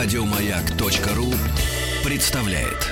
Радиомаяк.ру 0.00 1.34
представляет. 2.08 2.86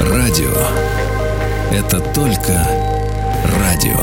Радио 0.00 0.52
это 1.70 2.00
только 2.12 2.66
радио. 3.60 4.00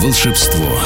Волшебство 0.00 0.80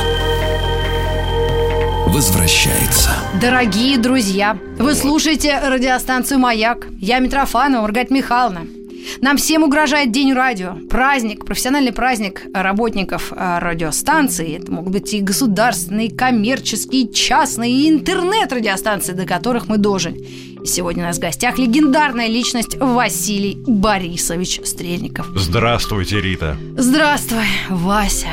возвращается. 2.09 3.13
Дорогие 3.41 3.97
друзья, 3.97 4.59
вы 4.79 4.95
слушаете 4.95 5.59
радиостанцию 5.59 6.39
«Маяк». 6.39 6.87
Я 6.99 7.21
Митрофанова 7.21 7.81
Маргарита 7.81 8.13
Михайловна. 8.13 8.67
Нам 9.23 9.37
всем 9.37 9.63
угрожает 9.63 10.13
День 10.13 10.33
радио. 10.33 10.77
Праздник, 10.89 11.45
профессиональный 11.45 11.93
праздник 11.93 12.43
работников 12.55 13.33
э, 13.33 13.59
радиостанции. 13.59 14.57
Это 14.57 14.73
могут 14.73 14.93
быть 14.93 15.13
и 15.13 15.21
государственные, 15.21 16.07
и 16.07 16.17
коммерческие, 16.17 17.03
и 17.03 17.13
частные, 17.13 17.73
и 17.73 17.91
интернет-радиостанции, 17.91 19.13
до 19.13 19.27
которых 19.27 19.69
мы 19.69 19.77
дожили. 19.77 20.27
Сегодня 20.65 21.05
у 21.05 21.07
нас 21.07 21.19
в 21.19 21.21
гостях 21.21 21.59
легендарная 21.59 22.29
личность 22.29 22.77
Василий 22.79 23.59
Борисович 23.67 24.63
Стрельников. 24.65 25.27
Здравствуйте, 25.37 26.21
Рита. 26.21 26.57
Здравствуй, 26.77 27.45
Вася. 27.69 28.29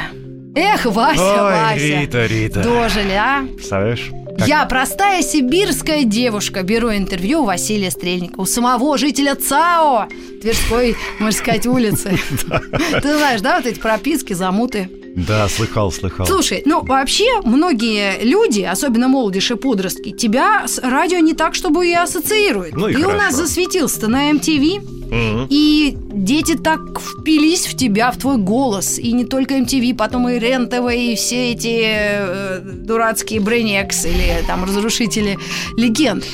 Эх, 0.56 0.86
Вася, 0.86 1.22
Ой, 1.22 1.52
Вася. 1.52 1.76
Рита, 1.76 2.26
Рита. 2.26 2.64
Дожили, 2.64 3.12
а? 3.12 3.46
Представляешь? 3.56 4.10
Я 4.46 4.66
простая 4.66 5.22
сибирская 5.22 6.04
девушка. 6.04 6.64
Беру 6.64 6.92
интервью 6.92 7.42
у 7.42 7.46
Василия 7.46 7.92
Стрельникова, 7.92 8.44
у 8.44 8.46
самого 8.46 8.98
жителя 8.98 9.36
ЦАО 9.36 10.08
Тверской, 10.42 10.96
можно 11.20 11.40
сказать, 11.40 11.66
улицы. 11.66 12.20
Ты 13.02 13.18
знаешь, 13.18 13.42
да, 13.42 13.58
вот 13.58 13.66
эти 13.66 13.80
прописки, 13.80 14.34
замуты. 14.34 14.90
Да, 15.16 15.48
слыхал, 15.50 15.92
слыхал. 15.92 16.28
Слушай, 16.28 16.62
ну 16.66 16.84
вообще 16.84 17.42
многие 17.44 18.24
люди, 18.24 18.62
особенно 18.62 19.08
молодежь 19.08 19.50
и 19.52 19.56
подростки, 19.56 20.12
тебя 20.12 20.68
с 20.68 20.78
радио 20.80 21.20
не 21.20 21.34
так, 21.34 21.56
чтобы 21.56 21.88
и 21.88 21.94
ассоциируют. 21.94 22.76
Ну 22.76 22.88
и 22.88 22.94
Ты 22.94 23.00
у 23.00 23.04
хорошо. 23.04 23.18
нас 23.24 23.36
засветился 23.36 24.08
на 24.08 24.30
MTV, 24.32 24.80
Мгм. 25.10 25.48
и 25.50 25.96
дети 26.14 26.56
так 26.56 26.80
впились 27.00 27.66
в 27.68 27.76
тебя, 27.78 28.12
в 28.12 28.18
твой 28.18 28.38
голос. 28.38 29.00
И 29.00 29.12
не 29.14 29.26
только 29.26 29.56
MTV, 29.56 29.96
потом 29.96 30.28
и 30.30 30.38
РЕН-ТВ, 30.38 30.92
и 30.94 31.16
все 31.16 31.52
эти 31.54 31.82
э, 31.84 32.60
дурацкие 32.62 33.40
Брейнекс 33.40 34.06
или 34.06 34.44
там 34.46 34.66
разрушители 34.66 35.38
легенд. 35.78 36.26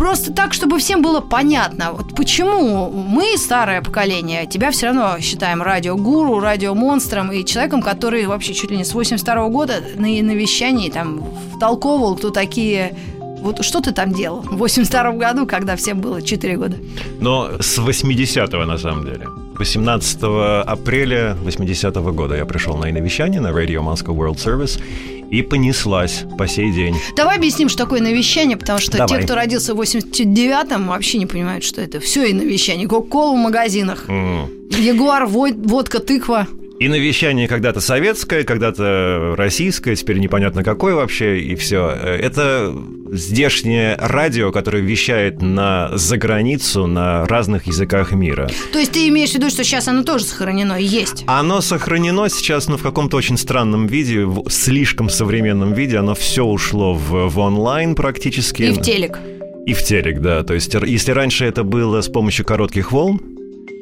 Просто 0.00 0.32
так, 0.32 0.54
чтобы 0.54 0.78
всем 0.78 1.02
было 1.02 1.20
понятно, 1.20 1.92
вот 1.92 2.14
почему 2.16 2.88
мы, 2.90 3.36
старое 3.36 3.82
поколение, 3.82 4.46
тебя 4.46 4.70
все 4.70 4.86
равно 4.86 5.20
считаем 5.20 5.60
радиогуру, 5.60 6.40
радиомонстром 6.40 7.30
и 7.30 7.44
человеком, 7.44 7.82
который 7.82 8.24
вообще 8.24 8.54
чуть 8.54 8.70
ли 8.70 8.78
не 8.78 8.84
с 8.84 8.94
82 8.94 9.48
года 9.50 9.74
на, 9.96 10.08
на 10.08 10.30
вещании 10.30 10.88
там 10.88 11.22
втолковывал, 11.54 12.16
кто 12.16 12.30
такие... 12.30 12.96
Вот 13.42 13.62
что 13.62 13.82
ты 13.82 13.92
там 13.92 14.14
делал 14.14 14.40
в 14.40 14.56
82 14.56 15.12
году, 15.12 15.46
когда 15.46 15.76
всем 15.76 16.00
было 16.00 16.22
4 16.22 16.56
года? 16.56 16.78
Но 17.20 17.60
с 17.60 17.78
80-го, 17.78 18.64
на 18.64 18.78
самом 18.78 19.04
деле. 19.04 19.26
18 19.60 20.18
апреля 20.66 21.36
80-го 21.44 22.12
года 22.12 22.34
я 22.34 22.46
пришел 22.46 22.78
на 22.78 22.90
навещание 22.90 23.42
на 23.42 23.48
Radio 23.48 23.82
Moscow 23.82 24.16
World 24.16 24.36
Service 24.36 24.80
и 25.30 25.42
понеслась 25.42 26.24
по 26.38 26.48
сей 26.48 26.72
день. 26.72 26.96
Давай 27.14 27.36
объясним, 27.36 27.68
что 27.68 27.84
такое 27.84 28.00
навещание, 28.00 28.56
потому 28.56 28.78
что 28.78 28.96
Давай. 28.96 29.18
те, 29.20 29.24
кто 29.26 29.34
родился 29.34 29.74
в 29.74 29.80
89-м, 29.82 30.88
вообще 30.88 31.18
не 31.18 31.26
понимают, 31.26 31.62
что 31.62 31.82
это. 31.82 32.00
Все 32.00 32.30
и 32.30 32.32
навещание. 32.32 32.88
Кока-колу 32.88 33.34
в 33.34 33.38
магазинах. 33.38 34.06
М. 34.08 34.48
Ягуар, 34.70 35.26
водка, 35.26 35.98
тыква. 35.98 36.46
И 36.80 36.88
навещание 36.88 37.46
когда-то 37.46 37.82
советское, 37.82 38.42
когда-то 38.42 39.34
российское, 39.36 39.94
теперь 39.94 40.18
непонятно 40.18 40.64
какое 40.64 40.94
вообще, 40.94 41.38
и 41.38 41.54
все. 41.54 41.90
Это 41.90 42.74
здешнее 43.12 43.96
радио, 44.00 44.50
которое 44.50 44.82
вещает 44.82 45.42
на 45.42 45.90
заграницу 45.92 46.86
на 46.86 47.26
разных 47.26 47.66
языках 47.66 48.12
мира. 48.12 48.48
То 48.72 48.78
есть 48.78 48.92
ты 48.92 49.06
имеешь 49.08 49.32
в 49.32 49.34
виду, 49.34 49.50
что 49.50 49.62
сейчас 49.62 49.88
оно 49.88 50.04
тоже 50.04 50.24
сохранено 50.24 50.80
и 50.80 50.84
есть? 50.84 51.24
Оно 51.26 51.60
сохранено 51.60 52.30
сейчас, 52.30 52.66
но 52.66 52.78
в 52.78 52.82
каком-то 52.82 53.18
очень 53.18 53.36
странном 53.36 53.86
виде, 53.86 54.24
в 54.24 54.48
слишком 54.48 55.10
современном 55.10 55.74
виде. 55.74 55.98
Оно 55.98 56.14
все 56.14 56.46
ушло 56.46 56.94
в, 56.94 57.28
в 57.28 57.38
онлайн 57.40 57.94
практически. 57.94 58.62
И 58.62 58.72
в 58.72 58.80
телек. 58.80 59.18
И 59.66 59.74
в 59.74 59.82
телек, 59.82 60.20
да. 60.20 60.42
То 60.44 60.54
есть, 60.54 60.72
если 60.72 61.12
раньше 61.12 61.44
это 61.44 61.62
было 61.62 62.00
с 62.00 62.08
помощью 62.08 62.46
коротких 62.46 62.90
волн, 62.90 63.20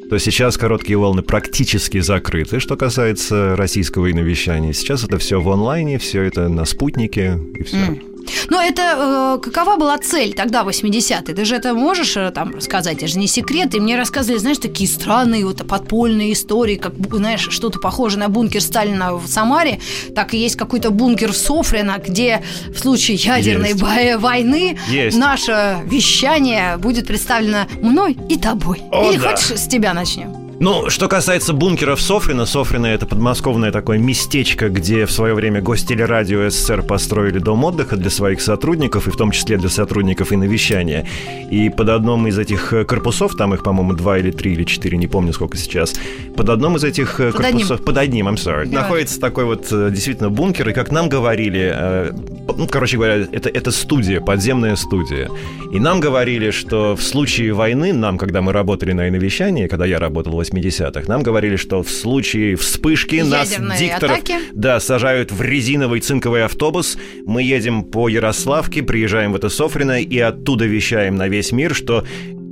то 0.09 0.19
сейчас 0.19 0.57
короткие 0.57 0.97
волны 0.99 1.23
практически 1.23 2.01
закрыты, 2.01 2.61
что 2.61 2.77
касается 2.77 3.57
российского 3.57 4.11
иновещания. 4.11 4.73
Сейчас 4.73 5.05
это 5.05 5.19
все 5.19 5.41
в 5.41 5.49
онлайне, 5.51 5.99
все 5.99 6.23
это 6.23 6.49
на 6.49 6.65
спутнике 6.65 7.39
и 7.55 7.63
все. 7.63 7.77
М. 7.77 8.03
Но 8.51 8.63
это 8.63 9.39
э, 9.43 9.51
какова 9.51 9.77
была 9.77 9.99
цель 9.99 10.35
тогда, 10.35 10.63
80-е? 10.63 11.35
Ты 11.35 11.45
же 11.45 11.57
это 11.57 11.75
можешь 11.75 12.17
э, 12.17 12.31
там 12.31 12.55
рассказать? 12.55 12.99
Это 12.99 13.09
же 13.09 13.19
не 13.19 13.27
секрет. 13.27 13.75
И 13.75 13.81
мне 13.81 13.97
рассказывали, 13.97 14.39
знаешь, 14.39 14.59
такие 14.59 14.89
странные 14.89 15.45
вот 15.45 15.67
подпольные 15.67 16.33
истории, 16.33 16.77
как, 16.77 16.95
знаешь, 17.11 17.49
что-то 17.51 17.79
похожее 17.79 18.21
на 18.21 18.29
бункер 18.29 18.61
Сталина 18.61 19.15
в 19.15 19.27
Самаре. 19.27 19.81
Так 20.15 20.35
и 20.35 20.39
есть 20.39 20.57
какой-то 20.57 20.91
бункер 20.91 21.33
в 21.33 21.37
Софрино, 21.37 22.01
где 22.05 22.43
в 22.75 22.79
случае 22.79 23.17
ядерной 23.17 23.71
Есть. 23.71 24.21
войны 24.21 24.79
Есть. 24.89 25.17
наше 25.17 25.79
вещание 25.85 26.77
будет 26.77 27.07
представлено 27.07 27.67
мной 27.83 28.17
и 28.29 28.39
тобой. 28.39 28.83
О, 28.93 29.11
Или 29.11 29.19
да. 29.19 29.31
хочешь, 29.31 29.59
с 29.59 29.67
тебя 29.69 29.95
начнем? 29.95 30.38
Ну, 30.61 30.91
что 30.91 31.07
касается 31.07 31.53
бункеров 31.53 32.01
Софрина, 32.01 32.45
Софрина 32.45 32.87
это 32.87 33.07
подмосковное 33.07 33.71
такое 33.71 33.99
местечко, 33.99 34.69
где 34.69 35.07
в 35.07 35.13
свое 35.13 35.33
время 35.33 35.61
гостелерадио 35.61 36.51
СССР 36.51 36.83
построили 36.83 37.39
дом 37.39 37.63
отдыха 37.63 37.97
для 37.97 38.11
своих 38.11 38.41
сотрудников, 38.41 39.07
и 39.07 39.13
в 39.13 39.17
том 39.17 39.31
числе 39.31 39.57
для 39.57 39.69
сотрудников 39.69 40.33
и 40.33 40.37
навещания. 40.37 41.07
И 41.49 41.69
под 41.71 41.91
одном 41.91 42.27
из 42.27 42.41
этих 42.41 42.73
э, 42.73 42.85
корпусов, 42.85 43.37
там 43.37 43.55
их, 43.55 43.63
по-моему, 43.63 43.93
два 43.93 44.19
или 44.19 44.33
три 44.33 44.53
или 44.55 44.65
четыре, 44.65 44.99
не 44.99 45.07
помню 45.07 45.33
сколько 45.33 45.57
сейчас, 45.57 45.95
под 46.37 46.49
одном 46.49 46.75
из 46.75 46.83
этих 46.83 47.21
э, 47.21 47.31
Под 47.31 47.41
корпусов, 47.41 47.85
под 47.85 47.97
одним, 47.97 48.27
I'm 48.27 48.35
sorry, 48.35 48.65
Давай. 48.67 48.83
находится 48.83 49.21
такой 49.21 49.45
вот 49.45 49.69
э, 49.71 49.91
действительно 49.93 50.29
бункер, 50.29 50.71
и 50.71 50.73
как 50.73 50.91
нам 50.91 51.09
говорили, 51.09 52.13
ну, 52.57 52.67
короче 52.67 52.97
говоря, 52.97 53.29
это, 53.31 53.49
это 53.49 53.71
студия, 53.71 54.21
подземная 54.21 54.75
студия. 54.75 55.31
И 55.73 55.79
нам 55.79 56.01
говорили, 56.01 56.51
что 56.51 56.97
в 56.97 57.03
случае 57.03 57.53
войны, 57.53 57.93
нам, 57.93 58.19
когда 58.19 58.43
мы 58.43 58.53
работали 58.53 58.93
на 58.93 59.09
иновещании, 59.09 59.69
когда 59.69 59.87
я 59.87 60.01
работал 60.01 60.37
в 60.37 60.48
80-х, 60.51 61.09
нам 61.09 61.23
говорили, 61.23 61.57
что 61.57 61.83
в 61.83 61.91
случае 61.91 62.57
вспышки 62.57 63.17
нас, 63.17 63.51
Ядерной 63.51 63.79
дикторов, 63.79 64.19
атаки. 64.19 64.35
да, 64.53 64.81
сажают 64.81 65.33
в 65.33 65.43
резиновый 65.43 66.01
цинковый 66.01 66.45
автобус, 66.45 66.99
мы 67.27 67.43
едем 67.43 67.85
по 67.85 68.09
Ярославке, 68.09 68.83
приезжаем 68.83 69.33
в 69.33 69.37
это 69.37 69.49
Софрино 69.49 70.01
и 70.01 70.19
оттуда 70.19 70.67
вещаем 70.67 71.17
на 71.17 71.29
весь 71.29 71.53
мир, 71.53 71.75
что 71.75 72.05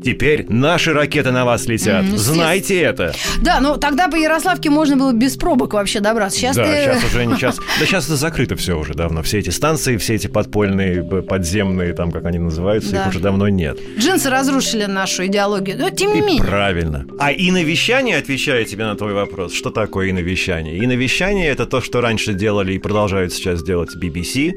теперь 0.05 0.47
наши 0.49 0.93
ракеты 0.93 1.31
на 1.33 1.45
вас 1.45 1.67
летят. 1.67 2.05
Естественно. 2.05 2.35
Знайте 2.35 2.81
это. 2.81 3.13
Да, 3.43 3.61
ну 3.61 3.77
тогда 3.77 4.09
по 4.09 4.17
Ярославке 4.17 4.71
можно 4.71 4.97
было 4.97 5.13
без 5.13 5.37
пробок 5.37 5.75
вообще 5.75 6.01
добраться. 6.01 6.39
Сейчас 6.39 6.57
да, 6.57 6.65
ты... 6.65 6.71
сейчас 6.85 7.05
уже 7.05 7.27
не 7.27 7.35
сейчас. 7.37 7.57
Да 7.57 7.87
сейчас 7.87 8.07
это 8.07 8.17
закрыто 8.17 8.57
все 8.57 8.79
уже 8.79 8.95
давно. 8.95 9.23
Все 9.23 9.39
эти 9.39 9.51
станции, 9.51 9.97
все 9.97 10.15
эти 10.15 10.27
подпольные, 10.27 11.03
б- 11.03 11.23
подземные, 11.23 11.93
там, 11.93 12.13
как 12.13 12.25
они 12.27 12.39
называются, 12.39 12.93
Да. 12.93 13.03
их 13.03 13.09
уже 13.09 13.21
давно 13.21 13.49
нет. 13.49 13.79
Джинсы 13.99 14.31
разрушили 14.31 14.85
нашу 14.85 15.27
идеологию. 15.27 15.77
Но 15.79 15.91
тем 15.91 16.13
не 16.15 16.21
И 16.21 16.23
менее. 16.23 16.43
правильно. 16.45 17.05
А 17.19 17.33
иновещание, 17.33 18.17
отвечая 18.19 18.65
тебе 18.65 18.85
на 18.85 18.95
твой 18.97 19.13
вопрос, 19.15 19.53
что 19.53 19.71
такое 19.71 20.11
иновещание? 20.11 20.83
Иновещание— 20.85 21.49
это 21.51 21.67
то, 21.67 21.81
что 21.81 22.01
раньше 22.01 22.35
делали 22.35 22.73
и 22.75 22.79
продолжают 22.79 23.33
сейчас 23.33 23.63
делать 23.63 23.91
BBC, 23.97 24.53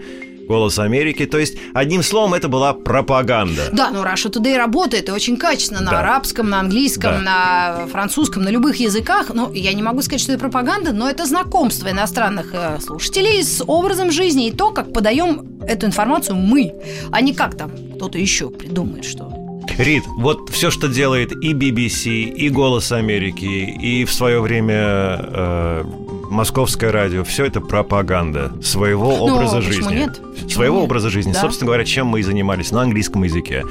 «Голос 0.49 0.79
Америки». 0.79 1.27
То 1.27 1.37
есть, 1.37 1.57
одним 1.75 2.01
словом, 2.01 2.33
это 2.33 2.47
была 2.47 2.73
пропаганда. 2.73 3.69
Да, 3.71 3.91
ну 3.91 4.01
Russia 4.03 4.31
Today 4.31 4.57
работает 4.57 5.07
и 5.07 5.11
очень 5.11 5.37
качественно 5.37 5.81
на 5.81 5.91
Да. 5.91 5.99
арабском, 5.99 6.49
на 6.49 6.59
английском, 6.59 7.23
Да. 7.23 7.79
на 7.81 7.87
французском, 7.87 8.41
на 8.43 8.49
любых 8.49 8.77
языках. 8.77 9.29
Ну, 9.33 9.53
я 9.53 9.73
не 9.73 9.83
могу 9.83 10.01
сказать, 10.01 10.21
что 10.21 10.31
это 10.31 10.41
пропаганда, 10.41 10.91
но 10.91 11.07
это 11.07 11.25
знакомство 11.27 11.91
иностранных 11.91 12.47
э, 12.53 12.79
слушателей 12.81 13.43
с 13.43 13.63
образом 13.65 14.11
жизни 14.11 14.47
и 14.47 14.51
то, 14.51 14.71
как 14.71 14.91
подаем 14.91 15.59
эту 15.67 15.85
информацию 15.85 16.35
мы, 16.35 16.73
а 17.11 17.21
не 17.21 17.33
как 17.35 17.55
там 17.55 17.71
кто-то 17.95 18.17
еще 18.17 18.49
придумает, 18.49 19.05
что. 19.05 19.31
Рид, 19.77 20.03
вот 20.17 20.49
все, 20.49 20.71
что 20.71 20.87
делает 20.87 21.31
и 21.31 21.53
BBC, 21.53 22.09
и 22.23 22.49
«Голос 22.49 22.91
Америки», 22.91 23.45
и 23.45 24.03
в 24.03 24.11
свое 24.11 24.41
время 24.41 24.75
э, 25.21 25.83
московское 26.29 26.91
радио, 26.91 27.23
все 27.23 27.45
это 27.45 27.61
пропаганда 27.61 28.51
своего 28.63 29.09
Ну, 29.27 29.35
образа 29.35 29.61
жизни. 29.61 29.93
нет? 29.95 30.21
Почему 30.33 30.49
Своего 30.49 30.75
нет? 30.77 30.83
образа 30.85 31.09
жизни. 31.09 31.33
Да. 31.33 31.41
Собственно 31.41 31.67
говоря, 31.67 31.85
чем 31.85 32.07
мы 32.07 32.19
и 32.19 32.23
занимались 32.23 32.71
на 32.71 32.81
английском 32.81 33.23
языке. 33.23 33.63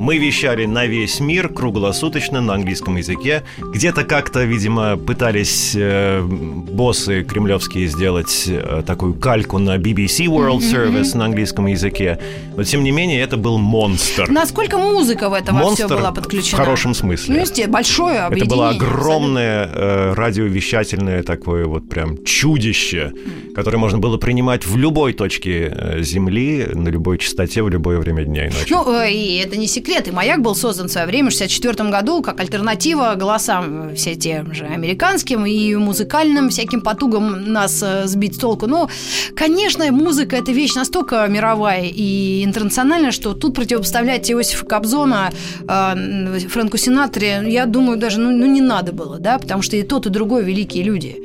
Мы 0.00 0.16
вещали 0.16 0.64
на 0.64 0.86
весь 0.86 1.20
мир 1.20 1.50
круглосуточно 1.50 2.40
на 2.40 2.54
английском 2.54 2.96
языке. 2.96 3.42
Где-то 3.58 4.04
как-то, 4.04 4.44
видимо, 4.44 4.96
пытались 4.96 5.72
э, 5.76 6.22
боссы 6.22 7.22
кремлевские 7.22 7.86
сделать 7.86 8.44
э, 8.48 8.82
такую 8.86 9.12
кальку 9.12 9.58
на 9.58 9.76
BBC 9.76 10.24
World 10.24 10.60
Service 10.60 11.14
на 11.14 11.26
английском 11.26 11.66
языке. 11.66 12.18
Но, 12.56 12.64
тем 12.64 12.82
не 12.82 12.92
менее, 12.92 13.20
это 13.20 13.36
был 13.36 13.58
монстр. 13.58 14.30
Насколько 14.30 14.78
музыка 14.78 15.28
в 15.28 15.34
это 15.34 15.52
во 15.52 15.74
все 15.74 15.86
была 15.86 16.12
подключена? 16.12 16.62
в 16.62 16.64
хорошем 16.64 16.94
смысле. 16.94 17.34
Ну, 17.34 17.40
естественно, 17.42 17.72
большое 17.74 18.16
Это 18.16 18.26
объединение. 18.28 18.56
было 18.56 18.70
огромное 18.70 19.66
э, 19.70 20.14
радиовещательное 20.14 21.22
такое 21.22 21.66
вот 21.66 21.90
прям 21.90 22.24
чудище, 22.24 23.12
которое 23.54 23.76
можно 23.76 23.98
было 23.98 24.16
принимать 24.16 24.64
в 24.64 24.78
любой 24.78 25.12
точке 25.12 25.70
э, 25.70 26.02
Земли, 26.02 26.66
на 26.72 26.88
любой 26.88 27.18
частоте, 27.18 27.62
в 27.62 27.68
любое 27.68 27.98
время 27.98 28.24
дня 28.24 28.46
и 28.46 28.48
ночи. 28.48 28.70
Ну, 28.70 28.94
э, 28.94 29.12
и 29.12 29.36
это 29.36 29.58
не 29.58 29.66
секрет. 29.66 29.89
И 29.90 30.10
«Маяк» 30.12 30.40
был 30.40 30.54
создан 30.54 30.86
в 30.86 30.92
свое 30.92 31.06
время, 31.06 31.30
в 31.30 31.32
64 31.32 31.90
году, 31.90 32.22
как 32.22 32.38
альтернатива 32.38 33.14
голосам 33.16 33.90
э, 33.90 33.94
все 33.96 34.14
тем 34.14 34.54
же 34.54 34.64
американским 34.64 35.44
и 35.44 35.74
музыкальным 35.74 36.50
всяким 36.50 36.80
потугам 36.80 37.52
нас 37.52 37.82
э, 37.82 38.06
сбить 38.06 38.36
с 38.36 38.38
толку. 38.38 38.68
Но, 38.68 38.88
конечно, 39.34 39.90
музыка– 39.90 40.36
это 40.38 40.52
вещь 40.52 40.74
настолько 40.74 41.26
мировая 41.26 41.86
и 41.86 42.44
интернациональная, 42.44 43.10
что 43.10 43.34
тут 43.34 43.54
противопоставлять 43.56 44.30
Иосифа 44.30 44.64
Кобзона 44.64 45.32
э, 45.68 46.38
Фрэнку 46.48 46.76
Синатре, 46.76 47.42
я 47.46 47.66
думаю, 47.66 47.98
даже 47.98 48.20
ну, 48.20 48.30
ну, 48.30 48.46
не 48.46 48.60
надо 48.60 48.92
было, 48.92 49.18
да, 49.18 49.38
потому 49.38 49.62
что 49.62 49.76
и 49.76 49.82
тот, 49.82 50.06
и 50.06 50.10
другой 50.10 50.44
великие 50.44 50.84
люди. 50.84 51.16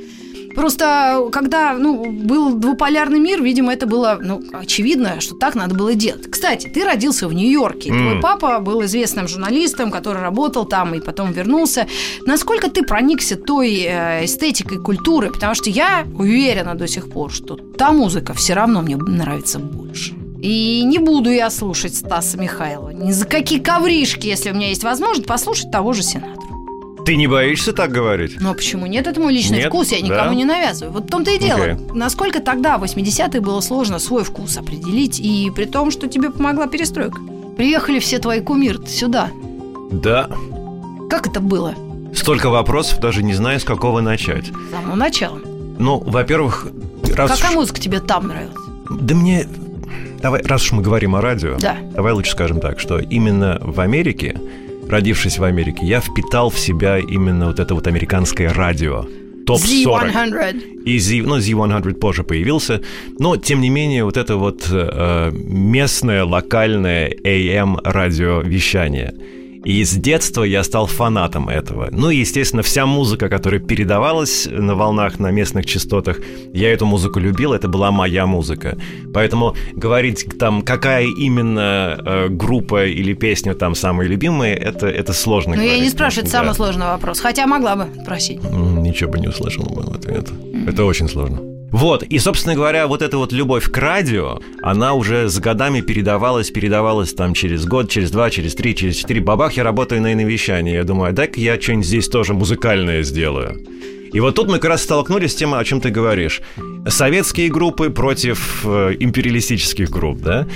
Просто 0.55 1.27
когда 1.31 1.73
ну, 1.73 2.11
был 2.11 2.55
двуполярный 2.55 3.19
мир, 3.19 3.43
видимо, 3.43 3.73
это 3.73 3.85
было 3.85 4.19
ну, 4.21 4.41
очевидно, 4.53 5.19
что 5.21 5.35
так 5.35 5.55
надо 5.55 5.75
было 5.75 5.93
делать. 5.93 6.29
Кстати, 6.29 6.67
ты 6.67 6.83
родился 6.83 7.27
в 7.27 7.33
Нью-Йорке. 7.33 7.89
М. 7.89 7.97
Твой 7.97 8.21
папа 8.21 8.59
был 8.59 8.83
известным 8.85 9.27
журналистом, 9.27 9.91
который 9.91 10.21
работал 10.21 10.65
там 10.65 10.95
и 10.95 10.99
потом 10.99 11.31
вернулся. 11.31 11.87
Насколько 12.25 12.69
ты 12.69 12.83
проникся 12.83 13.35
той 13.35 13.81
э, 13.81 14.25
эстетикой 14.25 14.79
культуры? 14.79 15.31
Потому 15.31 15.55
что 15.55 15.69
я 15.69 16.05
уверена 16.17 16.75
до 16.75 16.87
сих 16.87 17.09
пор, 17.09 17.31
что 17.31 17.55
та 17.55 17.91
музыка 17.91 18.33
все 18.33 18.53
равно 18.53 18.81
мне 18.81 18.95
нравится 18.95 19.59
больше. 19.59 20.13
И 20.41 20.83
не 20.83 20.99
буду 20.99 21.31
я 21.31 21.49
слушать 21.49 21.95
Стаса 21.95 22.37
Михайлова. 22.37 22.91
Ни 22.91 23.11
за 23.11 23.25
какие 23.25 23.59
ковришки, 23.59 24.27
если 24.27 24.51
у 24.51 24.53
меня 24.53 24.69
есть 24.69 24.83
возможность 24.83 25.27
послушать 25.27 25.71
того 25.71 25.93
же 25.93 26.03
Сенатора. 26.03 26.54
Ты 27.05 27.15
не 27.17 27.27
боишься 27.27 27.71
так 27.71 27.91
говорить? 27.91 28.37
Ну 28.39 28.49
а 28.49 28.53
почему 28.55 28.87
нет? 28.87 29.05
Это 29.07 29.19
мой 29.19 29.31
личный 29.33 29.59
Нет? 29.59 29.67
вкус, 29.67 29.91
я 29.91 30.01
никому 30.01 30.29
Да? 30.29 30.35
не 30.35 30.43
навязываю. 30.45 30.91
Вот 30.93 31.03
в 31.05 31.07
том-то 31.07 31.31
и 31.31 31.37
дело. 31.37 31.61
Окей. 31.63 31.75
Насколько 31.93 32.39
тогда, 32.39 32.77
в 32.79 32.83
80-е, 32.83 33.41
было 33.41 33.61
сложно 33.61 33.99
свой 33.99 34.23
вкус 34.23 34.57
определить, 34.57 35.19
и 35.19 35.51
при 35.55 35.65
том, 35.65 35.91
что 35.91 36.07
тебе 36.07 36.31
помогла 36.31 36.65
перестройка. 36.67 37.19
Приехали 37.57 37.99
все 37.99 38.17
твои 38.19 38.41
кумиры 38.41 38.85
сюда. 38.87 39.29
Да. 39.91 40.29
Как 41.09 41.27
это 41.27 41.39
было 41.39 41.75
Столько 42.13 42.49
вопросов, 42.49 42.99
даже 42.99 43.21
не 43.23 43.33
знаю, 43.33 43.59
с 43.59 43.63
какого 43.63 44.01
начать. 44.01 44.45
с 44.47 44.71
самого 44.71 44.95
начала? 44.95 45.39
Ну, 45.77 45.99
во-первых, 45.99 46.67
раз 47.15 47.31
Какая 47.31 47.49
уж- 47.51 47.55
музыка 47.55 47.79
тебе 47.79 47.99
там 47.99 48.27
нравилась? 48.27 48.55
Да 48.89 49.13
мне... 49.15 49.47
Давай, 50.21 50.41
раз 50.43 50.63
уж 50.63 50.71
мы 50.71 50.81
говорим 50.81 51.15
о 51.15 51.21
радио, 51.21 51.57
Да. 51.59 51.75
давай 51.93 52.13
лучше 52.13 52.31
скажем 52.31 52.59
так, 52.59 52.79
что 52.79 52.97
именно 52.99 53.59
в 53.61 53.79
Америке, 53.79 54.35
родившись 54.89 55.39
в 55.39 55.43
Америке, 55.43 55.85
я 55.85 55.99
впитал 55.99 56.49
в 56.49 56.59
себя 56.59 56.99
именно 56.99 57.47
вот 57.47 57.59
это 57.59 57.73
вот 57.75 57.87
американское 57.87 58.53
радио. 58.53 59.05
Топ-40. 59.45 60.13
Z100. 60.13 60.83
И 60.85 60.99
Z, 60.99 61.21
ну, 61.23 61.37
Z100 61.37 61.93
позже 61.93 62.23
появился. 62.23 62.81
Но, 63.19 63.37
тем 63.37 63.61
не 63.61 63.69
менее, 63.69 64.03
вот 64.03 64.17
это 64.17 64.37
вот 64.37 64.67
э, 64.71 65.31
местное, 65.33 66.23
локальное 66.23 67.09
AM 67.23 67.79
радиовещание. 67.83 69.13
И 69.65 69.83
с 69.83 69.93
детства 69.93 70.43
я 70.43 70.63
стал 70.63 70.85
фанатом 70.85 71.49
этого. 71.49 71.89
Ну 71.91 72.11
и, 72.11 72.17
естественно, 72.17 72.61
вся 72.61 72.85
музыка, 72.85 73.29
которая 73.29 73.59
передавалась 73.59 74.47
на 74.49 74.75
волнах, 74.75 75.19
на 75.19 75.31
местных 75.31 75.65
частотах, 75.65 76.19
я 76.53 76.71
эту 76.71 76.85
музыку 76.85 77.19
любил, 77.19 77.51
это 77.51 77.67
была 77.67 77.91
моя 77.91 78.27
музыка. 78.27 78.77
Поэтому 79.13 79.55
говорить 79.73 80.37
там, 80.37 80.61
какая 80.61 81.05
именно 81.05 81.97
э, 82.05 82.27
группа 82.29 82.85
или 82.85 83.13
песня 83.13 83.55
там 83.55 83.73
самые 83.75 84.07
любимые, 84.07 84.55
это, 84.55 84.87
это 84.87 85.13
сложно 85.13 85.55
Ну, 85.55 85.61
я 85.63 85.79
не 85.79 85.89
спрашиваю, 85.89 86.25
это 86.25 86.31
Да. 86.31 86.39
самый 86.39 86.53
сложный 86.55 86.85
вопрос. 86.85 87.19
Хотя 87.19 87.47
могла 87.47 87.75
бы 87.75 87.87
спросить. 88.03 88.43
Ничего 88.43 89.11
бы 89.11 89.19
не 89.19 89.27
услышал 89.27 89.63
бы 89.65 89.81
в 89.81 89.95
ответ. 89.95 90.29
Это 90.67 90.85
очень 90.85 91.09
сложно. 91.09 91.54
Вот, 91.71 92.03
и, 92.03 92.19
собственно 92.19 92.55
говоря, 92.55 92.87
вот 92.87 93.01
эта 93.01 93.17
вот 93.17 93.33
любовь 93.33 93.69
к 93.69 93.77
радио, 93.77 94.39
она 94.61 94.93
уже 94.93 95.27
с 95.27 95.37
годами 95.39 95.81
передавалась, 95.81 96.49
передавалась 96.49 97.13
там 97.13 97.33
через 97.33 97.65
год, 97.65 97.89
через 97.89 98.11
два, 98.11 98.29
через 98.29 98.55
три, 98.55 98.75
через 98.75 98.95
четыре. 98.95 99.21
Бабах, 99.21 99.53
я 99.53 99.63
работаю 99.63 100.01
на 100.01 100.13
иновещании. 100.13 100.73
Я 100.73 100.83
думаю, 100.83 101.09
а 101.09 101.11
дай-ка 101.11 101.39
я 101.39 101.59
что-нибудь 101.59 101.85
здесь 101.85 102.07
тоже 102.07 102.33
музыкальное 102.33 103.03
сделаю. 103.03 103.61
И 104.13 104.19
вот 104.21 104.35
тут 104.35 104.47
мы 104.47 104.59
как 104.59 104.69
раз 104.69 104.83
столкнулись 104.83 105.33
с 105.33 105.35
тем, 105.35 105.53
о 105.53 105.63
чем 105.65 105.81
ты 105.81 105.89
говоришь. 105.89 106.41
Советские 106.87 107.49
группы 107.49 107.89
против 107.89 108.61
э, 108.63 108.95
империалистических 108.97 109.89
групп, 109.89 110.21
да? 110.21 110.47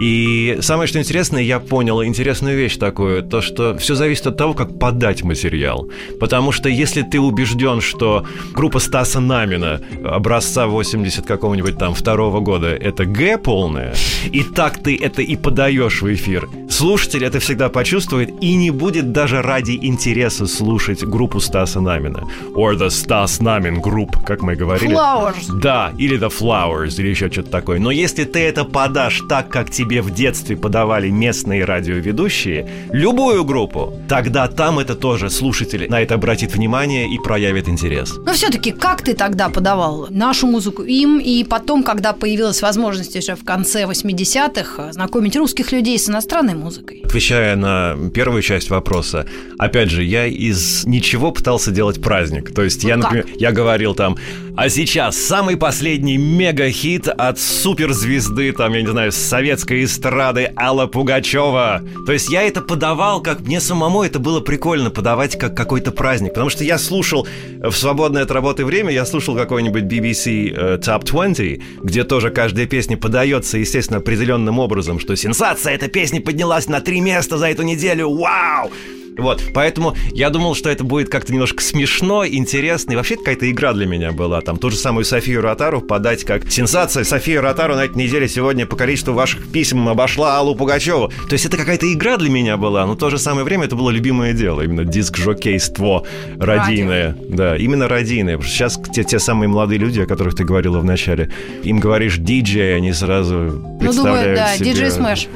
И 0.00 0.58
самое 0.60 0.86
что 0.86 0.98
интересное, 0.98 1.42
я 1.42 1.58
понял 1.58 2.04
интересную 2.04 2.56
вещь 2.56 2.76
такую, 2.76 3.22
то, 3.22 3.40
что 3.40 3.76
все 3.78 3.94
зависит 3.94 4.26
от 4.28 4.36
того, 4.36 4.54
как 4.54 4.78
подать 4.78 5.24
материал. 5.24 5.88
Потому 6.20 6.52
что 6.52 6.68
если 6.68 7.02
ты 7.02 7.18
убежден, 7.18 7.80
что 7.80 8.24
группа 8.52 8.78
Стаса 8.78 9.20
Намина 9.20 9.80
образца 10.04 10.66
80 10.66 11.26
какого-нибудь 11.26 11.78
там 11.78 11.94
второго 11.94 12.40
года 12.40 12.68
это 12.68 13.04
Г 13.04 13.38
полная, 13.38 13.94
и 14.32 14.42
так 14.42 14.82
ты 14.82 14.96
это 14.96 15.22
и 15.22 15.36
подаешь 15.36 16.02
в 16.02 16.14
эфир, 16.14 16.48
слушатель 16.70 17.24
это 17.24 17.40
всегда 17.40 17.68
почувствует 17.68 18.30
и 18.40 18.54
не 18.54 18.70
будет 18.70 19.12
даже 19.12 19.42
ради 19.42 19.78
интереса 19.82 20.46
слушать 20.46 21.02
группу 21.02 21.40
Стаса 21.40 21.80
Намина. 21.80 22.22
Or 22.54 22.76
the 22.76 22.88
Stas 22.88 23.40
Namin 23.40 23.80
Group, 23.80 24.24
как 24.24 24.42
мы 24.42 24.54
говорили. 24.54 24.94
Flowers. 24.94 25.60
Да, 25.60 25.92
или 25.98 26.18
The 26.18 26.30
Flowers, 26.30 27.00
или 27.00 27.08
еще 27.08 27.30
что-то 27.30 27.50
такое. 27.50 27.78
Но 27.80 27.90
если 27.90 28.24
ты 28.24 28.40
это 28.40 28.64
подашь 28.64 29.22
так, 29.28 29.48
как 29.48 29.70
тебе 29.70 29.87
в 29.96 30.10
детстве 30.12 30.56
подавали 30.56 31.10
местные 31.10 31.64
радиоведущие, 31.64 32.68
любую 32.92 33.44
группу, 33.44 33.94
тогда 34.08 34.46
там 34.48 34.78
это 34.78 34.94
тоже 34.94 35.30
слушатель 35.30 35.88
на 35.88 36.00
это 36.02 36.14
обратит 36.14 36.54
внимание 36.54 37.08
и 37.12 37.18
проявит 37.18 37.68
интерес. 37.68 38.14
Но 38.24 38.32
все-таки 38.32 38.72
как 38.72 39.02
ты 39.02 39.14
тогда 39.14 39.48
подавал 39.48 40.06
нашу 40.10 40.46
музыку 40.46 40.82
им, 40.82 41.18
и 41.18 41.44
потом, 41.44 41.82
когда 41.82 42.12
появилась 42.12 42.62
возможность 42.62 43.16
уже 43.16 43.34
в 43.34 43.44
конце 43.44 43.84
80-х 43.84 44.92
знакомить 44.92 45.36
русских 45.36 45.72
людей 45.72 45.98
с 45.98 46.08
иностранной 46.08 46.54
музыкой? 46.54 47.02
Отвечая 47.04 47.56
на 47.56 47.96
первую 48.14 48.42
часть 48.42 48.70
вопроса, 48.70 49.26
опять 49.58 49.90
же, 49.90 50.04
я 50.04 50.26
из 50.26 50.84
ничего 50.84 51.32
пытался 51.32 51.70
делать 51.70 52.00
праздник. 52.02 52.54
То 52.54 52.62
есть 52.62 52.84
я, 52.84 52.96
Ну 52.96 53.02
как? 53.02 53.12
например, 53.12 53.36
я 53.38 53.52
говорил 53.52 53.94
там, 53.94 54.16
а 54.60 54.68
сейчас 54.70 55.16
самый 55.16 55.56
последний 55.56 56.16
мега-хит 56.16 57.06
от 57.06 57.38
суперзвезды, 57.38 58.50
там, 58.52 58.72
я 58.72 58.80
не 58.80 58.88
знаю, 58.88 59.12
советской 59.12 59.84
эстрады 59.84 60.52
Алла 60.56 60.88
Пугачева. 60.88 61.80
То 62.04 62.12
есть 62.12 62.28
я 62.28 62.42
это 62.42 62.60
подавал, 62.60 63.22
как 63.22 63.42
мне 63.42 63.60
самому 63.60 64.02
это 64.02 64.18
было 64.18 64.40
прикольно 64.40 64.90
подавать 64.90 65.38
как 65.38 65.56
какой-то 65.56 65.92
праздник. 65.92 66.30
Потому 66.30 66.50
что 66.50 66.64
я 66.64 66.76
слушал 66.78 67.28
в 67.62 67.70
свободное 67.70 68.24
от 68.24 68.32
работы 68.32 68.64
время, 68.64 68.90
я 68.90 69.06
слушал 69.06 69.36
какой-нибудь 69.36 69.84
BBC 69.84 70.52
э, 70.52 70.78
Top 70.78 71.04
20, 71.04 71.84
где 71.84 72.02
тоже 72.02 72.30
каждая 72.30 72.66
песня 72.66 72.96
подается, 72.96 73.58
естественно, 73.58 74.00
определенным 74.00 74.58
образом, 74.58 74.98
что 74.98 75.14
сенсация, 75.14 75.74
эта 75.74 75.86
песня 75.86 76.20
поднялась 76.20 76.66
на 76.66 76.80
три 76.80 77.00
места 77.00 77.38
за 77.38 77.48
эту 77.48 77.62
неделю, 77.62 78.10
вау! 78.10 78.72
Вот, 79.18 79.42
поэтому 79.52 79.96
я 80.12 80.30
думал, 80.30 80.54
что 80.54 80.70
это 80.70 80.84
будет 80.84 81.10
как-то 81.10 81.32
немножко 81.32 81.62
смешно, 81.62 82.24
интересно, 82.24 82.92
и 82.92 82.96
вообще 82.96 83.16
какая-то 83.16 83.50
игра 83.50 83.72
для 83.72 83.84
меня 83.86 84.12
была. 84.12 84.40
Там 84.40 84.56
ту 84.58 84.70
же 84.70 84.76
самую 84.76 85.04
Софию 85.04 85.42
Ротару 85.42 85.80
подать 85.80 86.24
как 86.24 86.50
сенсация. 86.50 87.02
София 87.02 87.40
Ротару 87.40 87.74
на 87.74 87.84
этой 87.84 87.96
неделе 87.96 88.28
сегодня 88.28 88.64
по 88.64 88.76
количеству 88.76 89.12
ваших 89.14 89.48
писем 89.48 89.88
обошла 89.88 90.38
Аллу 90.38 90.54
Пугачеву. 90.54 91.08
То 91.28 91.32
есть 91.32 91.46
это 91.46 91.56
какая-то 91.56 91.92
игра 91.92 92.16
для 92.16 92.30
меня 92.30 92.56
была, 92.56 92.86
но 92.86 92.92
в 92.92 92.96
то 92.96 93.10
же 93.10 93.18
самое 93.18 93.44
время 93.44 93.64
это 93.64 93.74
было 93.74 93.90
любимое 93.90 94.32
дело. 94.32 94.62
Именно 94.62 94.84
диск-жокейство 94.84 96.04
радийное. 96.38 97.16
Да, 97.28 97.56
именно 97.56 97.88
радийное. 97.88 98.36
Потому 98.36 98.48
что 98.48 98.56
сейчас 98.56 98.80
те, 98.94 99.02
те 99.02 99.18
самые 99.18 99.48
молодые 99.48 99.78
люди, 99.78 100.00
о 100.00 100.06
которых 100.06 100.36
ты 100.36 100.44
говорила 100.44 100.78
в 100.78 100.84
начале, 100.84 101.30
им 101.64 101.80
говоришь 101.80 102.18
диджей, 102.18 102.76
они 102.76 102.92
сразу 102.92 103.34
Ну, 103.34 103.78
представляют 103.80 104.22
думаю, 104.22 104.36
да, 104.36 104.56
себе... 104.56 104.72
диджей 104.72 104.90
Смэш. 104.92 105.26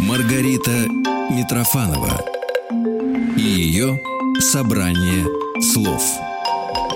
Маргарита 0.00 1.09
Митрофанова 1.30 2.24
и 3.36 3.40
ее 3.40 4.00
собрание 4.40 5.24
слов. 5.62 6.29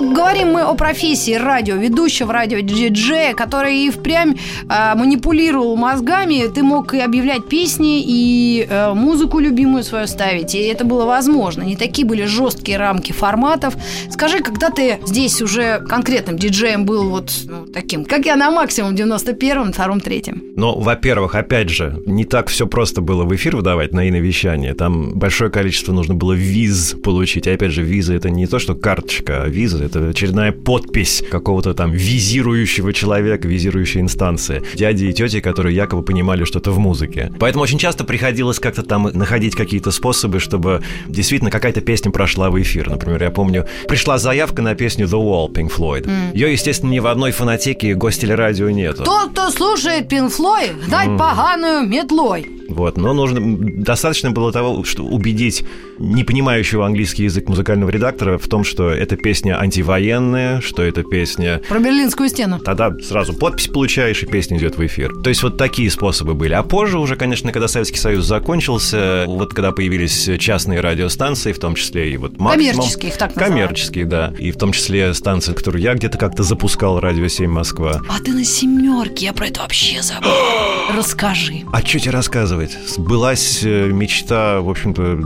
Говорим 0.01 0.53
мы 0.53 0.63
о 0.63 0.75
профессии 0.75 1.35
радио, 1.35 1.77
ведущего 1.77 2.33
радио 2.33 2.61
диджея, 2.61 3.35
который 3.35 3.87
и 3.87 3.91
впрямь 3.91 4.35
э, 4.69 4.95
манипулировал 4.95 5.77
мозгами. 5.77 6.47
Ты 6.53 6.63
мог 6.63 6.95
и 6.95 7.01
объявлять 7.01 7.49
песни, 7.49 8.03
и 8.05 8.67
э, 8.69 8.95
музыку 8.95 9.39
любимую 9.39 9.85
свою 9.85 10.07
ставить. 10.07 10.55
И 10.55 10.59
это 10.59 10.85
было 10.85 11.05
возможно. 11.05 11.63
Не 11.63 11.77
такие 11.77 12.07
были 12.07 12.25
жесткие 12.25 12.79
рамки 12.79 13.13
форматов. 13.13 13.75
Скажи, 14.11 14.41
когда 14.41 14.71
ты 14.71 14.99
здесь 15.05 15.41
уже 15.43 15.81
конкретным 15.89 16.39
диджеем 16.39 16.85
был 16.85 17.09
вот 17.11 17.33
ну, 17.45 17.67
таким, 17.67 18.05
как 18.05 18.27
я 18.27 18.37
на 18.37 18.51
максимум 18.51 18.95
91-м, 18.95 19.71
2-м, 19.71 19.99
3-м? 19.99 20.43
Ну, 20.57 20.79
во-первых, 20.79 21.35
опять 21.35 21.71
же, 21.71 22.03
не 22.07 22.25
так 22.25 22.49
все 22.49 22.67
просто 22.67 23.01
было 23.01 23.25
в 23.25 23.35
эфир 23.35 23.57
выдавать 23.57 23.93
на 23.93 24.09
иновещание. 24.09 24.75
Там 24.75 25.13
большое 25.15 25.51
количество 25.51 25.93
нужно 25.93 26.15
было 26.15 26.33
виз 26.33 26.95
получить. 27.03 27.47
И 27.47 27.51
опять 27.51 27.73
же, 27.73 27.83
виза 27.83 28.15
это 28.15 28.31
не 28.31 28.47
то, 28.47 28.59
что 28.59 28.75
карточка, 28.75 29.43
а 29.43 29.49
виза 29.49 29.84
это 29.85 30.09
очередная 30.09 30.53
подпись 30.53 31.23
какого-то 31.31 31.75
там 31.75 31.93
визирующего 31.93 32.93
человека, 32.93 33.49
визирующей 33.49 34.01
инстанции. 34.01 34.63
Дяди 34.75 35.07
и 35.07 35.13
тети, 35.13 35.41
которые 35.41 35.75
якобы 35.75 36.03
понимали 36.03 36.45
что-то 36.45 36.71
в 36.71 36.79
музыке. 36.79 37.33
Поэтому 37.39 37.63
очень 37.63 37.79
часто 37.79 38.05
приходилось 38.05 38.59
как-то 38.59 38.83
там 38.83 39.11
находить 39.13 39.55
какие-то 39.55 39.91
способы, 39.91 40.41
чтобы 40.41 40.83
действительно 41.09 41.51
какая-то 41.51 41.81
песня 41.81 42.11
прошла 42.11 42.51
в 42.51 42.61
эфир. 42.61 42.89
Например, 42.89 43.23
я 43.23 43.31
помню, 43.31 43.67
пришла 43.89 44.19
заявка 44.19 44.63
на 44.63 44.75
песню 44.75 45.07
The 45.07 45.21
Wall 45.21 45.53
Pink 45.53 45.71
Floyd. 45.77 46.07
Mm. 46.07 46.35
Ее, 46.35 46.53
естественно, 46.53 46.91
ни 46.91 46.99
в 46.99 47.07
одной 47.07 47.33
фонотеке 47.33 47.95
гостелерадио 47.95 48.71
нету. 48.71 49.05
Тот, 49.05 49.31
кто 49.31 49.51
слушает 49.51 50.13
Pink 50.13 50.33
Floyd, 50.37 50.89
дать 50.89 51.09
mm. 51.09 51.19
поганую 51.19 51.87
метлой. 51.87 52.47
Вот. 52.69 52.97
Но 52.97 53.13
нужно 53.13 53.41
достаточно 53.57 54.31
было 54.31 54.53
того, 54.53 54.85
что 54.85 55.05
убедить 55.05 55.65
не 55.99 56.25
понимающего 56.25 56.85
английский 56.87 57.25
язык 57.25 57.49
музыкального 57.49 57.91
редактора 57.91 58.39
в 58.39 58.49
том, 58.49 58.65
что 58.65 58.91
эта 58.91 59.17
песня 59.17 59.61
антивоенная, 59.61 60.61
что 60.61 60.83
эта 60.83 61.03
песня... 61.03 61.61
Про 61.69 61.79
Берлинскую 61.79 62.29
стену. 62.29 62.59
Тогда 62.59 62.95
сразу 63.03 63.35
подпись 63.35 63.69
получаешь, 63.69 64.23
и 64.23 64.27
песня 64.27 64.59
идет 64.59 64.77
в 64.77 64.87
эфир. 64.87 65.15
То 65.23 65.29
есть 65.29 65.43
вот 65.43 65.57
такие 65.57 65.91
способы 65.91 66.35
были. 66.35 66.53
А 66.53 66.63
позже 66.63 66.99
уже, 66.99 67.17
конечно, 67.17 67.53
когда 67.53 67.69
Советский 67.69 67.99
Союз 67.99 68.25
закончился, 68.25 69.25
вот 69.27 69.55
когда 69.55 69.73
появились 69.73 70.29
частные 70.39 70.81
радиостанции, 70.81 71.53
в 71.53 71.59
том 71.59 71.75
числе 71.75 72.13
и 72.13 72.17
вот 72.17 72.39
максимум... 72.39 72.73
Коммерческие, 72.75 73.11
их 73.11 73.19
так 73.19 73.35
называют. 73.35 73.55
Коммерческие, 73.55 74.05
да. 74.05 74.33
И 74.39 74.51
в 74.51 74.57
том 74.57 74.73
числе 74.73 75.13
станции, 75.15 75.53
которую 75.53 75.83
я 75.83 75.95
где-то 75.95 76.19
как-то 76.19 76.43
запускал, 76.43 77.01
Радио 77.01 77.29
7 77.29 77.51
Москва. 77.51 78.01
А 78.09 78.21
ты 78.21 78.33
на 78.33 78.45
семерке, 78.45 79.27
я 79.27 79.33
про 79.33 79.47
это 79.47 79.61
вообще 79.61 80.03
забыл. 80.03 80.31
Расскажи. 80.97 81.63
А 81.73 81.81
что 81.81 81.99
тебе 81.99 82.11
рассказывать? 82.13 82.54
Сбылась 82.87 83.61
э, 83.63 83.89
мечта, 83.89 84.61
в 84.61 84.69
общем-то, 84.71 85.21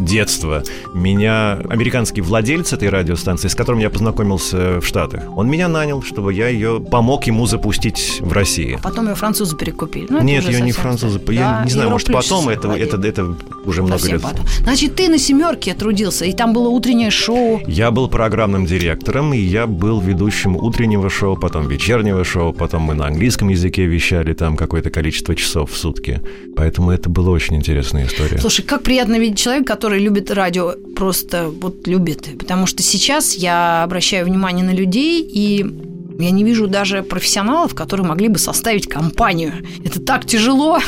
детства. 0.00 0.62
Меня 0.94 1.58
американский 1.68 2.20
владелец 2.20 2.72
этой 2.72 2.88
радиостанции, 2.88 3.48
с 3.48 3.54
которым 3.54 3.80
я 3.80 3.90
познакомился 3.90 4.80
в 4.80 4.86
Штатах, 4.86 5.22
он 5.36 5.48
меня 5.48 5.68
нанял, 5.68 6.02
чтобы 6.02 6.32
я 6.34 6.48
ее 6.48 6.80
помог 6.80 7.24
ему 7.26 7.46
запустить 7.46 8.18
в 8.20 8.32
России. 8.32 8.78
А 8.80 8.82
потом 8.82 9.08
ее 9.08 9.14
французы 9.14 9.56
перекупили. 9.56 10.06
Ну, 10.08 10.20
Нет, 10.22 10.44
ее 10.48 10.60
не 10.60 10.72
французы. 10.72 11.18
Да, 11.18 11.32
я 11.32 11.62
не 11.64 11.70
знаю, 11.70 11.90
может, 11.90 12.10
потом 12.12 12.48
это, 12.48 12.70
это, 12.72 12.96
это 13.06 13.34
уже 13.64 13.82
много 13.82 14.06
лет. 14.06 14.22
Потом. 14.22 14.46
Значит, 14.62 14.96
ты 14.96 15.08
на 15.08 15.18
семерке 15.18 15.74
трудился, 15.74 16.24
и 16.24 16.32
там 16.32 16.52
было 16.52 16.68
утреннее 16.68 17.10
шоу. 17.10 17.60
Я 17.66 17.90
был 17.90 18.08
программным 18.08 18.66
директором, 18.66 19.32
и 19.34 19.38
я 19.38 19.66
был 19.66 20.00
ведущим 20.00 20.56
утреннего 20.56 21.10
шоу, 21.10 21.36
потом 21.36 21.68
вечернего 21.68 22.24
шоу, 22.24 22.52
потом 22.52 22.82
мы 22.82 22.94
на 22.94 23.06
английском 23.06 23.48
языке 23.48 23.86
вещали 23.86 24.32
там 24.34 24.56
какое-то 24.56 24.90
количество 24.90 25.34
часов 25.34 25.72
в 25.72 25.76
сутки. 25.76 26.20
Поэтому 26.56 26.90
это 26.90 27.08
была 27.08 27.30
очень 27.30 27.56
интересная 27.56 28.06
история. 28.06 28.38
Слушай, 28.38 28.62
как 28.62 28.82
приятно 28.82 29.18
видеть 29.18 29.38
человека, 29.38 29.74
который 29.74 29.89
который 29.90 30.04
любит 30.04 30.30
радио, 30.30 30.74
просто 30.94 31.48
вот 31.48 31.88
любит. 31.88 32.38
Потому 32.38 32.66
что 32.66 32.80
сейчас 32.80 33.34
я 33.34 33.82
обращаю 33.82 34.24
внимание 34.24 34.64
на 34.64 34.70
людей, 34.70 35.20
и 35.20 35.66
я 36.20 36.30
не 36.30 36.44
вижу 36.44 36.66
даже 36.66 37.02
профессионалов, 37.02 37.74
которые 37.74 38.06
могли 38.06 38.28
бы 38.28 38.38
составить 38.38 38.88
компанию. 38.88 39.52
Это 39.84 40.00
так 40.00 40.26
тяжело. 40.26 40.78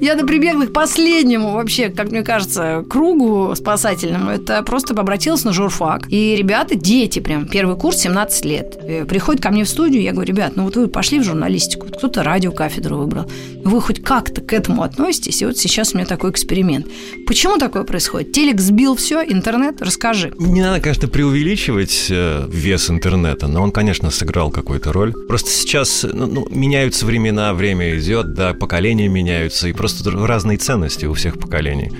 Я 0.00 0.16
прибегла 0.16 0.66
к 0.66 0.72
последнему 0.72 1.52
вообще, 1.52 1.88
как 1.88 2.10
мне 2.10 2.22
кажется, 2.22 2.84
кругу 2.88 3.54
спасательному. 3.54 4.30
Это 4.30 4.62
просто 4.62 4.94
обратилась 4.94 5.44
на 5.44 5.52
журфак. 5.52 6.06
И 6.10 6.34
ребята, 6.36 6.74
дети 6.74 7.20
прям, 7.20 7.46
первый 7.46 7.76
курс, 7.76 7.98
17 7.98 8.44
лет, 8.44 8.78
э, 8.82 9.04
приходят 9.04 9.42
ко 9.42 9.50
мне 9.50 9.64
в 9.64 9.68
студию, 9.68 10.02
я 10.02 10.12
говорю, 10.12 10.28
ребят, 10.32 10.52
ну 10.56 10.64
вот 10.64 10.76
вы 10.76 10.88
пошли 10.88 11.20
в 11.20 11.24
журналистику, 11.24 11.86
кто-то 11.86 12.22
радиокафедру 12.22 12.96
выбрал. 12.96 13.30
Вы 13.64 13.80
хоть 13.80 14.02
как-то 14.02 14.40
к 14.40 14.52
этому 14.52 14.82
относитесь? 14.82 15.42
И 15.42 15.46
вот 15.46 15.56
сейчас 15.56 15.94
у 15.94 15.96
меня 15.96 16.06
такой 16.06 16.30
эксперимент. 16.30 16.86
Почему 17.26 17.58
такое 17.58 17.84
происходит? 17.84 18.32
Телек 18.32 18.60
сбил 18.60 18.96
все, 18.96 19.22
интернет, 19.22 19.82
расскажи. 19.82 20.32
Не 20.38 20.62
надо, 20.62 20.80
конечно, 20.80 21.08
преувеличивать 21.08 22.06
э, 22.10 22.48
вес 22.48 22.90
интернета, 22.90 23.46
но 23.48 23.62
он, 23.62 23.72
конечно, 23.72 24.10
сыграл 24.10 24.50
как 24.50 24.65
какую-то 24.66 24.92
роль. 24.92 25.12
Просто 25.28 25.48
сейчас 25.48 26.04
ну, 26.12 26.26
ну, 26.26 26.46
меняются 26.50 27.06
времена, 27.06 27.54
время 27.54 27.96
идет, 27.96 28.34
да, 28.34 28.52
поколения 28.52 29.06
меняются, 29.06 29.68
и 29.68 29.72
просто 29.72 30.10
разные 30.10 30.58
ценности 30.58 31.06
у 31.06 31.14
всех 31.14 31.38
поколений. 31.38 31.92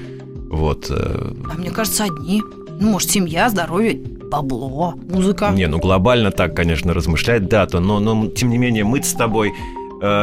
Вот. 0.50 0.90
Э. 0.90 1.32
А 1.48 1.54
мне 1.54 1.70
кажется, 1.70 2.04
одни. 2.04 2.42
Ну, 2.80 2.90
может, 2.90 3.10
семья, 3.10 3.48
здоровье, 3.50 3.94
бабло, 3.94 4.94
музыка. 5.08 5.50
Не, 5.54 5.68
ну 5.68 5.78
глобально 5.78 6.32
так, 6.32 6.56
конечно, 6.56 6.92
размышлять, 6.92 7.48
да, 7.48 7.66
то, 7.66 7.78
но, 7.78 8.00
но 8.00 8.26
тем 8.26 8.50
не 8.50 8.58
менее 8.58 8.82
мы 8.82 9.00
с 9.00 9.12
тобой 9.12 9.52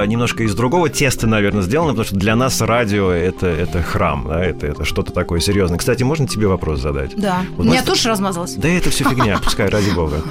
э, 0.04 0.06
немножко 0.08 0.44
из 0.44 0.56
другого 0.56 0.90
теста, 0.90 1.28
наверное, 1.28 1.62
сделано, 1.62 1.92
потому 1.92 2.06
что 2.06 2.16
для 2.16 2.36
нас 2.36 2.62
радио 2.62 3.12
это, 3.12 3.48
это 3.48 3.82
храм, 3.82 4.26
да, 4.28 4.44
это, 4.44 4.68
это 4.68 4.86
что-то 4.86 5.12
такое 5.12 5.40
серьезное. 5.40 5.78
Кстати, 5.78 6.04
можно 6.04 6.28
тебе 6.28 6.48
вопрос 6.48 6.80
задать? 6.80 7.12
Да. 7.16 7.44
Вот 7.58 7.66
У 7.66 7.70
меня 7.70 7.84
тушь 7.84 8.06
размазалась. 8.06 8.56
Да 8.56 8.68
это 8.70 8.90
все 8.90 9.04
фигня, 9.04 9.40
пускай, 9.44 9.70
ради 9.70 9.92
бога. 9.92 10.22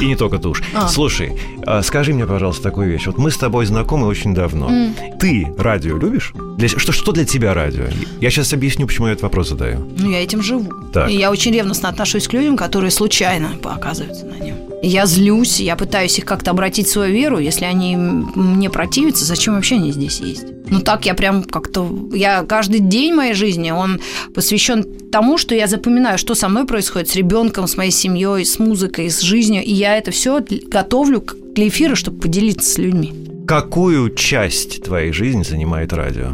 И 0.00 0.06
не 0.06 0.16
только 0.16 0.38
тушь. 0.38 0.62
А. 0.74 0.88
Слушай, 0.88 1.38
а 1.66 1.82
скажи 1.82 2.12
мне, 2.12 2.26
пожалуйста, 2.26 2.62
такую 2.62 2.90
вещь. 2.90 3.06
Вот 3.06 3.18
мы 3.18 3.30
с 3.30 3.36
тобой 3.36 3.66
знакомы 3.66 4.06
очень 4.06 4.34
давно. 4.34 4.68
Mm. 4.70 5.18
Ты 5.18 5.52
радио 5.58 5.96
любишь? 5.96 6.32
Для, 6.56 6.68
что, 6.68 6.92
что 6.92 7.12
для 7.12 7.24
тебя 7.24 7.54
радио? 7.54 7.84
Я 8.20 8.30
сейчас 8.30 8.52
объясню, 8.52 8.86
почему 8.86 9.06
я 9.06 9.12
этот 9.12 9.24
вопрос 9.24 9.48
задаю. 9.50 9.88
Ну, 9.98 10.10
я 10.10 10.22
этим 10.22 10.42
живу. 10.42 10.72
Так. 10.92 11.10
И 11.10 11.16
я 11.16 11.30
очень 11.30 11.52
ревностно 11.52 11.88
отношусь 11.88 12.28
к 12.28 12.32
людям, 12.32 12.56
которые 12.56 12.90
случайно 12.90 13.50
оказываются 13.64 14.26
на 14.26 14.38
нем. 14.38 14.71
Я 14.84 15.06
злюсь, 15.06 15.60
я 15.60 15.76
пытаюсь 15.76 16.18
их 16.18 16.24
как-то 16.24 16.50
обратить 16.50 16.88
в 16.88 16.90
свою 16.90 17.14
веру. 17.14 17.38
Если 17.38 17.64
они 17.64 17.94
мне 17.96 18.68
противятся, 18.68 19.24
зачем 19.24 19.54
вообще 19.54 19.76
они 19.76 19.92
здесь 19.92 20.18
есть? 20.18 20.44
Ну 20.68 20.80
так 20.80 21.06
я 21.06 21.14
прям 21.14 21.44
как-то... 21.44 21.88
Я 22.12 22.42
каждый 22.42 22.80
день 22.80 23.14
моей 23.14 23.34
жизни, 23.34 23.70
он 23.70 24.00
посвящен 24.34 24.84
тому, 25.12 25.38
что 25.38 25.54
я 25.54 25.68
запоминаю, 25.68 26.18
что 26.18 26.34
со 26.34 26.48
мной 26.48 26.66
происходит, 26.66 27.08
с 27.08 27.14
ребенком, 27.14 27.68
с 27.68 27.76
моей 27.76 27.92
семьей, 27.92 28.44
с 28.44 28.58
музыкой, 28.58 29.08
с 29.08 29.20
жизнью. 29.20 29.62
И 29.62 29.72
я 29.72 29.96
это 29.96 30.10
все 30.10 30.44
готовлю 30.66 31.24
для 31.54 31.68
эфира, 31.68 31.94
чтобы 31.94 32.18
поделиться 32.18 32.68
с 32.68 32.78
людьми. 32.78 33.12
Какую 33.46 34.12
часть 34.16 34.82
твоей 34.82 35.12
жизни 35.12 35.44
занимает 35.44 35.92
радио? 35.92 36.32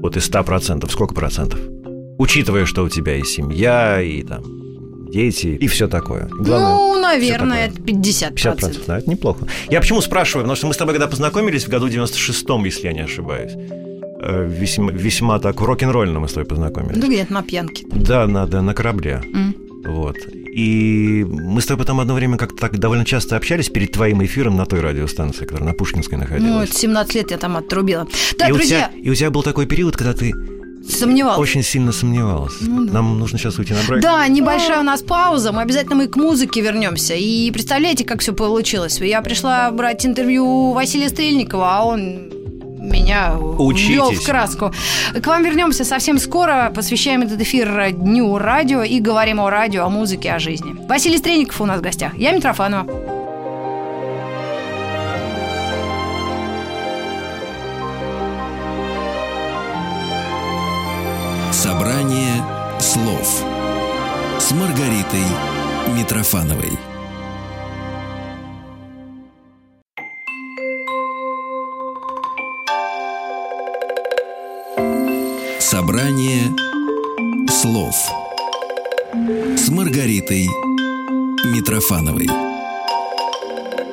Вот 0.00 0.16
из 0.16 0.30
100%, 0.30 0.88
сколько 0.88 1.14
процентов? 1.14 1.58
Учитывая, 2.16 2.64
что 2.64 2.84
у 2.84 2.88
тебя 2.88 3.16
и 3.16 3.24
семья, 3.24 4.00
и 4.00 4.22
там 4.22 4.67
дети 5.08 5.46
и 5.46 5.66
все 5.66 5.88
такое. 5.88 6.28
Главное, 6.30 6.74
ну, 6.74 7.00
наверное, 7.00 7.68
это 7.68 7.80
50%. 7.80 8.34
50%, 8.34 8.80
да, 8.86 8.98
это 8.98 9.10
неплохо. 9.10 9.46
Я 9.70 9.80
почему 9.80 10.00
спрашиваю? 10.00 10.44
Потому 10.44 10.56
что 10.56 10.66
мы 10.66 10.74
с 10.74 10.76
тобой 10.76 10.94
когда 10.94 11.06
познакомились 11.06 11.64
в 11.64 11.68
году 11.68 11.88
96-м, 11.88 12.64
если 12.64 12.86
я 12.86 12.92
не 12.92 13.00
ошибаюсь. 13.00 13.52
Э, 14.20 14.46
весьма, 14.48 14.90
весьма 14.90 15.38
так 15.38 15.60
рок-н-ролльно 15.60 16.20
мы 16.20 16.28
с 16.28 16.32
тобой 16.32 16.46
познакомились. 16.46 16.98
Да 16.98 17.06
где-то 17.06 17.32
на 17.32 17.42
пьянке. 17.42 17.84
Да, 17.88 18.26
на, 18.26 18.46
да, 18.46 18.62
на 18.62 18.74
корабле. 18.74 19.22
Mm. 19.24 19.68
Вот. 19.86 20.16
И 20.52 21.24
мы 21.28 21.60
с 21.60 21.66
тобой 21.66 21.84
потом 21.84 22.00
одно 22.00 22.14
время 22.14 22.36
как-то 22.36 22.56
так 22.56 22.78
довольно 22.78 23.04
часто 23.04 23.36
общались 23.36 23.68
перед 23.68 23.92
твоим 23.92 24.24
эфиром 24.24 24.56
на 24.56 24.66
той 24.66 24.80
радиостанции, 24.80 25.44
которая 25.44 25.68
на 25.68 25.74
Пушкинской 25.74 26.18
находилась. 26.18 26.52
Ну, 26.52 26.62
это 26.62 26.74
17 26.74 27.14
лет 27.14 27.30
я 27.30 27.38
там 27.38 27.56
отрубила. 27.56 28.08
Да, 28.38 28.48
и 28.48 28.52
друзья... 28.52 28.90
У 28.90 28.92
тебя, 28.92 29.02
и 29.04 29.10
у 29.10 29.14
тебя 29.14 29.30
был 29.30 29.44
такой 29.44 29.66
период, 29.66 29.96
когда 29.96 30.14
ты 30.14 30.32
Сомневалась. 30.88 31.38
Очень 31.38 31.62
сильно 31.62 31.92
сомневалась. 31.92 32.54
Ну, 32.60 32.86
да. 32.86 32.94
Нам 32.94 33.18
нужно 33.18 33.38
сейчас 33.38 33.58
уйти 33.58 33.74
на 33.74 33.80
брейк. 33.86 34.02
Да, 34.02 34.26
небольшая 34.26 34.80
у 34.80 34.82
нас 34.82 35.02
пауза. 35.02 35.52
Мы 35.52 35.62
обязательно 35.62 35.96
мы 35.96 36.08
к 36.08 36.16
музыке 36.16 36.60
вернемся. 36.60 37.14
И 37.14 37.50
представляете, 37.50 38.04
как 38.04 38.20
все 38.20 38.32
получилось? 38.32 38.98
Я 39.00 39.20
пришла 39.20 39.70
брать 39.70 40.06
интервью 40.06 40.72
Василия 40.72 41.08
Стрельникова, 41.08 41.78
а 41.78 41.84
он 41.84 42.30
меня 42.78 43.34
ввел 43.36 44.10
в 44.10 44.24
краску. 44.24 44.72
К 45.20 45.26
вам 45.26 45.44
вернемся 45.44 45.84
совсем 45.84 46.18
скоро. 46.18 46.72
Посвящаем 46.74 47.22
этот 47.22 47.40
эфир 47.40 47.92
Дню 47.92 48.38
радио 48.38 48.82
и 48.82 49.00
говорим 49.00 49.40
о 49.40 49.50
радио, 49.50 49.84
о 49.84 49.88
музыке, 49.90 50.32
о 50.32 50.38
жизни. 50.38 50.74
Василий 50.88 51.18
Стрельников 51.18 51.60
у 51.60 51.66
нас 51.66 51.80
в 51.80 51.82
гостях. 51.82 52.16
Я 52.16 52.32
Митрофанова. 52.32 53.17
Маргаритой 65.08 65.96
Митрофановой. 65.96 66.72
Собрание 75.58 76.54
слов 77.48 77.94
с 79.56 79.68
Маргаритой 79.70 80.46
Митрофановой. 81.54 82.47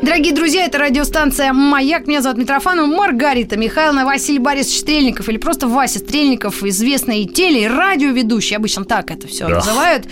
Дорогие 0.06 0.34
друзья, 0.36 0.66
это 0.66 0.78
радиостанция 0.78 1.52
«Маяк». 1.52 2.06
Меня 2.06 2.22
зовут 2.22 2.38
Митрофанова 2.38 2.86
Маргарита 2.86 3.58
Михайловна, 3.58 4.06
Василий 4.06 4.38
Борисович 4.38 4.82
Стрельников 4.82 5.28
или 5.30 5.38
просто 5.38 5.68
Вася 5.68 5.98
Стрельников, 5.98 6.64
известный 6.64 7.26
теле- 7.26 7.64
и 7.64 7.68
радиоведущий. 7.68 8.56
Обычно 8.56 8.86
так 8.86 9.10
это 9.10 9.28
все 9.28 9.48
Да. 9.48 9.56
называют. 9.56 10.06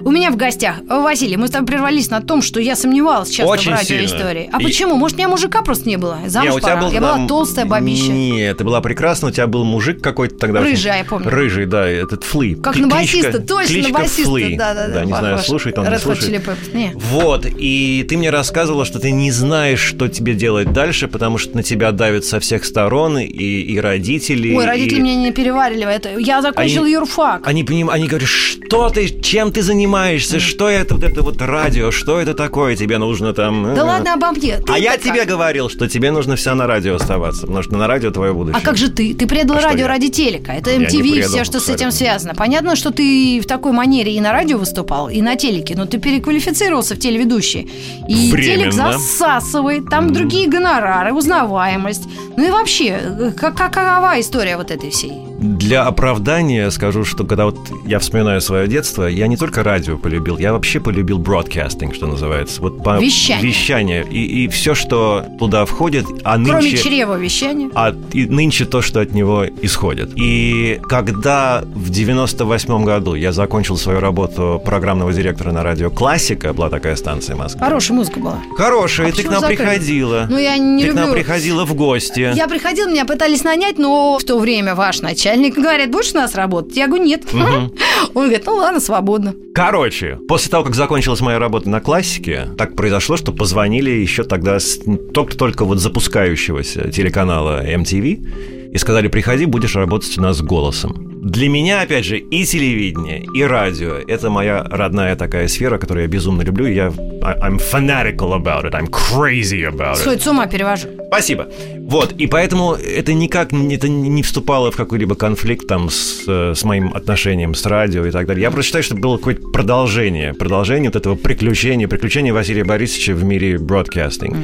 У 0.00 0.10
меня 0.10 0.30
в 0.30 0.36
гостях. 0.36 0.76
Василий, 0.86 1.36
мы 1.38 1.48
с 1.48 1.50
тобой 1.50 1.66
прервались 1.66 2.10
на 2.10 2.20
том, 2.20 2.42
что 2.42 2.60
я 2.60 2.76
сомневалась 2.76 3.30
часто 3.30 3.50
Очень 3.50 3.72
в 3.72 3.76
радиоистории. 3.76 4.50
А 4.52 4.60
И- 4.60 4.64
почему? 4.64 4.96
Может, 4.96 5.16
у 5.16 5.18
меня 5.18 5.28
мужика 5.28 5.62
просто 5.62 5.88
не 5.88 5.96
было? 5.96 6.18
Замуж 6.26 6.50
Не, 6.50 6.56
у 6.56 6.60
тебя 6.60 6.68
пора. 6.74 6.80
был 6.82 6.88
Я 6.88 6.92
тогда 6.94 7.06
была 7.14 7.22
м- 7.22 7.28
толстая 7.28 7.64
бабища. 7.64 8.12
Нет, 8.12 8.58
ты 8.58 8.64
была 8.64 8.82
прекрасна, 8.82 9.28
у 9.28 9.30
тебя 9.30 9.46
был 9.46 9.64
мужик 9.64 10.02
какой-то 10.02 10.36
тогда. 10.36 10.60
Рыжий, 10.60 10.92
я 10.94 11.04
помню. 11.04 11.30
Рыжий, 11.30 11.64
да, 11.64 11.88
этот 11.88 12.22
Фли. 12.24 12.54
Как 12.54 12.76
Кли- 12.76 12.82
на 12.84 12.88
кличка- 13.00 13.22
басиста, 13.22 13.38
точно 13.40 13.76
на 13.76 13.82
кличка 13.84 13.92
басиста. 13.94 14.30
Фли. 14.30 14.56
Да, 14.56 14.74
да, 14.74 14.88
да. 14.88 15.04
не 15.06 15.12
знаю, 15.14 15.36
похож. 15.36 15.46
слушает 15.46 15.78
он, 15.78 15.84
не 15.86 15.90
Red 15.94 15.98
слушает. 16.00 16.74
Не. 16.74 16.92
Вот, 16.94 17.46
и 17.46 18.04
ты 18.06 18.18
мне 18.18 18.28
рассказывала, 18.28 18.84
что 18.84 18.98
ты 18.98 19.10
не 19.10 19.30
знаешь, 19.38 19.80
что 19.80 20.08
тебе 20.08 20.34
делать 20.34 20.72
дальше, 20.72 21.08
потому 21.08 21.38
что 21.38 21.56
на 21.56 21.62
тебя 21.62 21.92
давят 21.92 22.24
со 22.24 22.40
всех 22.40 22.64
сторон 22.64 23.18
и, 23.18 23.26
и 23.26 23.78
родители. 23.80 24.54
Ой, 24.54 24.64
родители 24.66 24.98
и- 24.98 25.02
меня 25.02 25.16
не 25.16 25.32
переваривали. 25.32 25.86
Это 25.94 26.18
я 26.18 26.42
закончила 26.42 26.84
Они- 26.84 26.92
юрфак. 26.92 27.46
Они, 27.46 27.64
поним... 27.64 27.90
они 27.90 28.06
говорят, 28.06 28.28
что 28.28 28.90
ты, 28.90 29.08
чем 29.22 29.52
ты 29.52 29.62
занимаешься, 29.62 30.40
что 30.40 30.68
это 30.68 30.94
вот 30.94 31.04
это 31.04 31.22
вот 31.22 31.40
радио, 31.40 31.90
что 31.90 32.20
это 32.20 32.34
такое, 32.34 32.76
тебе 32.76 32.98
нужно 32.98 33.32
там... 33.32 33.74
Да 33.74 33.84
ладно 33.84 34.14
обо 34.14 34.30
мне. 34.32 34.54
А 34.54 34.58
Ты-то 34.58 34.76
я 34.76 34.92
как? 34.92 35.02
тебе 35.02 35.24
говорил, 35.24 35.68
что 35.70 35.88
тебе 35.88 36.10
нужно 36.10 36.36
вся 36.36 36.54
на 36.54 36.66
радио 36.66 36.96
оставаться, 36.96 37.42
потому 37.42 37.62
что 37.62 37.76
на 37.76 37.86
радио 37.86 38.10
твое 38.10 38.32
будущее. 38.32 38.60
А 38.60 38.64
как 38.64 38.76
же 38.76 38.90
ты? 38.90 39.14
Ты 39.14 39.26
предал 39.26 39.56
А 39.58 39.60
радио 39.60 39.86
ради 39.86 40.08
телека. 40.08 40.52
Это 40.52 40.70
MTV 40.72 41.18
и 41.18 41.22
все, 41.22 41.44
что 41.44 41.60
с 41.60 41.64
этим 41.64 41.88
абсолютно. 41.88 41.92
связано. 41.92 42.34
Понятно, 42.34 42.76
что 42.76 42.90
ты 42.90 43.40
в 43.42 43.46
такой 43.46 43.72
манере 43.72 44.14
и 44.14 44.20
на 44.20 44.32
радио 44.32 44.58
выступал, 44.58 45.08
и 45.08 45.22
на 45.22 45.36
телеке, 45.36 45.74
но 45.76 45.86
ты 45.86 45.98
переквалифицировался 45.98 46.94
в 46.94 46.98
телеведущий. 46.98 47.68
И 48.08 48.30
телек 48.30 48.72
Временно. 48.72 48.98
Засасывает, 49.28 49.88
там 49.90 50.12
другие 50.12 50.48
гонорары, 50.48 51.12
узнаваемость. 51.12 52.08
Ну 52.36 52.46
и 52.46 52.50
вообще, 52.50 52.98
э, 53.00 53.30
как- 53.36 53.56
какова 53.56 54.18
история 54.20 54.56
вот 54.56 54.70
этой 54.70 54.90
всей? 54.90 55.12
Для 55.38 55.84
оправдания 55.86 56.68
скажу, 56.70 57.04
что 57.04 57.22
когда 57.24 57.44
вот 57.44 57.56
я 57.86 58.00
вспоминаю 58.00 58.40
свое 58.40 58.66
детство, 58.66 59.04
я 59.06 59.28
не 59.28 59.36
только 59.36 59.62
радио 59.62 59.96
полюбил, 59.96 60.36
я 60.36 60.52
вообще 60.52 60.80
полюбил 60.80 61.18
бродкастинг, 61.18 61.94
что 61.94 62.08
называется. 62.08 62.60
Вот 62.60 62.82
по 62.82 62.98
Вещание. 62.98 63.46
Вещание. 63.48 64.06
И, 64.10 64.44
и 64.44 64.48
все, 64.48 64.74
что 64.74 65.24
туда 65.38 65.64
входит, 65.64 66.06
а 66.24 66.34
Кроме 66.42 66.62
нынче... 66.62 66.76
чрева 66.78 67.14
вещания. 67.16 67.70
а 67.76 67.94
и 68.12 68.26
нынче 68.26 68.64
то, 68.64 68.82
что 68.82 69.00
от 69.00 69.12
него 69.12 69.44
исходит. 69.62 70.10
И 70.16 70.80
когда 70.88 71.62
в 71.64 71.90
98 71.90 72.84
году 72.84 73.14
я 73.14 73.30
закончил 73.30 73.76
свою 73.76 74.00
работу 74.00 74.60
программного 74.64 75.12
директора 75.12 75.52
на 75.52 75.62
радио 75.62 75.88
«Классика», 75.90 76.52
была 76.52 76.68
такая 76.68 76.96
станция 76.96 77.36
в 77.36 77.38
Москве. 77.38 77.60
Хорошая 77.64 77.96
музыка 77.96 78.18
была. 78.18 78.38
Хорошая, 78.56 79.08
А 79.08 79.12
ты 79.12 79.22
к 79.22 79.30
нам 79.30 79.40
закрыли? 79.40 79.56
приходила. 79.56 80.26
Ну, 80.28 80.36
я 80.36 80.58
не 80.58 80.82
ты 80.82 80.90
к 80.90 80.94
нам 80.94 81.10
люблю- 81.10 81.14
приходила 81.22 81.64
в 81.64 81.74
гости. 81.74 82.32
Я 82.34 82.48
приходила, 82.48 82.88
меня 82.90 83.04
пытались 83.04 83.44
нанять, 83.44 83.78
но 83.78 84.18
в 84.18 84.24
то 84.24 84.36
время 84.40 84.74
ваш 84.74 85.00
начальник 85.00 85.27
говорит, 85.50 85.90
будешь 85.90 86.12
у 86.12 86.16
нас 86.16 86.34
работать? 86.34 86.76
Я 86.76 86.86
говорю, 86.86 87.04
нет. 87.04 87.24
Он 87.32 87.70
говорит, 88.14 88.42
ну 88.46 88.54
ладно, 88.54 88.80
свободно. 88.80 89.34
Короче, 89.54 90.18
после 90.28 90.50
того, 90.50 90.64
как 90.64 90.74
закончилась 90.74 91.20
моя 91.20 91.38
работа 91.38 91.68
на 91.68 91.80
классике, 91.80 92.48
так 92.56 92.76
произошло, 92.76 93.16
что 93.16 93.32
позвонили 93.32 93.90
еще 93.90 94.24
тогда 94.24 94.58
с 94.58 94.78
только-только 95.12 95.64
вот 95.64 95.78
запускающегося 95.78 96.90
телеканала 96.90 97.64
MTV 97.66 98.70
и 98.72 98.78
сказали, 98.78 99.08
приходи, 99.08 99.46
будешь 99.46 99.74
работать 99.74 100.16
у 100.18 100.22
нас 100.22 100.40
голосом. 100.42 101.07
Для 101.20 101.48
меня, 101.48 101.82
опять 101.82 102.04
же, 102.04 102.18
и 102.18 102.44
телевидение, 102.44 103.24
и 103.34 103.42
радио– 103.42 103.94
это 104.08 104.30
моя 104.30 104.62
родная 104.62 105.16
такая 105.16 105.48
сфера, 105.48 105.76
которую 105.78 106.04
я 106.04 106.08
безумно 106.08 106.42
люблю. 106.42 106.66
Я 106.66 106.88
I'm 106.88 107.58
fanatical 107.58 108.32
about 108.40 108.64
it, 108.64 108.72
I'm 108.72 108.88
crazy 108.88 109.62
about 109.68 109.94
it. 109.94 109.96
Сходит 109.96 110.22
с 110.22 110.26
ума 110.28 110.46
перевожу. 110.46 110.88
Спасибо. 111.08 111.48
Вот, 111.80 112.12
и 112.12 112.26
поэтому 112.26 112.72
это 112.74 113.14
никак 113.14 113.52
не- 113.52 113.74
это 113.74 113.88
не 113.88 114.22
вступало 114.22 114.70
в 114.70 114.76
какой-либо 114.76 115.16
конфликт 115.16 115.66
там 115.66 115.90
с, 115.90 116.22
э, 116.28 116.54
с 116.54 116.62
моим 116.64 116.92
отношением 116.94 117.54
с 117.54 117.66
радио 117.66 118.06
и 118.06 118.10
так 118.10 118.26
далее. 118.26 118.42
Я 118.42 118.50
просто 118.50 118.68
считаю, 118.68 118.84
что 118.84 118.94
было 118.94 119.16
какое-то 119.16 119.42
продолжение, 119.48 120.34
продолжение 120.34 120.90
вот 120.90 120.96
этого 120.96 121.16
приключения, 121.16 121.88
приключения 121.88 122.32
Василия 122.32 122.64
Борисовича 122.64 123.14
в 123.14 123.24
мире 123.24 123.58
бродкастинг. 123.58 124.36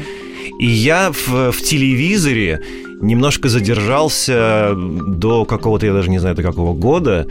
И 0.58 0.66
я 0.66 1.10
в, 1.12 1.52
в 1.52 1.62
телевизоре 1.62 2.60
немножко 3.00 3.48
задержался 3.48 4.72
до 4.76 5.44
какого-то, 5.44 5.86
я 5.86 5.92
даже 5.92 6.10
не 6.10 6.18
знаю, 6.18 6.34
до 6.34 6.42
какого 6.42 6.74
года, 6.74 7.26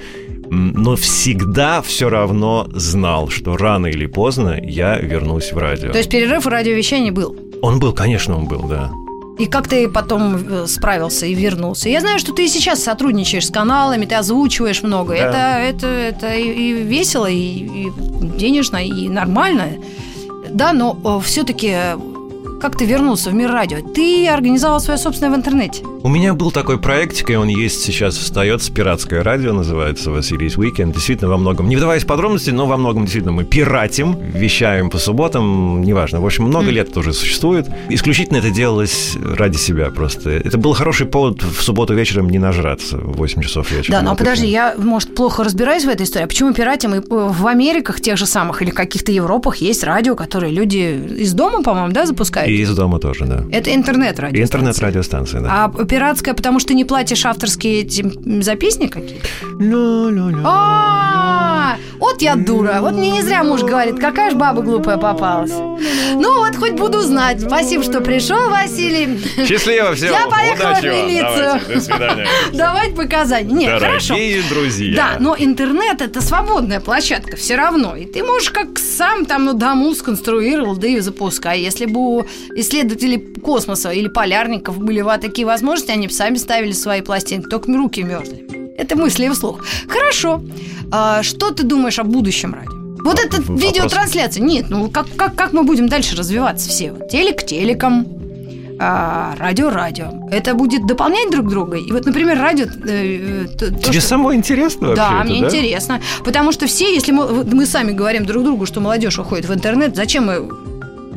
но 0.49 0.95
всегда 0.95 1.81
все 1.81 2.09
равно 2.09 2.67
знал, 2.73 3.29
что 3.29 3.57
рано 3.57 3.87
или 3.87 4.05
поздно 4.05 4.59
я 4.61 4.97
вернусь 4.97 5.51
в 5.51 5.57
радио. 5.57 5.91
То 5.91 5.97
есть 5.97 6.09
перерыв 6.09 6.45
в 6.45 6.47
радиовещании 6.47 7.11
был. 7.11 7.35
Он 7.61 7.79
был, 7.79 7.93
конечно, 7.93 8.37
он 8.37 8.45
был, 8.45 8.63
да. 8.67 8.91
И 9.39 9.47
как 9.47 9.67
ты 9.67 9.89
потом 9.89 10.35
э, 10.35 10.67
справился 10.67 11.25
и 11.25 11.33
вернулся? 11.33 11.89
Я 11.89 12.01
знаю, 12.01 12.19
что 12.19 12.33
ты 12.33 12.45
и 12.45 12.47
сейчас 12.47 12.83
сотрудничаешь 12.83 13.47
с 13.47 13.49
каналами, 13.49 14.05
ты 14.05 14.13
озвучиваешь 14.13 14.83
много. 14.83 15.15
Да. 15.15 15.59
Это, 15.59 15.87
это, 15.87 15.87
это 15.87 16.33
и, 16.35 16.49
и 16.49 16.73
весело, 16.83 17.25
и, 17.25 17.87
и 17.87 17.91
денежно, 18.37 18.85
и 18.85 19.09
нормально. 19.09 19.69
Да, 20.51 20.71
но 20.71 21.19
все-таки 21.21 21.75
как 22.63 22.77
ты 22.77 22.85
вернулся 22.85 23.29
в 23.29 23.33
мир 23.33 23.51
радио? 23.51 23.81
Ты 23.81 24.25
организовал 24.29 24.79
свое 24.79 24.97
собственное 24.97 25.33
в 25.33 25.35
интернете. 25.35 25.83
У 26.03 26.09
меня 26.09 26.33
был 26.33 26.51
такой 26.51 26.77
проектик, 26.77 27.29
и 27.29 27.35
он 27.35 27.47
есть 27.47 27.81
сейчас, 27.81 28.21
остается, 28.21 28.73
пиратское 28.73 29.23
радио, 29.23 29.53
называется 29.53 30.09
Василий's 30.09 30.57
Weekend. 30.57 30.91
Действительно, 30.91 31.29
во 31.29 31.37
многом, 31.37 31.69
не 31.69 31.77
вдаваясь 31.77 32.03
в 32.03 32.07
подробности, 32.07 32.49
но 32.49 32.65
во 32.65 32.75
многом 32.75 33.03
действительно 33.03 33.31
мы 33.31 33.45
пиратим, 33.45 34.17
вещаем 34.19 34.89
по 34.89 34.97
субботам, 34.97 35.81
неважно. 35.81 36.19
В 36.19 36.25
общем, 36.25 36.43
много 36.43 36.71
лет 36.71 36.89
это 36.89 36.99
уже 36.99 37.13
существует. 37.13 37.69
Исключительно 37.87 38.39
это 38.39 38.49
делалось 38.49 39.15
ради 39.15 39.55
себя 39.55 39.91
просто. 39.91 40.29
Это 40.31 40.57
был 40.57 40.73
хороший 40.73 41.07
повод 41.07 41.41
в 41.41 41.63
субботу 41.63 41.93
вечером 41.93 42.29
не 42.29 42.37
нажраться 42.37 42.97
в 42.97 43.15
8 43.15 43.41
часов 43.41 43.71
вечера. 43.71 43.93
Да, 43.93 44.01
но 44.01 44.09
Вот 44.09 44.19
подожди, 44.19 44.47
я, 44.47 44.75
может, 44.77 45.15
плохо 45.15 45.45
разбираюсь 45.45 45.85
в 45.85 45.87
этой 45.87 46.05
истории. 46.05 46.25
А 46.25 46.27
почему 46.27 46.53
пиратим? 46.53 46.95
И 46.95 46.97
э, 46.97 47.01
в 47.09 47.47
Америках 47.47 48.01
тех 48.01 48.17
же 48.17 48.25
самых 48.25 48.61
или 48.61 48.71
каких-то 48.71 49.13
Европах 49.13 49.55
есть 49.57 49.85
радио, 49.85 50.17
которые 50.17 50.51
люди 50.51 51.01
из 51.17 51.31
дома, 51.31 51.63
по-моему, 51.63 51.93
да, 51.93 52.05
запускают? 52.05 52.49
И 52.49 52.61
из 52.61 52.75
дома 52.75 52.99
тоже, 52.99 53.23
да. 53.23 53.45
Это 53.53 53.73
интернет-радио. 53.73 54.43
Интернет-радиостанция, 54.43 55.39
да. 55.39 55.63
А 55.63 55.92
пиратская, 55.93 56.33
потому 56.33 56.59
что 56.59 56.73
не 56.73 56.85
платишь 56.85 57.23
авторские 57.25 57.81
эти 57.81 58.01
м, 58.01 58.41
записни 58.41 58.87
какие-то? 58.87 59.27
Вот 61.99 62.21
я 62.21 62.35
дура. 62.35 62.79
Вот 62.81 62.93
мне 62.93 63.11
не 63.11 63.21
зря 63.21 63.43
муж 63.43 63.61
говорит, 63.61 63.99
какая 63.99 64.31
ж 64.31 64.33
баба 64.35 64.61
глупая 64.61 64.97
попалась. 64.97 65.51
Ну 65.51 66.39
вот, 66.39 66.55
хоть 66.55 66.73
буду 66.73 67.01
знать. 67.01 67.41
Спасибо, 67.41 67.83
что 67.83 68.01
пришел, 68.01 68.49
Василий. 68.49 69.19
Счастливо, 69.47 69.93
всем. 69.95 70.11
Я 70.11 70.27
поехала 70.27 70.71
Удачи 70.71 70.87
в 70.87 70.91
милицию. 70.91 71.35
Давайте, 71.35 71.73
до 71.73 71.81
свидания. 71.81 72.27
Давать 72.53 72.95
показания. 72.95 73.53
Нет, 73.53 73.79
хорошо. 73.79 74.15
Друзья. 74.49 74.95
Да, 74.95 75.17
но 75.19 75.35
интернет 75.37 76.01
это 76.01 76.21
свободная 76.21 76.79
площадка 76.79 77.35
все 77.37 77.55
равно. 77.55 77.95
И 77.95 78.05
ты 78.05 78.23
можешь 78.23 78.51
как 78.51 78.77
сам 78.77 79.25
там 79.25 79.45
на 79.45 79.53
дому 79.53 79.93
сконструировал, 79.95 80.75
да 80.75 80.87
и 80.87 80.99
запускай. 80.99 81.61
Если 81.61 81.85
бы 81.85 81.99
у 81.99 82.25
исследователей 82.55 83.19
космоса 83.41 83.91
или 83.91 84.07
полярников 84.07 84.77
были 84.77 85.01
вот 85.01 85.21
такие 85.21 85.45
возможности, 85.45 85.91
они 85.91 86.07
бы 86.07 86.13
сами 86.13 86.37
ставили 86.37 86.71
свои 86.71 87.01
пластинки, 87.01 87.47
только 87.47 87.71
руки 87.71 88.03
мерзли. 88.03 88.62
Это 88.77 88.95
мысли 88.95 89.29
вслух. 89.29 89.63
Хорошо. 89.87 90.41
А, 90.91 91.23
что 91.23 91.51
ты 91.51 91.63
думаешь 91.63 91.99
о 91.99 92.03
будущем 92.03 92.53
радио? 92.53 92.71
Вот 93.03 93.19
Вопрос- 93.19 93.25
эта 93.39 93.53
видеотрансляция. 93.53 94.41
Нет, 94.43 94.65
ну 94.69 94.89
как, 94.89 95.07
как, 95.15 95.35
как 95.35 95.53
мы 95.53 95.63
будем 95.63 95.89
дальше 95.89 96.15
развиваться 96.15 96.69
все? 96.69 96.93
Телек 97.11 97.45
телеком, 97.45 98.05
а, 98.79 99.35
радио 99.37 99.69
радио. 99.69 100.07
Это 100.31 100.53
будет 100.55 100.85
дополнять 100.87 101.29
друг 101.29 101.49
друга. 101.49 101.77
И 101.77 101.91
вот, 101.91 102.05
например, 102.05 102.39
радио... 102.39 102.65
э, 102.65 103.45
э, 103.45 103.45
то- 103.57 103.71
то, 103.71 103.79
Тебе 103.83 103.99
что- 103.99 104.07
самое 104.09 104.37
интересно 104.37 104.95
да, 104.95 105.21
это, 105.21 105.29
мне 105.29 105.39
интересно. 105.39 105.99
Потому 106.23 106.51
что 106.51 106.65
все, 106.65 106.93
если 106.93 107.11
мы, 107.11 107.43
мы 107.43 107.65
сами 107.65 107.91
говорим 107.91 108.25
друг 108.25 108.43
другу, 108.43 108.65
что 108.65 108.79
молодежь 108.79 109.19
уходит 109.19 109.47
в 109.47 109.53
интернет, 109.53 109.95
зачем 109.95 110.25
мы 110.27 110.49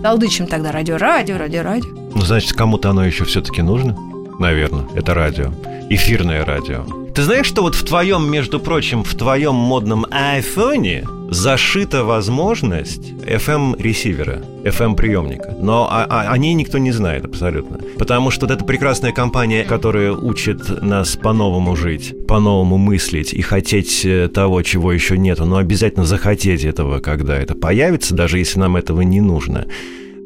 толдычим 0.02 0.46
тогда 0.46 0.72
радио, 0.72 0.96
радио, 0.98 1.38
радио, 1.38 1.62
радио? 1.62 1.88
Ну, 2.14 2.20
значит, 2.22 2.52
кому-то 2.52 2.90
оно 2.90 3.04
еще 3.06 3.24
все-таки 3.24 3.62
нужно? 3.62 3.96
Наверное, 4.38 4.84
это 4.94 5.14
радио. 5.14 5.52
Эфирное 5.88 6.44
радио. 6.44 6.84
Ты 7.16 7.22
знаешь, 7.22 7.46
что 7.46 7.62
вот 7.62 7.74
в 7.74 7.82
твоем, 7.82 8.30
между 8.30 8.60
прочим, 8.60 9.02
в 9.02 9.14
твоем 9.14 9.54
модном 9.54 10.04
айфоне 10.10 11.06
зашита 11.30 12.04
возможность 12.04 13.12
FM-ресивера, 13.22 14.44
FM-приемника. 14.64 15.56
Но 15.58 15.88
о, 15.90 16.04
о- 16.04 16.30
о 16.30 16.36
ней 16.36 16.52
никто 16.52 16.76
не 16.76 16.92
знает 16.92 17.24
абсолютно. 17.24 17.78
Потому 17.98 18.30
что 18.30 18.44
вот 18.46 18.54
эта 18.54 18.66
прекрасная 18.66 19.12
компания, 19.12 19.64
которая 19.64 20.12
учит 20.12 20.82
нас 20.82 21.16
по-новому 21.16 21.74
жить, 21.74 22.14
по-новому 22.28 22.76
мыслить 22.76 23.32
и 23.32 23.40
хотеть 23.40 24.04
э, 24.04 24.28
того, 24.28 24.60
чего 24.60 24.92
еще 24.92 25.16
нету, 25.16 25.46
но 25.46 25.56
обязательно 25.56 26.04
захотеть 26.04 26.64
этого, 26.66 26.98
когда 26.98 27.38
это 27.38 27.54
появится, 27.54 28.14
даже 28.14 28.38
если 28.38 28.58
нам 28.58 28.76
этого 28.76 29.00
не 29.00 29.22
нужно. 29.22 29.66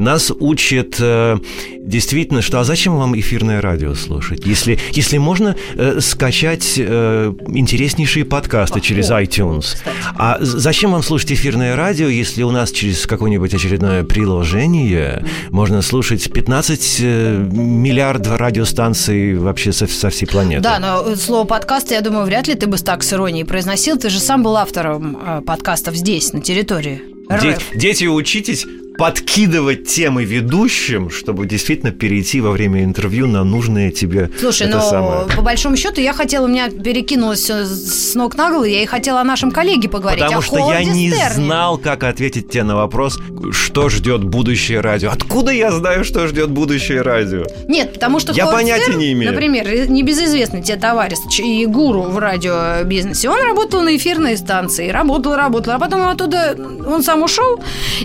Нас 0.00 0.32
учат 0.40 0.96
э, 0.98 1.36
действительно, 1.78 2.40
что 2.40 2.58
а 2.58 2.64
зачем 2.64 2.96
вам 2.96 3.18
эфирное 3.20 3.60
радио 3.60 3.94
слушать, 3.94 4.46
если, 4.46 4.78
если 4.92 5.18
можно 5.18 5.56
э, 5.74 6.00
скачать 6.00 6.76
э, 6.78 7.34
интереснейшие 7.48 8.24
подкасты 8.24 8.80
через 8.80 9.10
iTunes. 9.10 9.76
А 10.16 10.38
зачем 10.40 10.92
вам 10.92 11.02
слушать 11.02 11.32
эфирное 11.32 11.76
радио, 11.76 12.08
если 12.08 12.42
у 12.44 12.50
нас 12.50 12.72
через 12.72 13.06
какое-нибудь 13.06 13.52
очередное 13.52 14.02
приложение 14.02 15.22
можно 15.50 15.82
слушать 15.82 16.32
15 16.32 16.96
э, 17.00 17.46
миллиардов 17.52 18.38
радиостанций 18.38 19.34
вообще 19.34 19.70
со, 19.70 19.86
со 19.86 20.08
всей 20.08 20.24
планеты? 20.24 20.62
Да, 20.62 20.78
но 20.78 21.14
слово 21.14 21.46
подкаст, 21.46 21.90
я 21.90 22.00
думаю, 22.00 22.24
вряд 22.24 22.48
ли 22.48 22.54
ты 22.54 22.66
бы 22.66 22.78
так 22.78 23.02
с 23.02 23.12
иронией 23.12 23.44
произносил. 23.44 23.98
Ты 23.98 24.08
же 24.08 24.18
сам 24.18 24.42
был 24.42 24.56
автором 24.56 25.18
э, 25.22 25.42
подкастов 25.42 25.94
здесь, 25.94 26.32
на 26.32 26.40
территории. 26.40 27.02
Дети, 27.42 27.60
дети, 27.74 28.04
учитесь 28.06 28.66
подкидывать 29.00 29.86
темы 29.86 30.24
ведущим, 30.24 31.08
чтобы 31.08 31.46
действительно 31.46 31.90
перейти 31.90 32.42
во 32.42 32.50
время 32.50 32.84
интервью 32.84 33.26
на 33.26 33.44
нужное 33.44 33.90
тебе 33.90 34.30
Слушай, 34.38 34.68
это 34.68 34.76
ну, 34.76 34.82
самое. 34.82 35.26
по 35.34 35.40
большому 35.40 35.78
счету, 35.78 36.02
я 36.02 36.12
хотела, 36.12 36.44
у 36.44 36.48
меня 36.48 36.68
перекинулось 36.68 37.48
с 37.48 38.14
ног 38.14 38.36
на 38.36 38.50
голову, 38.50 38.64
я 38.64 38.82
и 38.82 38.86
хотела 38.86 39.22
о 39.22 39.24
нашем 39.24 39.52
коллеге 39.52 39.88
поговорить. 39.88 40.22
Потому 40.22 40.42
что 40.42 40.58
я 40.70 40.84
не 40.84 41.10
Стерне. 41.10 41.34
знал, 41.34 41.78
как 41.78 42.04
ответить 42.04 42.50
тебе 42.50 42.64
на 42.64 42.76
вопрос, 42.76 43.18
что 43.52 43.88
ждет 43.88 44.22
будущее 44.22 44.80
радио. 44.80 45.10
Откуда 45.10 45.50
я 45.50 45.72
знаю, 45.72 46.04
что 46.04 46.26
ждет 46.26 46.50
будущее 46.50 47.00
радио? 47.00 47.44
Нет, 47.68 47.94
потому 47.94 48.20
что 48.20 48.34
Я 48.34 48.44
Холод 48.44 48.58
понятия 48.58 48.82
Стерн, 48.82 48.98
не 48.98 49.12
имею. 49.12 49.32
Например, 49.32 49.88
небезызвестный 49.88 50.60
тебе 50.60 50.76
товарищ 50.76 51.16
и 51.38 51.64
гуру 51.64 52.02
в 52.02 52.18
радиобизнесе, 52.18 53.30
он 53.30 53.42
работал 53.42 53.80
на 53.80 53.96
эфирной 53.96 54.36
станции, 54.36 54.90
работал, 54.90 55.36
работал, 55.36 55.72
а 55.72 55.78
потом 55.78 56.06
оттуда 56.06 56.54
он 56.86 57.02
сам 57.02 57.22
ушел, 57.22 57.62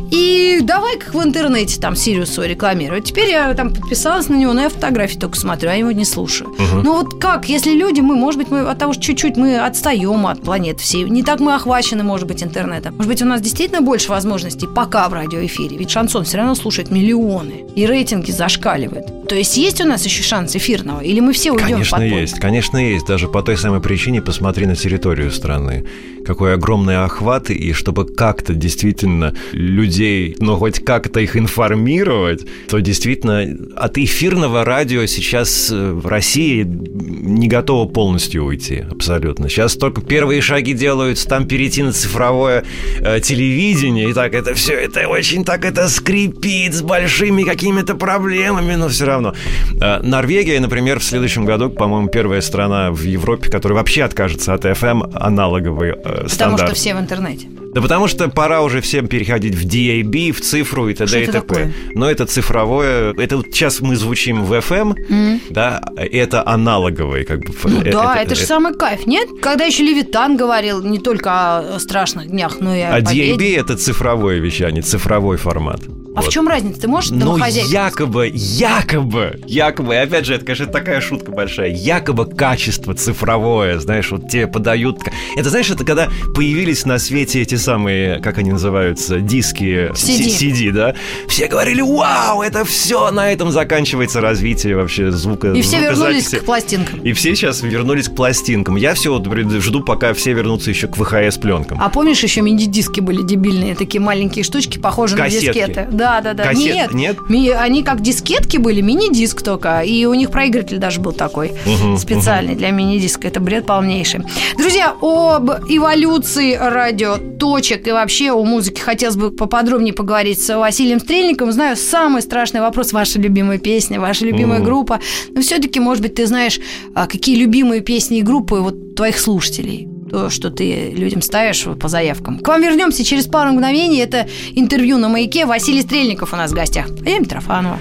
и 0.09 0.61
давай-ка 0.85 1.17
в 1.17 1.23
интернете 1.23 1.79
там 1.79 1.95
Сириус 1.95 2.29
свой 2.29 2.47
рекламировать. 2.47 3.05
Теперь 3.05 3.29
я 3.29 3.53
там 3.53 3.73
подписалась 3.73 4.29
на 4.29 4.35
него, 4.35 4.53
но 4.53 4.61
я 4.61 4.69
фотографии 4.69 5.17
только 5.17 5.37
смотрю, 5.37 5.69
а 5.69 5.73
его 5.73 5.91
не 5.91 6.05
слушаю. 6.05 6.53
Ну 6.83 7.01
вот 7.01 7.19
как, 7.19 7.49
если 7.49 7.71
люди, 7.71 8.01
мы, 8.01 8.15
может 8.15 8.39
быть, 8.39 8.49
мы 8.49 8.61
от 8.61 8.77
того, 8.77 8.93
что 8.93 9.01
чуть-чуть 9.01 9.35
мы 9.35 9.57
отстаем 9.57 10.27
от 10.27 10.41
планеты 10.41 10.81
всей, 10.81 11.03
не 11.03 11.23
так 11.23 11.39
мы 11.39 11.55
охвачены, 11.55 12.03
может 12.03 12.27
быть, 12.27 12.43
интернетом. 12.43 12.95
Может 12.95 13.11
быть, 13.11 13.21
у 13.21 13.25
нас 13.25 13.41
действительно 13.41 13.81
больше 13.81 14.09
возможностей 14.09 14.67
пока 14.67 15.09
в 15.09 15.13
радиоэфире, 15.13 15.77
ведь 15.77 15.89
шансон 15.89 16.23
все 16.23 16.37
равно 16.37 16.55
слушают 16.55 16.91
миллионы, 16.91 17.65
и 17.75 17.85
рейтинги 17.85 18.31
зашкаливают. 18.31 19.27
То 19.27 19.35
есть 19.35 19.57
есть 19.57 19.81
у 19.81 19.85
нас 19.85 20.05
еще 20.05 20.21
шанс 20.21 20.55
эфирного, 20.55 21.01
или 21.01 21.19
мы 21.19 21.33
все 21.33 21.51
уйдем 21.51 21.67
Конечно 21.67 21.97
подполье? 21.97 22.21
есть, 22.21 22.39
конечно 22.39 22.77
есть. 22.77 23.07
Даже 23.07 23.27
по 23.27 23.41
той 23.41 23.57
самой 23.57 23.81
причине 23.81 24.21
посмотри 24.21 24.67
на 24.67 24.75
территорию 24.75 25.31
страны. 25.31 25.85
Какой 26.25 26.53
огромный 26.53 27.03
охват, 27.03 27.49
и 27.49 27.73
чтобы 27.73 28.05
как-то 28.05 28.53
действительно 28.53 29.33
людей, 29.51 30.35
ну 30.39 30.57
хоть 30.57 30.74
как-то 30.83 31.19
их 31.19 31.37
информировать, 31.37 32.45
то 32.67 32.79
действительно 32.79 33.45
от 33.75 33.97
эфирного 33.97 34.65
радио 34.65 35.05
сейчас 35.05 35.69
э, 35.71 35.91
в 35.91 36.07
России 36.07 36.63
не 36.63 37.47
готово 37.47 37.87
полностью 37.87 38.43
уйти, 38.45 38.83
абсолютно. 38.89 39.49
Сейчас 39.49 39.75
только 39.75 40.01
первые 40.01 40.41
шаги 40.41 40.73
делаются, 40.73 41.27
там 41.27 41.47
перейти 41.47 41.83
на 41.83 41.91
цифровое 41.91 42.63
э, 42.99 43.19
телевидение, 43.19 44.09
и 44.09 44.13
так 44.13 44.33
это 44.33 44.53
все, 44.53 44.73
это 44.73 45.07
очень 45.07 45.43
так 45.45 45.65
это 45.65 45.89
скрипит 45.89 46.73
с 46.73 46.81
большими 46.81 47.43
какими-то 47.43 47.95
проблемами, 47.95 48.75
но 48.75 48.89
все 48.89 49.05
равно. 49.05 49.33
Э, 49.81 50.01
Норвегия, 50.01 50.59
например, 50.59 50.99
в 50.99 51.03
следующем 51.03 51.45
году, 51.45 51.69
по-моему, 51.69 52.07
первая 52.09 52.41
страна 52.41 52.91
в 52.91 53.01
Европе, 53.03 53.49
которая 53.49 53.77
вообще 53.77 54.03
откажется 54.03 54.53
от 54.53 54.65
FM 54.65 55.11
аналоговый 55.13 55.91
э, 55.91 55.93
Потому 55.95 56.29
стандарт. 56.29 56.69
что 56.69 56.75
все 56.75 56.95
в 56.95 56.99
интернете. 56.99 57.47
Да 57.75 57.81
потому 57.81 58.07
что 58.07 58.29
пора 58.29 58.61
уже 58.61 58.79
всем 58.79 59.07
переходить 59.07 59.53
в 59.53 59.67
DAB, 59.67 60.31
в 60.31 60.39
цифру 60.39 60.87
и 60.87 60.93
т.д. 60.93 61.19
И 61.19 61.23
это 61.23 61.41
т.п. 61.41 61.73
Но 61.93 62.09
это 62.09 62.25
цифровое, 62.25 63.13
это 63.17 63.35
вот 63.35 63.47
сейчас 63.47 63.81
мы 63.81 63.97
звучим 63.97 64.45
в 64.45 64.53
FM, 64.53 65.41
да, 65.49 65.81
это 65.97 66.47
аналоговый, 66.47 67.25
как 67.25 67.41
бы. 67.41 67.53
Ну 67.65 67.81
э, 67.81 67.91
да, 67.91 68.15
это, 68.15 68.33
же 68.33 68.45
самый 68.45 68.73
кайф, 68.75 69.05
нет? 69.05 69.27
Когда 69.41 69.65
еще 69.65 69.83
Левитан 69.83 70.37
говорил 70.37 70.81
не 70.81 70.99
только 70.99 71.75
о 71.75 71.79
страшных 71.79 72.27
днях, 72.27 72.61
но 72.61 72.73
и 72.73 72.79
о 72.79 72.95
А 72.95 73.01
победе. 73.01 73.33
DAB 73.35 73.59
это 73.59 73.75
цифровое 73.75 74.39
вещание, 74.39 74.81
цифровой 74.81 75.35
формат. 75.35 75.81
А 76.15 76.21
в 76.21 76.23
Вот. 76.25 76.33
чем 76.33 76.47
разница? 76.47 76.79
Ты 76.79 76.87
можешь 76.87 77.11
Ну, 77.11 77.35
якобы, 77.37 78.31
якобы, 78.33 79.41
якобы, 79.47 79.97
опять 79.97 80.25
же, 80.25 80.35
это, 80.35 80.45
конечно, 80.45 80.67
такая 80.67 81.01
шутка 81.01 81.31
большая, 81.31 81.71
якобы 81.71 82.25
качество 82.25 82.93
цифровое, 82.93 83.79
знаешь, 83.79 84.09
вот 84.11 84.29
тебе 84.29 84.47
подают... 84.47 85.01
Это, 85.35 85.49
знаешь, 85.49 85.69
это 85.69 85.83
когда 85.83 86.07
появились 86.33 86.85
на 86.85 86.99
свете 86.99 87.41
эти 87.41 87.55
самые, 87.65 88.19
как 88.19 88.37
они 88.37 88.51
называются, 88.51 89.19
диски... 89.19 89.89
CD. 89.93 90.27
CD, 90.27 90.71
да? 90.71 90.93
Все 91.27 91.47
говорили, 91.47 91.81
вау, 91.81 92.41
это 92.41 92.63
все, 92.63 93.11
на 93.11 93.31
этом 93.31 93.51
заканчивается 93.51 94.21
развитие 94.21 94.75
вообще 94.75 95.11
звука 95.11 95.51
И 95.51 95.61
все 95.61 95.79
вернулись 95.79 95.97
звукозаписи». 96.29 96.37
к 96.39 96.45
пластинкам. 96.45 96.99
И 97.01 97.13
все 97.13 97.35
сейчас 97.35 97.61
вернулись 97.63 98.07
к 98.07 98.15
пластинкам. 98.15 98.75
Я 98.75 98.93
все 98.93 99.11
вот 99.17 99.27
жду, 99.61 99.81
пока 99.81 100.13
все 100.13 100.33
вернутся 100.33 100.69
еще 100.69 100.87
к 100.87 100.95
ВХС-пленкам. 100.97 101.77
А 101.81 101.89
помнишь, 101.89 102.21
еще 102.23 102.41
мини-диски 102.41 102.99
были 103.01 103.23
дебильные, 103.23 103.75
такие 103.75 103.99
маленькие 103.99 104.43
штучки, 104.43 104.77
похожие 104.77 105.17
Кассетки. 105.17 105.47
на 105.47 105.53
дискеты. 105.67 105.87
Да, 105.91 106.21
да, 106.21 106.33
да. 106.33 106.43
Кассет- 106.51 106.55
нет, 106.73 106.93
нет? 106.93 107.17
ми- 107.29 107.49
они 107.49 107.83
как 107.83 108.01
дискетки 108.01 108.57
были, 108.57 108.81
мини-диск 108.81 109.41
только. 109.41 109.79
И 109.81 110.05
у 110.05 110.13
них 110.13 110.29
проигрыватель 110.31 110.77
даже 110.77 110.99
был 111.01 111.11
такой 111.11 111.51
Мгм, 111.65 111.97
специальный 111.97 112.55
для 112.55 112.69
мини-диска. 112.69 113.27
Это 113.27 113.39
бред 113.39 113.65
полнейший. 113.65 114.21
Друзья, 114.57 114.93
об 115.01 115.49
эволюции 115.67 116.55
радио, 116.55 117.17
точек 117.55 117.87
и 117.87 117.91
вообще 117.91 118.31
о 118.31 118.43
музыке 118.43 118.81
хотелось 118.81 119.15
бы 119.15 119.31
поподробнее 119.31 119.93
поговорить 119.93 120.41
с 120.41 120.57
Василием 120.57 120.99
Стрельником. 120.99 121.51
Знаю, 121.53 121.77
самый 121.77 122.21
страшный 122.21 122.59
вопрос 122.59 122.91
ваша 122.91 123.17
любимая 123.19 123.59
песня, 123.59 123.99
ваша 123.99 124.25
любимая 124.25 124.59
Мгм. 124.59 124.65
группа. 124.65 124.99
Но 125.29 125.41
все-таки, 125.41 125.79
может 125.79 126.03
быть, 126.03 126.15
ты 126.15 126.25
знаешь, 126.27 126.59
а, 126.93 127.07
какие 127.07 127.37
любимые 127.37 127.79
песни 127.79 128.17
и 128.17 128.21
группы 128.21 128.55
вот 128.55 128.95
твоих 128.95 129.17
слушателей 129.19 129.87
то, 130.11 130.29
что 130.29 130.49
ты 130.51 130.91
людям 130.95 131.21
ставишь 131.21 131.65
по 131.79 131.87
заявкам. 131.87 132.39
К 132.39 132.47
вам 132.49 132.61
вернемся 132.61 133.03
через 133.03 133.25
пару 133.25 133.51
мгновений. 133.51 133.99
Это 133.99 134.27
интервью 134.53 134.97
на 134.97 135.07
маяке. 135.09 135.45
Василий 135.45 135.81
Стрельников 135.81 136.33
у 136.33 136.35
нас 136.35 136.51
в 136.51 136.55
гостях. 136.55 136.87
А 137.05 137.09
я 137.09 137.19
Митрофанова. 137.19 137.79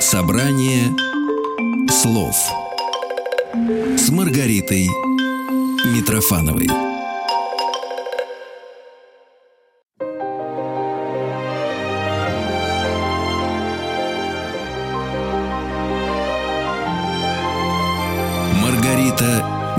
Собрание 0.00 0.84
слов 1.90 2.34
с 3.96 4.08
Маргаритой 4.10 4.88
Митрофановой. 5.94 6.87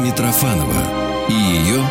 Митрофанова 0.09 1.27
и 1.29 1.33
ее 1.33 1.83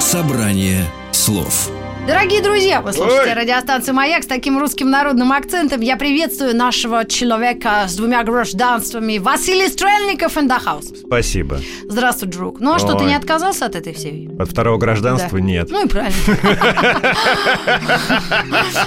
собрание 0.00 0.84
слов. 1.12 1.79
Дорогие 2.06 2.42
друзья, 2.42 2.80
вы 2.80 2.92
слушаете 2.92 3.30
Ой. 3.30 3.34
радиостанцию 3.34 3.94
«Маяк» 3.94 4.24
с 4.24 4.26
таким 4.26 4.58
русским 4.58 4.90
народным 4.90 5.32
акцентом. 5.32 5.80
Я 5.80 5.96
приветствую 5.96 6.56
нашего 6.56 7.04
человека 7.04 7.84
с 7.88 7.94
двумя 7.94 8.24
гражданствами 8.24 9.18
Василий 9.18 9.68
Стрельников 9.68 10.36
in 10.36 10.48
the 10.48 10.58
house. 10.64 10.96
Спасибо. 11.06 11.60
Здравствуй, 11.88 12.28
друг. 12.28 12.58
Ну 12.58 12.74
а 12.74 12.78
что, 12.78 12.94
ты 12.94 13.04
Ой. 13.04 13.10
не 13.10 13.14
отказался 13.14 13.66
от 13.66 13.76
этой 13.76 13.92
всей? 13.94 14.28
От 14.38 14.48
второго 14.50 14.78
гражданства 14.78 15.38
Да. 15.38 15.44
нет. 15.44 15.68
Ну 15.70 15.84
и 15.84 15.88
правильно. 15.88 16.16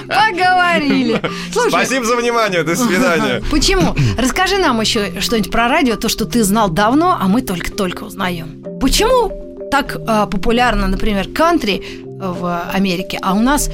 Поговорили. 0.07 1.21
Спасибо 1.69 2.05
за 2.05 2.15
внимание, 2.17 2.63
до 2.63 2.75
свидания. 2.75 3.41
Почему? 3.51 3.95
Расскажи 4.17 4.57
нам 4.57 4.81
еще 4.81 5.21
что-нибудь 5.21 5.51
про 5.51 5.67
радио, 5.69 5.95
то, 5.95 6.09
что 6.09 6.25
ты 6.25 6.43
знал 6.43 6.69
давно, 6.69 7.17
а 7.19 7.27
мы 7.27 7.41
только-только 7.41 8.03
узнаем. 8.03 8.63
Почему 8.81 9.31
так 9.71 9.97
а, 10.07 10.27
популярно, 10.27 10.87
например, 10.87 11.27
кантри 11.29 11.81
в 12.31 12.69
Америке, 12.71 13.19
а 13.21 13.33
у 13.33 13.41
нас 13.41 13.69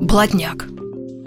блатняк? 0.00 0.66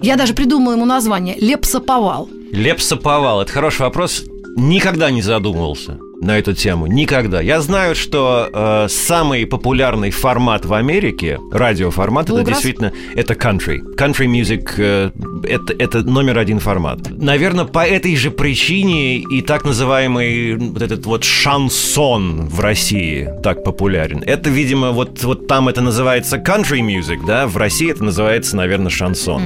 Я 0.02 0.16
даже 0.16 0.34
придумала 0.34 0.72
ему 0.72 0.84
название 0.84 1.36
«Лепсоповал». 1.38 2.28
Лепсоповал. 2.52 3.42
Это 3.42 3.52
хороший 3.52 3.82
вопрос. 3.82 4.24
Никогда 4.56 5.10
не 5.10 5.22
задумывался 5.22 5.98
на 6.24 6.38
эту 6.38 6.54
тему. 6.54 6.86
Никогда. 6.86 7.40
Я 7.40 7.60
знаю, 7.60 7.94
что 7.94 8.48
э, 8.52 8.86
самый 8.88 9.46
популярный 9.46 10.10
формат 10.10 10.64
в 10.64 10.72
Америке, 10.72 11.38
радиоформат, 11.52 12.30
это 12.30 12.40
Bluegrass? 12.40 12.46
действительно 12.46 12.92
это 13.14 13.34
country. 13.34 13.80
Country 13.96 14.26
music 14.26 14.74
э, 14.78 15.10
это, 15.48 15.74
это 15.78 16.02
номер 16.02 16.38
один 16.38 16.58
формат. 16.58 17.10
Наверное, 17.10 17.64
по 17.64 17.86
этой 17.86 18.16
же 18.16 18.30
причине 18.30 19.18
и 19.18 19.42
так 19.42 19.64
называемый 19.64 20.56
вот 20.56 20.82
этот 20.82 21.06
вот 21.06 21.24
шансон 21.24 22.48
в 22.48 22.60
России 22.60 23.28
так 23.42 23.62
популярен. 23.62 24.22
Это, 24.24 24.50
видимо, 24.50 24.92
вот, 24.92 25.22
вот 25.22 25.46
там 25.46 25.68
это 25.68 25.82
называется 25.82 26.36
country 26.36 26.80
music, 26.80 27.26
да, 27.26 27.46
в 27.46 27.56
России 27.56 27.90
это 27.90 28.02
называется, 28.04 28.56
наверное, 28.56 28.90
шансон. 28.90 29.42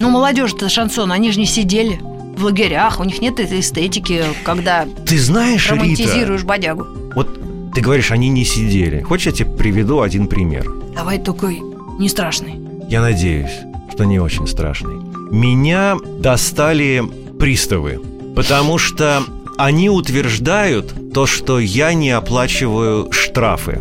Ну, 0.00 0.10
молодежь-то 0.10 0.68
шансон, 0.68 1.10
они 1.10 1.32
же 1.32 1.40
не 1.40 1.46
сидели 1.46 1.98
в 2.38 2.44
лагерях, 2.44 3.00
у 3.00 3.04
них 3.04 3.20
нет 3.20 3.40
этой 3.40 3.60
эстетики, 3.60 4.22
когда 4.44 4.86
Ты 5.06 5.18
знаешь, 5.18 5.70
Рита, 5.70 5.74
романтизируешь 5.82 6.44
бодягу. 6.44 6.86
Вот 7.14 7.28
ты 7.74 7.80
говоришь, 7.80 8.10
они 8.10 8.28
не 8.28 8.44
сидели. 8.44 9.02
Хочешь, 9.02 9.26
я 9.26 9.32
тебе 9.32 9.50
приведу 9.56 10.00
один 10.00 10.26
пример? 10.26 10.66
Давай 10.94 11.18
такой 11.18 11.60
не 11.98 12.08
страшный. 12.08 12.54
Я 12.88 13.00
надеюсь, 13.02 13.50
что 13.92 14.04
не 14.04 14.18
очень 14.18 14.46
страшный. 14.46 14.96
меня 15.30 15.96
достали 16.18 17.02
приставы, 17.38 18.00
потому 18.34 18.78
что 18.78 19.22
они 19.58 19.90
утверждают 19.90 21.12
то, 21.12 21.26
что 21.26 21.58
я 21.58 21.92
не 21.92 22.10
оплачиваю 22.10 23.12
штрафы. 23.12 23.80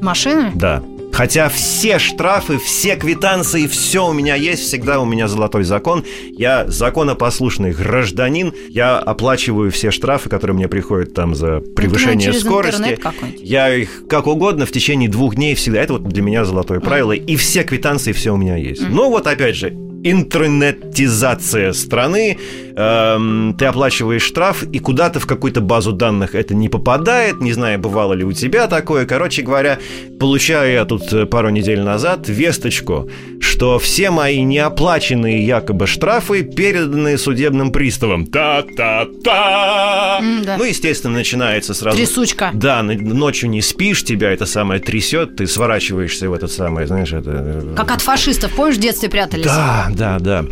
Машины? 0.00 0.52
Да. 0.54 0.82
Хотя 1.18 1.48
все 1.48 1.98
штрафы, 1.98 2.58
все 2.58 2.94
квитанции, 2.94 3.66
все 3.66 4.06
у 4.06 4.12
меня 4.12 4.36
есть, 4.36 4.62
всегда 4.62 5.00
у 5.00 5.04
меня 5.04 5.26
золотой 5.26 5.64
закон. 5.64 6.04
Я 6.30 6.68
законопослушный 6.68 7.72
гражданин, 7.72 8.52
я 8.68 9.00
оплачиваю 9.00 9.72
все 9.72 9.90
штрафы, 9.90 10.28
которые 10.28 10.54
мне 10.54 10.68
приходят 10.68 11.14
там 11.14 11.34
за 11.34 11.58
превышение 11.58 12.28
через 12.30 12.42
скорости. 12.42 13.00
Я 13.42 13.74
их 13.74 14.04
как 14.08 14.28
угодно 14.28 14.64
в 14.64 14.70
течение 14.70 15.08
двух 15.08 15.34
дней 15.34 15.56
всегда. 15.56 15.80
Это 15.80 15.94
вот 15.94 16.04
для 16.04 16.22
меня 16.22 16.44
золотое 16.44 16.78
правило. 16.78 17.10
И 17.10 17.34
все 17.34 17.64
квитанции, 17.64 18.12
все 18.12 18.32
у 18.32 18.36
меня 18.36 18.54
есть. 18.54 18.82
Ну 18.88 19.10
вот 19.10 19.26
опять 19.26 19.56
же, 19.56 19.70
интернетизация 20.04 21.72
страны, 21.72 22.38
эм, 22.78 23.54
ты 23.58 23.64
оплачиваешь 23.66 24.22
штраф, 24.22 24.62
и 24.62 24.78
куда-то 24.78 25.18
в 25.20 25.26
какую-то 25.26 25.60
базу 25.60 25.92
данных 25.92 26.34
это 26.34 26.54
не 26.54 26.68
попадает, 26.68 27.40
не 27.40 27.52
знаю, 27.52 27.78
бывало 27.78 28.12
ли 28.14 28.24
у 28.24 28.32
тебя 28.32 28.66
такое. 28.68 29.04
Короче 29.06 29.42
говоря, 29.42 29.78
получаю 30.20 30.72
я 30.72 30.84
тут 30.84 31.12
э, 31.12 31.26
пару 31.26 31.50
недель 31.50 31.80
назад 31.82 32.28
весточку, 32.28 33.10
что 33.40 33.78
все 33.78 34.10
мои 34.10 34.42
неоплаченные 34.42 35.44
якобы 35.44 35.86
штрафы 35.86 36.42
переданы 36.42 37.18
судебным 37.18 37.72
приставам. 37.72 38.26
Та-та-та! 38.26 40.18
М, 40.20 40.44
да. 40.44 40.56
Ну, 40.58 40.64
естественно, 40.64 41.14
начинается 41.14 41.74
сразу... 41.74 41.96
Трясучка. 41.96 42.50
Да, 42.54 42.82
ночью 42.82 43.50
не 43.50 43.62
спишь, 43.62 44.04
тебя 44.04 44.30
это 44.32 44.46
самое 44.46 44.80
трясет, 44.80 45.36
ты 45.36 45.46
сворачиваешься 45.46 46.28
в 46.30 46.32
этот 46.32 46.50
самый, 46.52 46.86
знаешь, 46.86 47.12
это... 47.12 47.30
э, 47.32 47.74
Как 47.76 47.90
от 47.90 48.00
фашистов, 48.02 48.52
помнишь, 48.54 48.76
в 48.76 48.80
детстве 48.80 49.08
прятались? 49.08 49.46
да, 49.46 49.88
да, 49.90 50.18
да. 50.18 50.44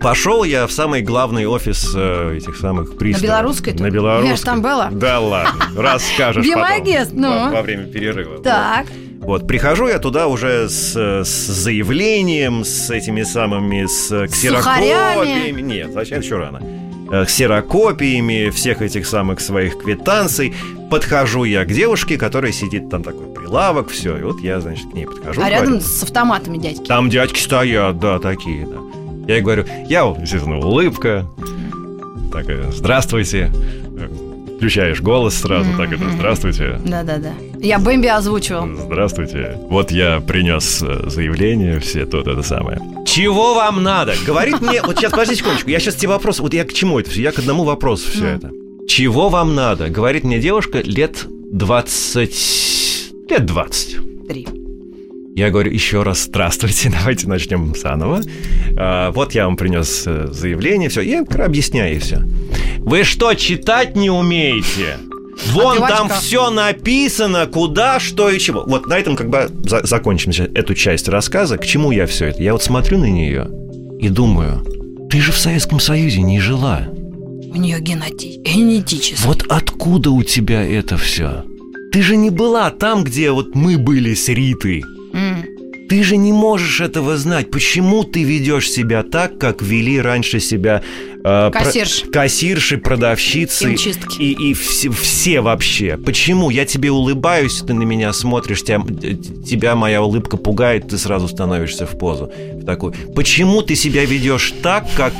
Пошел 0.00 0.44
я 0.44 0.66
в 0.66 0.72
самый 0.72 1.02
главный 1.02 1.46
офис 1.46 1.92
э, 1.94 2.36
этих 2.36 2.56
самых 2.56 2.96
приставов. 2.96 3.22
Белорусской 3.22 3.72
тут? 3.72 3.82
На 3.82 3.90
Белорусской. 3.90 4.36
Ж 4.36 4.40
там 4.40 4.62
была. 4.62 4.90
Да 4.90 5.18
ладно, 5.18 5.64
расскажешь 5.76 6.46
потом. 6.46 7.10
Ну. 7.12 7.46
Во, 7.46 7.50
во 7.50 7.62
время 7.62 7.86
перерыва. 7.86 8.38
Так. 8.42 8.86
Вот, 9.20 9.46
прихожу 9.48 9.88
я 9.88 9.98
туда 9.98 10.28
уже 10.28 10.68
с, 10.68 10.94
с 10.96 11.46
заявлением, 11.46 12.64
с 12.64 12.90
этими 12.90 13.24
самыми, 13.24 13.86
с 13.86 14.28
ксерокопиями. 14.28 15.60
Нет, 15.60 15.92
зачем 15.92 16.20
еще 16.20 16.36
рано? 16.36 16.62
Э, 17.10 17.24
Ксерокопиями 17.24 18.50
всех 18.50 18.82
этих 18.82 19.06
самых 19.06 19.40
своих 19.40 19.78
квитанций. 19.78 20.54
Подхожу 20.90 21.44
я 21.44 21.64
к 21.64 21.68
девушке, 21.68 22.16
которая 22.16 22.52
сидит 22.52 22.88
там 22.90 23.02
такой 23.02 23.26
прилавок, 23.26 23.88
все. 23.88 24.16
И 24.16 24.22
вот 24.22 24.40
я, 24.40 24.60
значит, 24.60 24.90
к 24.90 24.94
ней 24.94 25.06
подхожу. 25.06 25.40
А 25.40 25.44
говорю, 25.48 25.64
рядом 25.64 25.80
с 25.80 26.02
автоматами 26.02 26.58
дядьки. 26.58 26.86
там 26.86 27.10
дядьки 27.10 27.40
стоят, 27.40 27.98
да, 27.98 28.18
такие, 28.18 28.66
да. 28.66 28.76
Я 29.28 29.34
ей 29.34 29.42
говорю, 29.42 29.66
я, 29.88 30.04
естественно, 30.18 30.58
улыбка. 30.58 31.26
Такая, 32.32 32.72
здравствуйте. 32.72 33.52
Включаешь 34.56 35.02
голос 35.02 35.34
сразу, 35.34 35.68
так 35.76 35.92
это, 35.92 36.10
здравствуйте. 36.10 36.80
Да-да-да. 36.84 37.34
Я 37.58 37.78
Бэмби 37.78 38.06
озвучивал. 38.06 38.66
Здравствуйте. 38.74 39.56
Вот 39.68 39.90
я 39.90 40.20
принес 40.20 40.82
э, 40.82 41.10
заявление, 41.10 41.78
все 41.78 42.06
тут 42.06 42.26
это 42.26 42.42
самое. 42.42 42.80
Чего 43.06 43.54
вам 43.54 43.82
надо? 43.82 44.14
Говорит 44.26 44.62
мне, 44.62 44.80
вот 44.82 44.96
сейчас, 44.96 45.10
подожди 45.12 45.34
секундочку, 45.34 45.68
я 45.68 45.78
сейчас 45.78 45.96
тебе 45.96 46.08
вопрос, 46.08 46.40
вот 46.40 46.54
я 46.54 46.64
к 46.64 46.72
чему 46.72 46.98
это 46.98 47.10
все? 47.10 47.20
Я 47.20 47.32
к 47.32 47.38
одному 47.38 47.64
вопросу 47.64 48.10
все 48.10 48.28
это. 48.28 48.50
Чего 48.88 49.28
вам 49.28 49.54
надо? 49.54 49.90
Говорит 49.90 50.24
мне 50.24 50.38
девушка 50.40 50.80
лет 50.80 51.26
20... 51.52 53.30
Лет 53.30 53.44
20. 53.44 54.26
Три. 54.26 54.48
Я 55.38 55.50
говорю 55.50 55.70
еще 55.70 56.02
раз 56.02 56.24
здравствуйте, 56.24 56.90
давайте 56.98 57.28
начнем 57.28 57.72
заново. 57.72 58.22
А, 58.76 59.12
вот 59.12 59.36
я 59.36 59.44
вам 59.44 59.56
принес 59.56 60.02
э, 60.04 60.26
заявление, 60.32 60.88
все. 60.88 61.00
Я 61.00 61.20
объясняю 61.20 61.94
и 61.94 61.98
все. 62.00 62.24
Вы 62.78 63.04
что, 63.04 63.32
читать 63.34 63.94
не 63.94 64.10
умеете? 64.10 64.96
Вон 65.52 65.78
в 65.78 65.86
там 65.86 66.08
все 66.08 66.50
написано, 66.50 67.46
куда, 67.46 68.00
что 68.00 68.28
и 68.28 68.40
чего. 68.40 68.64
Вот 68.66 68.88
на 68.88 68.98
этом 68.98 69.14
как 69.14 69.30
бы 69.30 69.48
за- 69.62 69.86
закончим 69.86 70.32
эту 70.56 70.74
часть 70.74 71.06
рассказа. 71.06 71.56
К 71.56 71.64
чему 71.64 71.92
я 71.92 72.08
все 72.08 72.26
это? 72.26 72.42
Я 72.42 72.52
вот 72.52 72.64
смотрю 72.64 72.98
на 72.98 73.08
нее 73.08 73.48
и 74.00 74.08
думаю, 74.08 74.66
ты 75.08 75.20
же 75.20 75.30
в 75.30 75.38
Советском 75.38 75.78
Союзе 75.78 76.20
не 76.20 76.40
жила. 76.40 76.88
У 76.90 77.56
нее 77.56 77.78
генети... 77.78 78.40
генетически. 78.42 79.24
Вот 79.24 79.44
откуда 79.48 80.10
у 80.10 80.24
тебя 80.24 80.64
это 80.64 80.96
все? 80.96 81.44
Ты 81.92 82.02
же 82.02 82.16
не 82.16 82.30
была 82.30 82.70
там, 82.70 83.04
где 83.04 83.30
вот 83.30 83.54
мы 83.54 83.78
были 83.78 84.14
с 84.14 84.28
Ритой. 84.28 84.82
Ты 85.88 86.02
же 86.02 86.16
не 86.16 86.32
можешь 86.32 86.80
этого 86.80 87.16
знать. 87.16 87.50
Почему 87.50 88.04
ты 88.04 88.22
ведешь 88.22 88.70
себя 88.70 89.02
так, 89.02 89.38
как 89.38 89.62
вели 89.62 90.00
раньше 90.00 90.38
себя 90.38 90.82
э, 91.24 91.50
про- 91.50 91.50
Кассирши. 91.50 92.06
кассирши, 92.06 92.78
продавщицы 92.78 93.70
Химчистки. 93.70 94.20
и, 94.22 94.50
и 94.50 94.54
все, 94.54 94.90
все 94.90 95.40
вообще? 95.40 95.96
Почему? 95.96 96.50
Я 96.50 96.64
тебе 96.64 96.90
улыбаюсь, 96.90 97.62
ты 97.66 97.74
на 97.74 97.82
меня 97.82 98.12
смотришь, 98.12 98.62
тебя, 98.62 98.82
тебя 99.46 99.74
моя 99.74 100.02
улыбка 100.02 100.36
пугает, 100.36 100.88
ты 100.88 100.98
сразу 100.98 101.28
становишься 101.28 101.86
в 101.86 101.98
позу. 101.98 102.30
В 102.54 102.64
такую. 102.64 102.94
Почему 103.14 103.62
ты 103.62 103.74
себя 103.74 104.04
ведешь 104.04 104.52
так, 104.62 104.86
как 104.96 105.12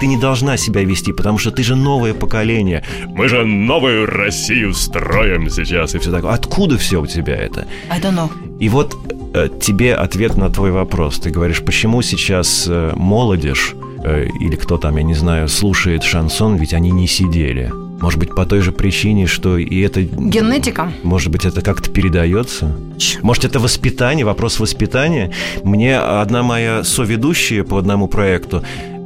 ты 0.00 0.06
не 0.06 0.16
должна 0.18 0.56
себя 0.56 0.82
вести? 0.82 1.12
Потому 1.12 1.38
что 1.38 1.50
ты 1.50 1.62
же 1.62 1.76
новое 1.76 2.14
поколение. 2.14 2.82
Мы 3.08 3.28
же 3.28 3.44
новую 3.44 4.06
Россию 4.06 4.74
строим 4.74 5.48
сейчас 5.50 5.94
и 5.94 5.98
все 5.98 6.10
такое. 6.10 6.32
Откуда 6.32 6.78
все 6.78 7.00
у 7.00 7.06
тебя 7.06 7.34
это? 7.36 7.66
I 7.90 8.00
don't 8.00 8.14
know. 8.14 8.30
И 8.58 8.68
вот 8.68 8.96
э, 9.34 9.48
тебе 9.60 9.94
ответ 9.94 10.36
на 10.36 10.50
твой 10.50 10.70
вопрос. 10.70 11.18
Ты 11.18 11.30
говоришь, 11.30 11.62
почему 11.62 12.02
сейчас 12.02 12.66
э, 12.68 12.92
молодежь 12.96 13.74
э, 14.04 14.26
или 14.40 14.56
кто 14.56 14.78
там, 14.78 14.96
я 14.96 15.02
не 15.02 15.14
знаю, 15.14 15.48
слушает 15.48 16.02
шансон, 16.02 16.56
ведь 16.56 16.74
они 16.74 16.90
не 16.90 17.06
сидели. 17.06 17.72
Может 18.00 18.18
быть, 18.18 18.34
по 18.34 18.44
той 18.44 18.60
же 18.60 18.72
причине, 18.72 19.26
что 19.26 19.56
и 19.56 19.80
это... 19.80 20.02
Генетикам? 20.02 20.92
Может 21.02 21.32
быть, 21.32 21.46
это 21.46 21.62
как-то 21.62 21.90
передается? 21.90 22.76
Может, 23.22 23.46
это 23.46 23.58
воспитание, 23.58 24.24
вопрос 24.26 24.60
воспитания? 24.60 25.32
Мне 25.64 25.98
одна 25.98 26.42
моя 26.42 26.84
соведущая 26.84 27.64
по 27.64 27.78
одному 27.78 28.06
проекту 28.06 28.62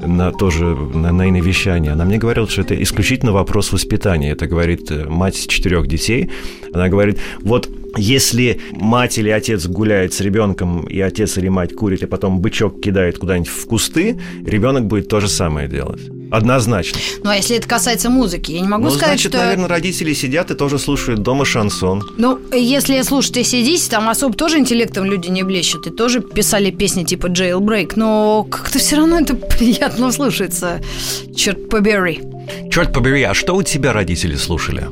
на 0.06 0.32
тоже 0.32 0.64
на, 0.64 1.12
на 1.12 1.28
иновещание, 1.28 1.92
она 1.92 2.04
мне 2.04 2.18
говорила, 2.18 2.48
что 2.48 2.62
это 2.62 2.80
исключительно 2.82 3.32
вопрос 3.32 3.72
воспитания. 3.72 4.30
Это 4.30 4.46
говорит 4.46 4.90
э, 4.90 5.04
мать 5.06 5.46
четырех 5.46 5.86
детей. 5.86 6.30
Она 6.72 6.88
говорит, 6.88 7.18
вот 7.42 7.68
если 7.96 8.60
мать 8.72 9.18
или 9.18 9.30
отец 9.30 9.66
гуляет 9.66 10.14
с 10.14 10.20
ребенком, 10.20 10.82
и 10.82 11.00
отец 11.00 11.36
или 11.38 11.48
мать 11.48 11.74
курит, 11.74 12.02
и 12.02 12.06
потом 12.06 12.40
бычок 12.40 12.80
кидает 12.80 13.18
куда-нибудь 13.18 13.48
в 13.48 13.66
кусты, 13.66 14.18
ребенок 14.44 14.86
будет 14.86 15.08
то 15.08 15.20
же 15.20 15.28
самое 15.28 15.68
делать. 15.68 16.00
Однозначно. 16.30 17.00
Ну, 17.24 17.30
а 17.30 17.36
если 17.36 17.56
это 17.56 17.66
касается 17.66 18.08
музыки, 18.08 18.52
я 18.52 18.60
не 18.60 18.68
могу 18.68 18.84
ну, 18.84 18.90
сказать, 18.90 19.08
значит, 19.08 19.32
что... 19.32 19.38
наверное, 19.38 19.68
родители 19.68 20.12
сидят 20.12 20.50
и 20.52 20.54
тоже 20.54 20.78
слушают 20.78 21.22
дома 21.22 21.44
шансон. 21.44 22.04
Ну, 22.18 22.38
если 22.52 23.02
слушать 23.02 23.36
ACDC, 23.36 23.90
там 23.90 24.08
особо 24.08 24.34
тоже 24.34 24.58
интеллектом 24.58 25.04
люди 25.04 25.28
не 25.28 25.42
блещут, 25.42 25.88
и 25.88 25.90
тоже 25.90 26.20
писали 26.20 26.70
песни 26.70 27.02
типа 27.02 27.26
Jailbreak, 27.26 27.94
но 27.96 28.46
как-то 28.48 28.78
все 28.78 28.96
равно 28.96 29.18
это 29.18 29.34
приятно 29.58 30.12
слушается. 30.12 30.80
Черт 31.34 31.68
побери. 31.68 32.20
Черт 32.70 32.92
побери, 32.92 33.24
а 33.24 33.34
что 33.34 33.56
у 33.56 33.62
тебя 33.62 33.92
родители 33.92 34.36
слушали? 34.36 34.86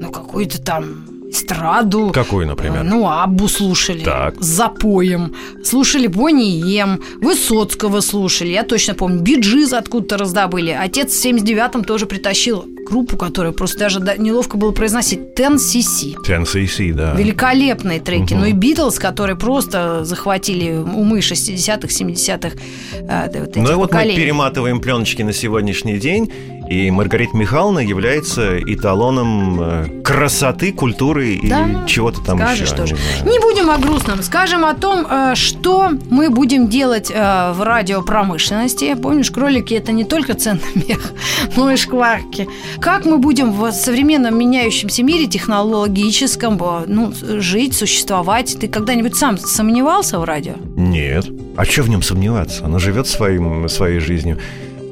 Ну, 0.00 0.10
какую-то 0.10 0.60
там 0.60 1.09
эстраду. 1.30 2.10
Какую, 2.12 2.46
например? 2.46 2.80
Э, 2.80 2.82
Ну, 2.84 3.08
Аббу 3.08 3.48
слушали. 3.48 4.02
Так. 4.04 4.34
С 4.40 4.46
запоем. 4.46 5.34
Слушали 5.64 6.06
Бонни 6.06 6.56
и 6.58 6.60
Ем. 6.76 7.00
Высоцкого 7.20 8.00
слушали. 8.00 8.48
Я 8.50 8.62
точно 8.64 8.94
помню. 8.94 9.20
Биджиз 9.20 9.72
откуда-то 9.72 10.18
раздобыли. 10.18 10.70
Отец 10.70 11.12
в 11.12 11.24
79-м 11.24 11.84
тоже 11.84 12.06
притащил 12.06 12.64
группу, 12.86 13.16
которую 13.16 13.54
просто 13.54 13.78
даже 13.78 14.00
да- 14.00 14.16
неловко 14.16 14.56
было 14.56 14.72
произносить. 14.72 15.20
Ten 15.36 15.56
CC. 15.56 16.14
TNCC, 16.26 16.92
да. 16.92 17.14
Великолепные 17.14 18.00
треки. 18.00 18.32
Мгм. 18.34 18.40
Ну 18.42 18.46
и 18.46 18.52
Битлз, 18.52 18.98
которые 18.98 19.36
просто 19.36 20.04
захватили 20.04 20.72
умы 20.72 21.20
60-х, 21.20 21.88
70-х. 21.92 22.56
э, 23.00 23.40
вот 23.40 23.56
Ну 23.56 23.62
и 23.70 23.74
вот 23.74 23.82
мы 23.82 23.88
поколений. 23.88 24.16
перематываем 24.16 24.80
пленочки 24.80 25.22
на 25.22 25.32
сегодняшний 25.32 25.98
день, 25.98 26.32
и 26.70 26.88
Маргарита 26.92 27.36
Михайловна 27.36 27.80
является 27.80 28.56
эталоном 28.60 29.60
э, 29.60 30.02
красоты, 30.04 30.72
культуры 30.72 31.34
и 31.34 31.50
Да, 31.50 31.84
чего-то 31.88 32.22
там 32.22 32.38
Скажешь 32.38 32.68
еще. 32.68 32.76
тоже. 32.76 32.96
не 33.24 33.40
будем 33.40 33.70
о 33.70 33.78
грустном. 33.78 34.22
Скажем 34.22 34.64
о 34.64 34.74
том, 34.74 35.04
э, 35.10 35.34
что 35.34 35.90
мы 36.10 36.30
будем 36.30 36.68
делать 36.68 37.10
э, 37.12 37.52
в 37.54 37.62
радиопромышленности. 37.64 38.94
Помнишь, 38.94 39.32
кролики 39.32 39.74
это 39.74 39.90
не 39.90 40.04
только 40.04 40.34
ценный 40.34 40.62
мех, 40.86 41.12
но 41.56 41.72
и 41.72 41.76
шкварки. 41.76 42.46
Как 42.78 43.04
мы 43.04 43.18
будем 43.18 43.50
в 43.50 43.72
современном 43.72 44.38
меняющемся 44.38 45.02
мире 45.02 45.26
технологическом 45.26 46.56
ну, 46.86 47.12
жить, 47.40 47.74
существовать? 47.74 48.56
Ты 48.60 48.68
когда-нибудь 48.68 49.16
сам 49.16 49.38
сомневался 49.38 50.20
в 50.20 50.24
радио? 50.24 50.54
Нет. 50.76 51.26
А 51.56 51.64
что 51.64 51.82
в 51.82 51.88
нем 51.88 52.02
сомневаться? 52.02 52.64
Оно 52.64 52.78
живет 52.78 53.08
своим, 53.08 53.68
своей 53.68 53.98
жизнью, 53.98 54.38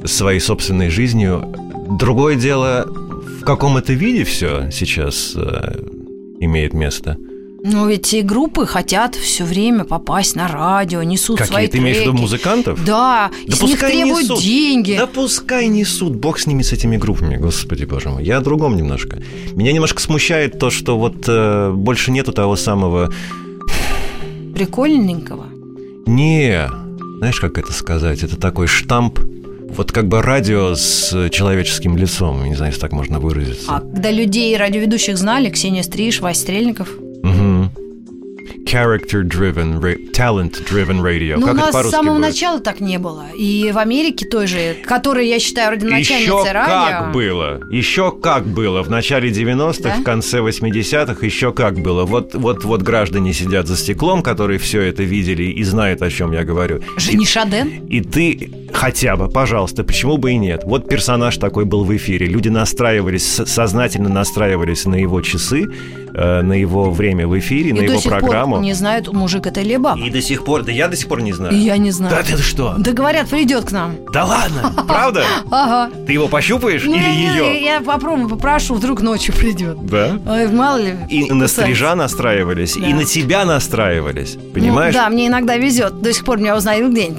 своей 0.04 0.40
собственной 0.40 0.90
жизнью. 0.90 1.54
Другое 1.90 2.36
дело, 2.36 2.86
в 3.40 3.44
каком 3.44 3.76
это 3.76 3.92
виде 3.92 4.24
все 4.24 4.70
сейчас 4.70 5.32
э, 5.34 5.80
имеет 6.40 6.74
место. 6.74 7.16
Но 7.64 7.88
ведь 7.88 8.14
и 8.14 8.22
группы 8.22 8.66
хотят 8.66 9.16
все 9.16 9.44
время 9.44 9.84
попасть 9.84 10.36
на 10.36 10.46
радио, 10.46 11.02
несут 11.02 11.38
Какие? 11.38 11.52
свои 11.52 11.66
Ты 11.66 11.78
имеешь 11.78 11.96
в 11.98 12.00
виду 12.02 12.12
музыкантов? 12.12 12.84
Да, 12.84 13.30
и 13.44 13.50
Да 13.50 13.56
с 13.56 13.62
них 13.62 13.80
требуют 13.80 14.24
несут. 14.24 14.40
деньги. 14.42 14.94
Да 14.96 15.06
пускай 15.08 15.66
несут, 15.66 16.14
бог 16.14 16.38
с 16.38 16.46
ними, 16.46 16.62
с 16.62 16.72
этими 16.72 16.96
группами, 16.96 17.36
господи 17.36 17.84
боже 17.84 18.10
мой. 18.10 18.24
Я 18.24 18.38
о 18.38 18.40
другом 18.42 18.76
немножко. 18.76 19.20
Меня 19.54 19.72
немножко 19.72 20.00
смущает 20.00 20.58
то, 20.60 20.70
что 20.70 20.98
вот 20.98 21.24
э, 21.26 21.72
больше 21.72 22.12
нету 22.12 22.32
того 22.32 22.54
самого... 22.54 23.12
Прикольненького. 24.54 25.46
Не, 26.06 26.68
знаешь, 27.18 27.40
как 27.40 27.58
это 27.58 27.72
сказать? 27.72 28.22
Это 28.22 28.36
такой 28.36 28.66
штамп, 28.66 29.18
вот 29.68 29.92
как 29.92 30.08
бы 30.08 30.22
радио 30.22 30.74
с 30.74 31.28
человеческим 31.30 31.96
лицом, 31.96 32.44
не 32.44 32.54
знаю, 32.54 32.70
если 32.72 32.80
так 32.80 32.92
можно 32.92 33.20
выразиться. 33.20 33.66
А 33.68 33.80
когда 33.80 34.10
людей 34.10 34.56
радиоведущих 34.56 35.16
знали, 35.16 35.50
Ксения 35.50 35.82
Стриж, 35.82 36.20
Вась 36.20 36.40
Стрельников. 36.40 36.88
Character-driven, 38.70 39.80
ra- 39.80 39.96
talent-driven 40.12 41.00
radio. 41.00 41.36
Ну, 41.38 41.46
как 41.46 41.54
у 41.54 41.56
нас 41.58 41.86
с 41.86 41.90
самого 41.90 42.16
будет? 42.16 42.28
начала 42.28 42.60
так 42.60 42.80
не 42.80 42.98
было. 42.98 43.26
И 43.36 43.70
в 43.72 43.78
Америке 43.78 44.26
той 44.26 44.46
же, 44.46 44.76
которая, 44.84 45.24
я 45.24 45.38
считаю, 45.38 45.72
родоначальницей 45.72 46.22
Еще 46.40 46.52
радио. 46.52 46.98
как 46.98 47.12
было. 47.12 47.60
Еще 47.70 48.12
как 48.12 48.46
было. 48.46 48.82
В 48.82 48.90
начале 48.90 49.30
90-х, 49.30 49.82
Да? 49.82 50.00
в 50.00 50.02
конце 50.02 50.38
80-х 50.40 51.24
еще 51.24 51.52
как 51.52 51.78
было. 51.80 52.04
Вот, 52.04 52.34
вот, 52.34 52.64
вот 52.64 52.82
граждане 52.82 53.32
сидят 53.32 53.66
за 53.66 53.76
стеклом, 53.76 54.22
которые 54.22 54.58
все 54.58 54.82
это 54.82 55.02
видели 55.02 55.44
и 55.44 55.62
знают, 55.64 56.02
о 56.02 56.10
чем 56.10 56.32
я 56.32 56.44
говорю. 56.44 56.80
Жени 56.96 57.24
Шаден. 57.26 57.86
И 57.88 58.00
ты 58.00 58.50
хотя 58.72 59.16
бы, 59.16 59.28
пожалуйста, 59.30 59.82
почему 59.84 60.18
бы 60.18 60.32
и 60.32 60.36
нет? 60.36 60.62
Вот 60.64 60.88
персонаж 60.88 61.36
такой 61.38 61.64
был 61.64 61.84
в 61.84 61.96
эфире. 61.96 62.26
Люди 62.26 62.48
настраивались, 62.48 63.24
сознательно 63.46 64.08
настраивались 64.08 64.84
на 64.84 64.94
его 64.96 65.20
часы, 65.22 65.66
э, 66.14 66.42
на 66.42 66.52
его 66.52 66.90
время 66.90 67.26
в 67.26 67.38
эфире, 67.38 67.72
на 67.72 67.78
и 67.78 67.84
его 67.84 67.94
до 67.94 68.00
сих 68.00 68.10
программу. 68.10 68.57
Не 68.60 68.72
знают, 68.74 69.12
мужик 69.12 69.46
это 69.46 69.60
или 69.60 69.76
баба. 69.76 70.00
И 70.04 70.10
до 70.10 70.20
сих 70.20 70.44
пор, 70.44 70.62
да 70.64 70.72
я 70.72 70.88
до 70.88 70.96
сих 70.96 71.08
пор 71.08 71.22
не 71.22 71.32
знаю. 71.32 71.54
И 71.54 71.58
я 71.58 71.76
не 71.76 71.90
знаю. 71.90 72.14
Да 72.14 72.22
ты 72.22 72.40
что? 72.42 72.74
Да 72.78 72.92
говорят, 72.92 73.28
придет 73.28 73.66
к 73.66 73.72
нам. 73.72 73.96
Да 74.12 74.24
ладно, 74.24 74.72
правда? 74.86 75.24
Ага. 75.50 75.90
Ты 76.06 76.12
его 76.12 76.28
пощупаешь 76.28 76.84
Ну, 76.84 76.94
или 76.94 77.08
ее? 77.08 77.64
Я 77.64 77.80
попробую, 77.80 78.28
попрошу, 78.28 78.74
вдруг 78.74 79.00
ночью 79.02 79.34
придет. 79.34 79.84
Да. 79.86 80.18
Мало 80.52 80.78
ли. 80.78 80.96
И 81.08 81.30
на 81.32 81.48
стрижа 81.48 81.94
настраивались, 81.94 82.76
и 82.76 82.92
на 82.94 83.04
тебя 83.04 83.44
настраивались. 83.44 84.36
Ну, 84.36 84.52
Понимаешь? 84.52 84.94
да, 84.94 85.08
мне 85.08 85.28
иногда 85.28 85.56
везет. 85.56 86.00
До 86.00 86.12
сих 86.12 86.24
пор 86.24 86.38
меня 86.38 86.56
узнают 86.56 86.94
день. 86.94 87.16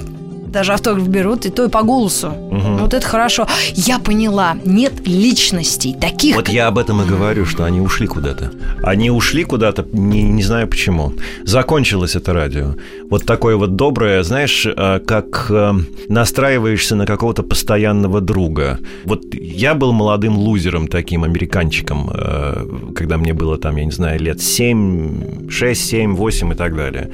Даже 0.50 0.72
автограф 0.72 1.08
берут, 1.08 1.46
и 1.46 1.50
то 1.50 1.64
и 1.64 1.68
по 1.68 1.82
голосу. 1.82 2.32
Вот 2.80 2.94
это 2.94 3.06
хорошо. 3.06 3.46
Я 3.74 3.98
поняла, 3.98 4.56
нет 4.64 5.06
личностей 5.06 5.94
таких. 5.94 6.36
Вот 6.36 6.48
я 6.48 6.66
об 6.66 6.78
этом 6.78 7.02
и 7.02 7.06
говорю, 7.06 7.46
что 7.46 7.64
они 7.64 7.80
ушли 7.80 8.06
куда-то. 8.06 8.52
Они 8.82 9.10
ушли 9.10 9.44
куда-то, 9.44 9.86
не, 9.92 10.22
не 10.22 10.42
знаю 10.42 10.68
почему. 10.68 11.12
Закончилось 11.44 12.16
это 12.16 12.32
радио. 12.32 12.74
Вот 13.10 13.26
такое 13.26 13.56
вот 13.56 13.76
доброе, 13.76 14.22
знаешь, 14.22 14.66
э, 14.66 15.00
как 15.06 15.46
э, 15.50 15.72
настраиваешься 16.08 16.96
на 16.96 17.06
какого-то 17.06 17.42
постоянного 17.42 18.20
друга. 18.20 18.78
Вот 19.04 19.22
я 19.34 19.74
был 19.74 19.92
молодым 19.92 20.36
лузером 20.36 20.88
таким, 20.88 21.24
американчиком, 21.24 22.10
э, 22.12 22.66
когда 22.94 23.16
мне 23.18 23.34
было 23.34 23.56
там, 23.58 23.76
я 23.76 23.84
не 23.84 23.92
знаю, 23.92 24.20
лет 24.20 24.40
7, 24.40 25.48
6, 25.48 25.80
7, 25.80 26.14
8 26.14 26.52
и 26.52 26.54
так 26.56 26.76
далее. 26.76 27.10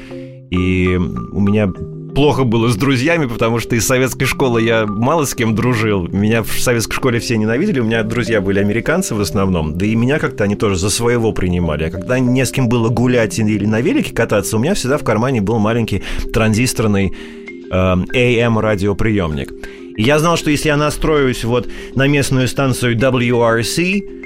И 0.51 0.97
у 0.97 1.41
меня 1.41 1.69
плохо 2.17 2.45
было 2.45 2.69
с 2.71 2.77
друзьями, 2.77 3.27
потому 3.27 3.61
что 3.61 3.77
из 3.77 3.87
советской 3.87 4.25
школы 4.25 4.63
я 4.63 4.87
мало 4.87 5.27
с 5.27 5.35
кем 5.35 5.55
дружил. 5.55 6.09
Меня 6.09 6.43
в 6.43 6.51
советской 6.59 6.95
школе 6.95 7.19
все 7.21 7.37
ненавидели, 7.37 7.79
у 7.79 7.85
меня 7.85 8.03
друзья 8.05 8.41
были 8.41 8.59
американцы 8.59 9.15
в 9.15 9.21
основном, 9.21 9.77
да 9.77 9.85
и 9.85 9.95
меня 9.95 10.19
как-то 10.19 10.45
они 10.45 10.57
тоже 10.57 10.79
за 10.79 10.89
своего 10.89 11.33
принимали. 11.33 11.85
А 11.85 11.91
когда 11.91 12.19
не 12.19 12.47
с 12.47 12.51
кем 12.53 12.71
было 12.71 12.89
гулять 12.89 13.39
или 13.39 13.67
на 13.67 13.83
велике 13.83 14.15
кататься, 14.15 14.57
у 14.57 14.61
меня 14.61 14.73
всегда 14.73 14.97
в 14.97 15.05
кармане 15.05 15.43
был 15.43 15.59
маленький 15.59 16.03
транзисторный 16.33 17.13
э, 17.71 17.75
AM 17.75 18.61
радиоприемник. 18.63 19.53
И 19.99 20.03
я 20.03 20.19
знал, 20.19 20.39
что 20.39 20.51
если 20.51 20.69
я 20.69 20.79
настроюсь 20.79 21.45
вот 21.45 21.69
на 21.95 22.07
местную 22.07 22.49
станцию 22.49 22.97
WRC, 22.97 24.26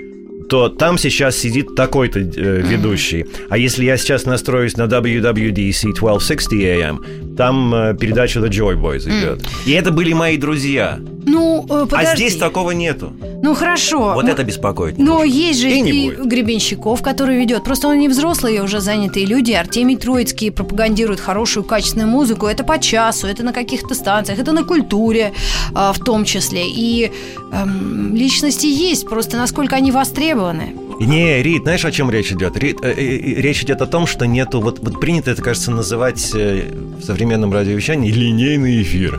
то 0.50 0.68
там 0.68 0.98
сейчас 0.98 1.36
сидит 1.36 1.76
такой-то 1.76 2.18
э, 2.18 2.62
ведущий. 2.62 3.24
А 3.50 3.56
если 3.56 3.84
я 3.84 3.96
сейчас 3.96 4.26
настроюсь 4.26 4.76
на 4.76 4.82
WWDC 4.82 5.92
1260 5.94 6.52
AM, 6.54 7.36
там 7.36 7.72
э, 7.72 7.94
передача 7.94 8.40
The 8.40 8.48
Joy 8.48 8.74
Boys 8.74 9.08
идет. 9.08 9.46
И 9.64 9.70
это 9.70 9.92
были 9.92 10.12
мои 10.12 10.36
друзья. 10.36 10.98
Ну, 11.26 11.64
э, 11.68 11.86
подожди. 11.86 12.12
А 12.12 12.16
здесь 12.16 12.36
такого 12.36 12.70
нету. 12.72 13.12
Ну, 13.42 13.54
хорошо. 13.54 14.12
Вот 14.14 14.24
Ну, 14.24 14.30
это 14.30 14.44
беспокоит. 14.44 14.98
Но 14.98 15.24
немножко. 15.24 15.28
есть 15.28 15.60
же 15.60 15.70
И 15.70 15.80
и 15.80 16.10
будет. 16.10 16.26
Гребенщиков, 16.26 17.02
который 17.02 17.36
ведет. 17.38 17.64
Просто 17.64 17.88
он 17.88 17.98
не 17.98 18.08
взрослые, 18.08 18.62
уже 18.62 18.80
занятые 18.80 19.26
люди. 19.26 19.52
Артемий 19.52 19.96
Троицкий 19.96 20.50
пропагандирует 20.50 21.20
хорошую, 21.20 21.64
качественную 21.64 22.08
музыку. 22.08 22.46
Это 22.46 22.64
по 22.64 22.78
часу, 22.78 23.26
это 23.26 23.42
на 23.42 23.52
каких-то 23.52 23.94
станциях, 23.94 24.38
это 24.38 24.52
на 24.52 24.64
культуре 24.64 25.32
а, 25.74 25.92
в 25.92 25.98
том 25.98 26.24
числе. 26.24 26.68
И 26.68 27.12
эм, 27.52 28.14
личности 28.14 28.66
есть, 28.66 29.08
просто 29.08 29.36
насколько 29.36 29.76
они 29.76 29.90
востребованы. 29.90 30.74
Не, 31.00 31.42
Рит, 31.42 31.62
знаешь, 31.62 31.84
о 31.86 31.90
чем 31.90 32.10
речь 32.10 32.30
идет? 32.30 32.58
Рит, 32.58 32.78
э, 32.82 32.92
э, 32.92 33.40
речь 33.40 33.62
идет 33.62 33.80
о 33.80 33.86
том, 33.86 34.06
что 34.06 34.26
нету, 34.26 34.60
вот, 34.60 34.80
вот 34.80 35.00
принято 35.00 35.30
это, 35.30 35.40
кажется, 35.40 35.70
называть 35.70 36.30
э, 36.34 36.70
в 37.00 37.02
современном 37.02 37.54
радиовещании 37.54 38.12
линейный 38.12 38.82
эфир. 38.82 39.18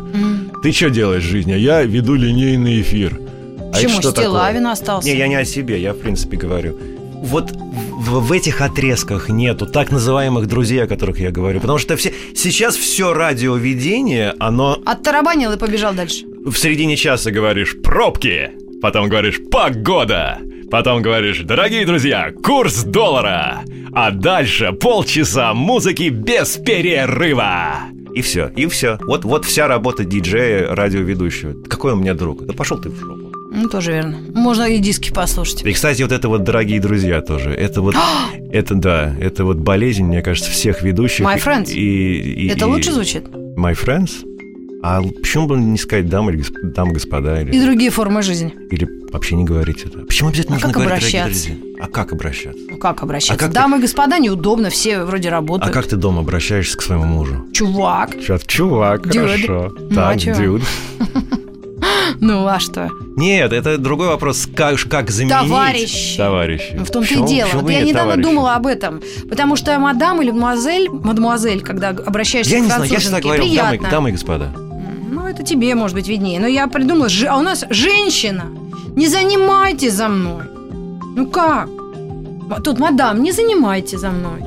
Ты 0.62 0.72
что 0.72 0.90
делаешь 0.90 1.24
в 1.24 1.28
жизни? 1.28 1.54
Я 1.54 1.82
веду 1.84 2.16
линейный 2.16 2.82
эфир. 2.82 3.20
А 3.72 3.74
Почему 3.74 4.00
такое? 4.00 4.26
Стилавин 4.26 4.68
остался? 4.68 5.08
Не, 5.08 5.18
я 5.18 5.28
не 5.28 5.36
о 5.36 5.46
себе, 5.46 5.82
я 5.82 5.94
в 5.94 5.98
принципе 5.98 6.38
говорю. 6.38 6.78
Вот 7.24 7.52
в, 7.52 8.20
в 8.20 8.32
этих 8.32 8.62
отрезках 8.62 9.30
нету 9.30 9.66
так 9.66 9.92
называемых 9.92 10.48
друзей, 10.48 10.84
о 10.84 10.88
которых 10.88 11.20
я 11.20 11.32
говорю. 11.32 11.62
Потому 11.62 11.78
что 11.80 11.96
все, 11.96 12.14
сейчас 12.36 12.76
все 12.76 13.14
радиоведение, 13.14 14.36
оно 14.40 14.80
Оттарабанил 14.86 15.52
и 15.52 15.58
побежал 15.58 15.94
дальше. 15.94 16.26
в 16.46 16.56
середине 16.56 16.96
часа 16.96 17.32
говоришь 17.32 17.76
«пробки», 17.82 18.52
потом 18.82 19.10
говоришь 19.10 19.40
«погода», 19.52 20.40
потом 20.70 21.02
говоришь 21.02 21.40
«дорогие 21.42 21.86
друзья, 21.86 22.32
курс 22.44 22.84
доллара», 22.84 23.62
а 23.94 24.12
дальше 24.12 24.72
полчаса 24.74 25.54
музыки 25.54 26.10
без 26.10 26.58
перерыва. 26.58 27.82
И 28.14 28.22
все, 28.22 28.52
и 28.56 28.66
все. 28.68 28.98
Вот, 29.02 29.24
вот 29.26 29.46
вся 29.46 29.68
работа 29.68 30.04
диджея, 30.06 30.76
радиоведущего. 30.76 31.54
Какой 31.64 31.94
у 31.94 31.96
меня 31.96 32.14
друг? 32.14 32.46
Да 32.46 32.54
пошел 32.54 32.78
ты 32.80 32.90
в 32.90 32.96
жопу. 33.00 33.32
Ну, 33.54 33.68
тоже 33.68 33.92
верно. 33.92 34.18
Можно 34.34 34.64
и 34.64 34.80
диски 34.80 35.12
послушать. 35.12 35.66
И, 35.66 35.74
кстати, 35.74 36.02
вот 36.02 36.12
это 36.12 36.30
вот, 36.30 36.44
дорогие 36.44 36.80
друзья, 36.80 37.22
тоже. 37.22 37.50
Это 37.52 37.82
вот, 37.82 37.96
это 38.52 38.76
да, 38.76 39.14
это 39.20 39.44
вот 39.46 39.58
болезнь, 39.58 40.04
мне 40.06 40.22
кажется, 40.22 40.50
всех 40.52 40.82
ведущих. 40.84 41.26
My 41.26 41.38
friends. 41.38 41.72
И, 41.72 42.18
и- 42.46 42.48
Это 42.50 42.66
и- 42.66 42.70
лучше 42.70 42.92
звучит? 42.94 43.24
My 43.58 43.74
friends? 43.74 44.26
А 44.84 45.02
почему 45.02 45.48
бы 45.48 45.58
не 45.58 45.78
сказать 45.78 46.10
дамы, 46.10 46.32
или 46.32 46.40
госп- 46.42 46.74
дамы, 46.74 46.94
господа, 46.94 47.40
или, 47.42 47.52
И 47.56 47.62
другие 47.62 47.92
формы 47.92 48.24
жизни. 48.24 48.52
или 48.72 48.88
вообще 49.12 49.36
не 49.36 49.44
говорить 49.44 49.84
это? 49.86 50.00
Почему 50.00 50.30
обязательно 50.30 50.56
А 50.56 50.60
нужно 50.60 50.74
как 50.74 50.84
говорить 50.84 51.14
обращаться? 51.14 51.50
А 51.82 51.88
как 51.88 52.12
обращаться? 52.14 52.62
Ну, 52.70 52.78
как 52.78 53.02
обращаться? 53.02 53.34
А 53.34 53.38
как 53.38 53.50
ты- 53.50 53.56
Дамы 53.56 53.78
и 53.78 53.82
господа, 53.82 54.20
неудобно, 54.20 54.70
все 54.70 55.04
вроде 55.04 55.30
А 55.30 55.32
работают. 55.32 55.74
как 55.74 55.88
ты 55.88 55.96
дома 55.96 56.20
обращаешься 56.22 56.78
к 56.78 56.82
своему 56.82 57.06
мужу? 57.06 57.46
Чувак. 57.54 58.14
Сейчас, 58.20 58.44
чувак, 58.46 59.08
Дюд. 59.10 59.24
хорошо. 59.24 59.74
Ну, 59.80 59.88
а 60.02 60.12
так, 60.12 60.20
чё? 60.20 60.36
дюд. 60.36 60.62
Ну, 62.20 62.46
а 62.46 62.60
что? 62.60 62.90
Нет, 63.16 63.52
это 63.52 63.80
другой 63.80 64.08
вопрос. 64.10 64.48
Как, 64.56 64.80
как 64.88 65.10
заменить... 65.10 65.34
Товарищи. 65.34 66.18
Товарищи. 66.18 66.74
Ну, 66.78 66.86
В 66.86 66.92
том-то 66.92 67.14
и 67.16 67.26
дело. 67.26 67.50
Вот 67.54 67.70
я 67.70 67.80
нет 67.80 67.88
недавно 67.88 68.12
товарищи? 68.12 68.30
думала 68.30 68.56
об 68.56 68.68
этом. 68.68 69.02
Потому 69.28 69.56
что 69.56 69.78
мадам 69.80 70.22
или 70.22 70.30
мадемуазель, 70.30 70.90
мадемуазель, 70.90 71.62
когда 71.62 71.90
обращаешься 71.90 72.52
Я 72.54 72.60
к 72.60 72.62
не 72.62 72.68
знаю, 72.68 72.84
я 72.84 73.00
всегда 73.00 73.18
француженке, 73.22 73.28
говорил, 73.58 73.80
дамы, 73.82 73.90
дамы 73.92 74.10
и 74.10 74.12
господа. 74.12 74.52
Ну, 75.10 75.26
это 75.26 75.42
тебе, 75.44 75.74
может 75.74 75.96
быть, 75.96 76.08
виднее. 76.08 76.40
Но 76.40 76.46
я 76.46 76.68
придумала, 76.68 77.08
а 77.28 77.38
у 77.38 77.42
нас 77.42 77.66
женщина. 77.72 78.46
Не 78.96 79.08
занимайте 79.08 79.90
за 79.90 80.08
мной. 80.08 80.44
Ну 81.16 81.28
как? 81.28 81.70
Тут, 82.64 82.80
мадам, 82.80 83.22
не 83.22 83.32
занимайте 83.32 83.98
за 83.98 84.10
мной. 84.10 84.44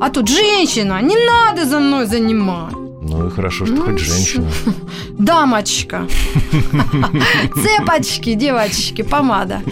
А 0.00 0.10
тут 0.10 0.28
женщина, 0.28 1.02
не 1.02 1.16
надо 1.26 1.64
за 1.64 1.80
мной 1.80 2.06
занимать. 2.06 2.77
Ну 3.08 3.26
и 3.26 3.30
хорошо, 3.30 3.64
что 3.64 3.74
Ну, 3.74 3.84
хоть 3.84 3.98
женщина. 3.98 4.50
Дамочка. 5.18 6.06
Цепочки, 7.54 8.34
девочки, 8.34 9.02
помада. 9.02 9.62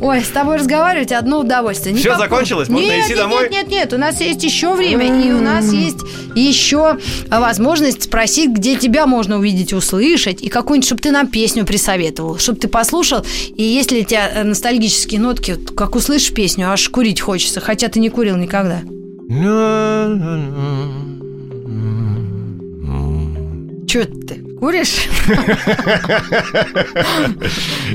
Ой, 0.00 0.22
с 0.22 0.28
тобой 0.28 0.56
разговаривать 0.56 1.12
одно 1.12 1.40
удовольствие. 1.40 1.94
Никакого- 1.94 2.18
закончилось? 2.18 2.68
Можно 2.68 2.86
нет, 2.86 3.04
идти 3.04 3.10
нет, 3.10 3.18
домой? 3.18 3.42
Нет, 3.42 3.52
нет, 3.52 3.68
нет, 3.68 3.92
у 3.92 3.98
нас 3.98 4.20
есть 4.20 4.42
еще 4.42 4.74
время, 4.74 5.22
и 5.22 5.30
у 5.32 5.40
нас 5.40 5.72
есть 5.72 5.98
еще 6.34 6.98
возможность 7.30 8.04
спросить, 8.04 8.50
где 8.50 8.76
тебя 8.76 9.06
можно 9.06 9.38
увидеть, 9.38 9.72
услышать, 9.72 10.42
и 10.42 10.48
какую-нибудь, 10.48 10.86
чтобы 10.86 11.02
ты 11.02 11.10
нам 11.10 11.28
песню 11.28 11.64
присоветовал, 11.66 12.38
чтобы 12.38 12.58
ты 12.58 12.68
послушал, 12.68 13.24
и 13.54 13.62
если 13.62 14.00
у 14.00 14.04
тебя 14.04 14.30
э, 14.32 14.42
ностальгические 14.42 15.20
нотки, 15.20 15.56
как 15.76 15.94
услышишь 15.94 16.32
песню, 16.32 16.70
аж 16.70 16.88
курить 16.88 17.20
хочется, 17.20 17.60
хотя 17.60 17.88
ты 17.88 18.00
не 18.00 18.08
курил 18.10 18.36
никогда. 18.36 18.80
Че 23.96 24.04
ты, 24.04 24.34
куришь? 24.60 25.08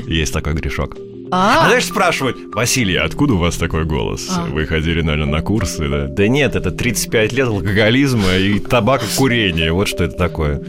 Есть 0.08 0.32
такой 0.32 0.54
грешок. 0.54 0.96
А 1.30 1.62
А, 1.64 1.66
знаешь, 1.68 1.84
спрашивают, 1.86 2.36
Василий, 2.54 2.96
откуда 2.96 3.34
у 3.34 3.38
вас 3.38 3.56
такой 3.56 3.84
голос? 3.84 4.28
А. 4.36 4.44
Вы 4.46 4.66
ходили, 4.66 5.00
наверное, 5.00 5.32
на 5.32 5.40
курсы, 5.42 5.88
да? 5.88 6.06
Да 6.08 6.26
нет, 6.28 6.56
это 6.56 6.70
35 6.72 7.32
лет 7.32 7.46
алкоголизма 7.48 8.34
и 8.34 8.58
табакокурения. 8.58 9.72
Вот 9.72 9.86
что 9.88 10.04
это 10.04 10.16
такое. 10.16 10.60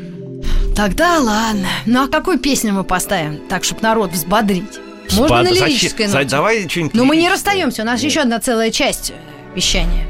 тогда 0.76 1.18
ладно. 1.20 1.68
Ну 1.88 2.04
а 2.04 2.08
какую 2.08 2.38
песню 2.40 2.74
мы 2.74 2.84
поставим, 2.84 3.40
так, 3.50 3.64
чтобы 3.64 3.82
народ 3.82 4.12
взбодрить? 4.12 4.80
Можно 5.12 5.26
Спад- 5.26 5.44
на 5.44 5.50
зачем- 5.50 5.68
лирической 5.68 6.08
за- 6.08 6.18
ноте. 6.20 6.30
Давай 6.30 6.70
что-нибудь 6.70 6.94
Но 6.94 7.06
мы 7.06 7.16
не 7.16 7.24
лирическое. 7.24 7.32
расстаемся, 7.54 7.82
у 7.82 7.86
нас 7.86 8.02
еще 8.04 8.22
одна 8.22 8.40
целая 8.40 8.72
часть 8.72 9.10
э, 9.12 9.14
вещания. 9.56 10.08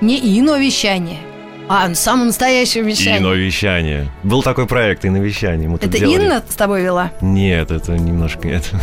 Не 0.00 0.18
ино 0.38 0.56
вещание, 0.56 1.18
а 1.68 1.94
самое 1.94 2.26
настоящее 2.26 2.82
вещание. 2.82 3.18
Ино 3.20 3.32
вещание. 3.32 4.08
Был 4.22 4.42
такой 4.42 4.66
проект 4.66 5.04
«Ино 5.04 5.18
вещание». 5.18 5.68
Мы 5.68 5.76
Это 5.76 5.88
делали. 5.88 6.24
Инна 6.24 6.42
с 6.48 6.54
тобой 6.54 6.82
вела? 6.82 7.10
Нет, 7.20 7.70
это 7.70 7.92
немножко... 7.92 8.48
Это... 8.48 8.80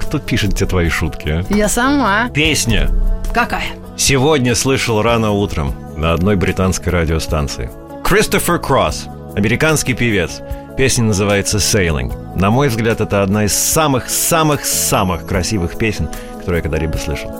Кто 0.00 0.18
пишет 0.18 0.56
тебе 0.56 0.66
твои 0.66 0.88
шутки, 0.90 1.28
а? 1.28 1.44
Я 1.48 1.68
сама. 1.68 2.28
Песня. 2.28 2.90
Какая? 3.32 3.64
Сегодня 3.96 4.54
слышал 4.54 5.00
рано 5.00 5.30
утром 5.30 5.74
на 5.96 6.12
одной 6.12 6.36
британской 6.36 6.92
радиостанции. 6.92 7.70
Кристофер 8.04 8.58
Кросс, 8.58 9.06
американский 9.34 9.94
певец. 9.94 10.42
Песня 10.76 11.04
называется 11.04 11.58
«Sailing». 11.58 12.12
На 12.36 12.50
мой 12.50 12.68
взгляд, 12.68 13.00
это 13.00 13.22
одна 13.22 13.44
из 13.44 13.54
самых-самых-самых 13.54 15.26
красивых 15.26 15.78
песен, 15.78 16.08
которые 16.38 16.58
я 16.58 16.62
когда-либо 16.62 16.96
слышал. 16.96 17.30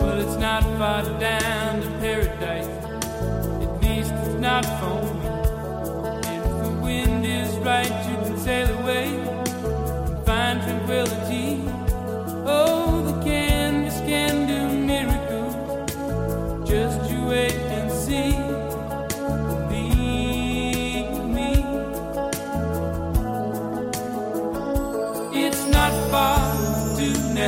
Well, 0.00 1.57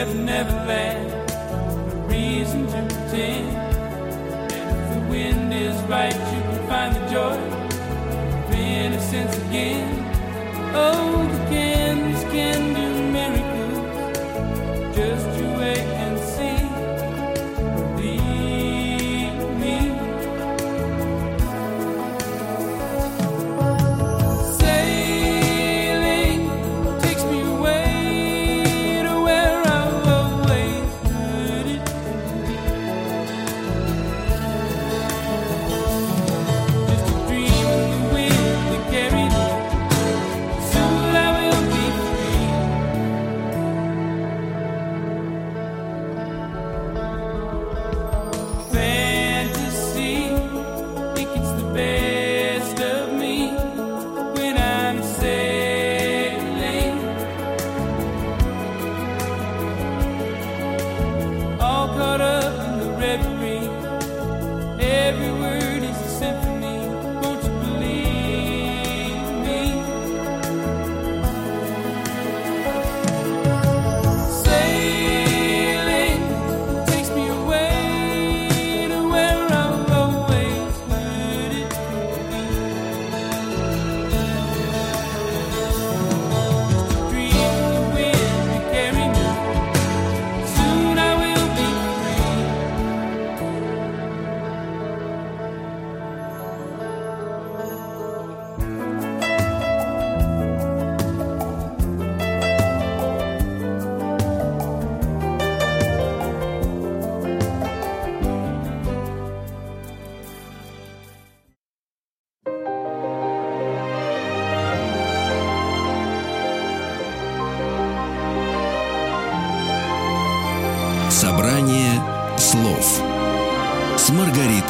to 0.00 0.14
Never 0.14 0.14
Never 0.14 0.50
Land 0.66 2.10
reason 2.10 2.66
to 2.68 2.72
pretend. 2.72 3.48
And 4.50 4.70
if 4.72 4.94
the 4.94 5.00
wind 5.10 5.52
is 5.52 5.76
right, 5.82 6.14
you 6.14 6.40
can 6.40 6.68
find 6.68 6.96
the 6.96 7.06
joy 7.10 7.36
of 7.36 8.54
innocence 8.54 9.36
again. 9.36 9.90
Oh, 10.74 11.28
the 11.30 11.38
canvas 11.50 12.22
can 12.32 12.60
do 12.78 12.86
miracles. 13.12 14.96
Just 14.96 15.26
you 15.38 15.49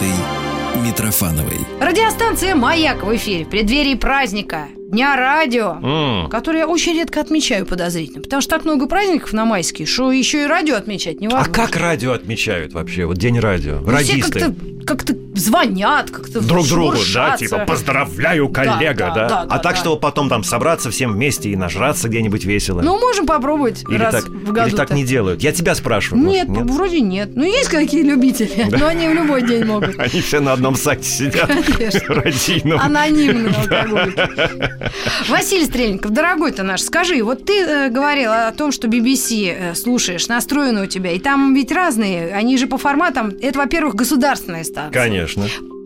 Маргаритой 0.00 0.82
Митрофановой. 0.82 1.58
Радиостанция 1.80 2.54
«Маяк» 2.54 3.02
в 3.04 3.14
эфире 3.16 3.44
в 3.44 3.48
преддверии 3.50 3.94
праздника 3.94 4.68
Дня 4.90 5.14
радио, 5.14 5.76
М. 5.82 6.28
который 6.30 6.60
я 6.60 6.66
очень 6.66 6.94
редко 6.94 7.20
отмечаю 7.20 7.64
подозрительно, 7.66 8.22
потому 8.22 8.40
что 8.40 8.50
так 8.56 8.64
много 8.64 8.86
праздников 8.86 9.32
на 9.32 9.44
майские, 9.44 9.86
что 9.86 10.10
еще 10.10 10.44
и 10.44 10.46
радио 10.46 10.74
отмечать 10.76 11.18
А 11.20 11.22
невозможно. 11.22 11.52
как 11.52 11.76
радио 11.76 12.12
отмечают 12.12 12.72
вообще? 12.72 13.04
Вот 13.06 13.16
День 13.18 13.38
радио. 13.38 13.76
Ну, 13.80 13.96
Все 13.98 14.14
Радисты. 14.14 14.40
как-то, 14.40 14.54
как-то 14.86 15.14
звонят, 15.40 16.10
как-то 16.10 16.40
Друг 16.40 16.66
другу, 16.68 16.96
да, 17.14 17.36
типа 17.36 17.64
поздравляю, 17.66 18.48
коллега, 18.48 19.12
да, 19.14 19.14
да? 19.14 19.28
да, 19.28 19.40
а 19.42 19.46
да, 19.46 19.58
так, 19.58 19.74
да. 19.74 19.80
чтобы 19.80 20.00
потом 20.00 20.28
там 20.28 20.44
собраться 20.44 20.90
всем 20.90 21.12
вместе 21.12 21.50
и 21.50 21.56
нажраться 21.56 22.08
где-нибудь 22.08 22.44
весело. 22.44 22.80
Ну, 22.82 22.98
можем 22.98 23.26
попробовать 23.26 23.82
или 23.88 23.98
раз 23.98 24.14
так, 24.14 24.28
в 24.28 24.52
году. 24.52 24.68
или 24.68 24.76
так 24.76 24.90
не 24.90 25.04
делают. 25.04 25.42
Я 25.42 25.52
тебя 25.52 25.74
спрашиваю. 25.74 26.24
Нет, 26.24 26.48
может, 26.48 26.64
нет? 26.66 26.74
вроде 26.74 27.00
нет. 27.00 27.30
Ну, 27.34 27.44
есть 27.44 27.68
какие 27.68 28.02
любители, 28.02 28.68
но 28.70 28.86
они 28.86 29.08
в 29.08 29.14
любой 29.14 29.42
день 29.42 29.64
могут. 29.64 29.98
Они 29.98 30.20
все 30.22 30.40
на 30.40 30.52
одном 30.52 30.76
сайте 30.76 31.04
сидят. 31.04 31.50
Конечно. 31.50 32.82
Анонимные 32.82 33.54
алкоголики. 33.54 34.20
Василий 35.28 35.64
Стрельников, 35.64 36.12
дорогой 36.12 36.52
ты 36.52 36.62
наш, 36.62 36.82
скажи, 36.82 37.22
вот 37.22 37.44
ты 37.44 37.52
э, 37.60 37.88
говорил 37.90 38.32
о 38.32 38.50
том, 38.52 38.72
что 38.72 38.88
BBC 38.88 39.70
э, 39.72 39.74
слушаешь, 39.74 40.28
настроено 40.28 40.82
у 40.82 40.86
тебя, 40.86 41.12
и 41.12 41.18
там 41.18 41.54
ведь 41.54 41.72
разные, 41.72 42.34
они 42.34 42.56
же 42.58 42.66
по 42.66 42.78
форматам, 42.78 43.32
это, 43.40 43.58
во-первых, 43.58 43.94
государственные 43.94 44.64
станции. 44.64 44.92
Конечно. 44.92 45.29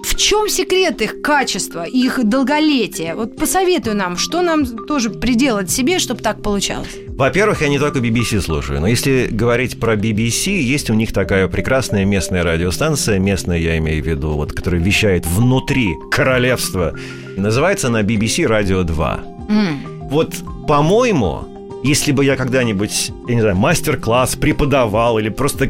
В 0.04 0.16
чем 0.16 0.48
секрет 0.48 1.00
их 1.00 1.22
качества, 1.22 1.84
их 1.84 2.20
долголетия? 2.22 3.14
Вот 3.14 3.36
посоветуй 3.36 3.94
нам, 3.94 4.18
что 4.18 4.42
нам 4.42 4.66
тоже 4.86 5.08
приделать 5.08 5.70
себе, 5.70 5.98
чтобы 5.98 6.20
так 6.20 6.42
получалось. 6.42 6.94
Во-первых, 7.08 7.62
я 7.62 7.68
не 7.68 7.78
только 7.78 8.00
BBC 8.00 8.40
слушаю, 8.40 8.80
но 8.80 8.86
если 8.86 9.28
говорить 9.30 9.80
про 9.80 9.94
BBC, 9.94 10.50
есть 10.50 10.90
у 10.90 10.94
них 10.94 11.12
такая 11.12 11.48
прекрасная 11.48 12.04
местная 12.04 12.42
радиостанция, 12.42 13.18
местная 13.18 13.58
я 13.58 13.78
имею 13.78 14.02
в 14.02 14.06
виду, 14.06 14.32
вот, 14.32 14.52
которая 14.52 14.80
вещает 14.80 15.26
внутри 15.26 15.94
королевства. 16.10 16.94
Называется 17.36 17.88
она 17.88 18.02
BBC 18.02 18.46
Radio 18.46 18.84
2. 18.84 19.20
М. 19.48 20.08
Вот, 20.10 20.34
по-моему, 20.68 21.80
если 21.82 22.12
бы 22.12 22.24
я 22.24 22.36
когда-нибудь, 22.36 23.10
я 23.28 23.34
не 23.34 23.40
знаю, 23.40 23.56
мастер-класс 23.56 24.36
преподавал 24.36 25.18
или 25.18 25.28
просто 25.28 25.68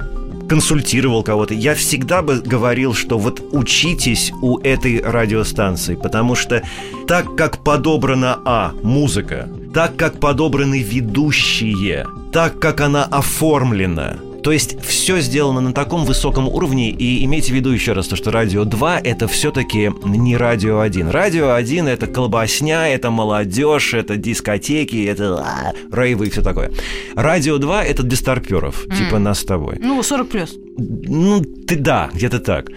консультировал 0.49 1.23
кого-то, 1.23 1.55
я 1.55 1.75
всегда 1.75 2.23
бы 2.23 2.41
говорил, 2.41 2.95
что 2.95 3.19
вот 3.19 3.43
учитесь 3.53 4.33
у 4.43 4.59
этой 4.59 5.01
радиостанции, 5.01 5.95
потому 5.95 6.35
что 6.35 6.63
так 7.07 7.37
как 7.37 7.63
подобрана 7.65 8.39
А, 8.45 8.73
музыка, 8.83 9.49
так 9.73 9.97
как 9.97 10.21
подобраны 10.21 10.83
ведущие, 10.83 12.07
так 12.33 12.59
как 12.59 12.81
она 12.81 13.05
оформлена, 13.05 14.19
То 14.45 14.53
есть 14.53 14.79
все 14.83 15.21
сделано 15.21 15.63
на 15.63 15.73
таком 15.73 16.05
высоком 16.05 16.49
уровне, 16.49 16.91
и 16.91 17.25
имейте 17.25 17.51
в 17.51 17.57
виду 17.57 17.71
еще 17.71 17.95
раз, 17.95 18.09
то, 18.09 18.15
что 18.15 18.31
радио 18.31 18.65
2 18.65 19.01
это 19.01 19.27
все-таки 19.27 19.91
не 20.05 20.37
радио 20.37 20.81
1. 20.81 21.09
Радио 21.09 21.55
1 21.55 21.89
это 21.89 22.07
колбасня, 22.07 22.87
это 22.89 23.11
молодежь, 23.11 23.95
это 23.95 24.17
дискотеки, 24.17 25.03
это 25.07 25.39
а, 25.39 25.73
рейвы 25.91 26.27
и 26.27 26.31
все 26.31 26.43
такое. 26.43 26.71
Радио 27.15 27.57
2 27.57 27.85
это 27.85 28.03
для 28.03 28.19
старперов, 28.19 28.85
типа 28.95 29.19
нас 29.19 29.41
с 29.41 29.45
тобой. 29.45 29.79
Ну, 29.81 30.03
40 30.03 30.29
плюс. 30.29 30.55
Ну, 30.77 31.41
ты 31.41 31.77
да, 31.77 32.11
где-то 32.13 32.39
так. 32.39 32.69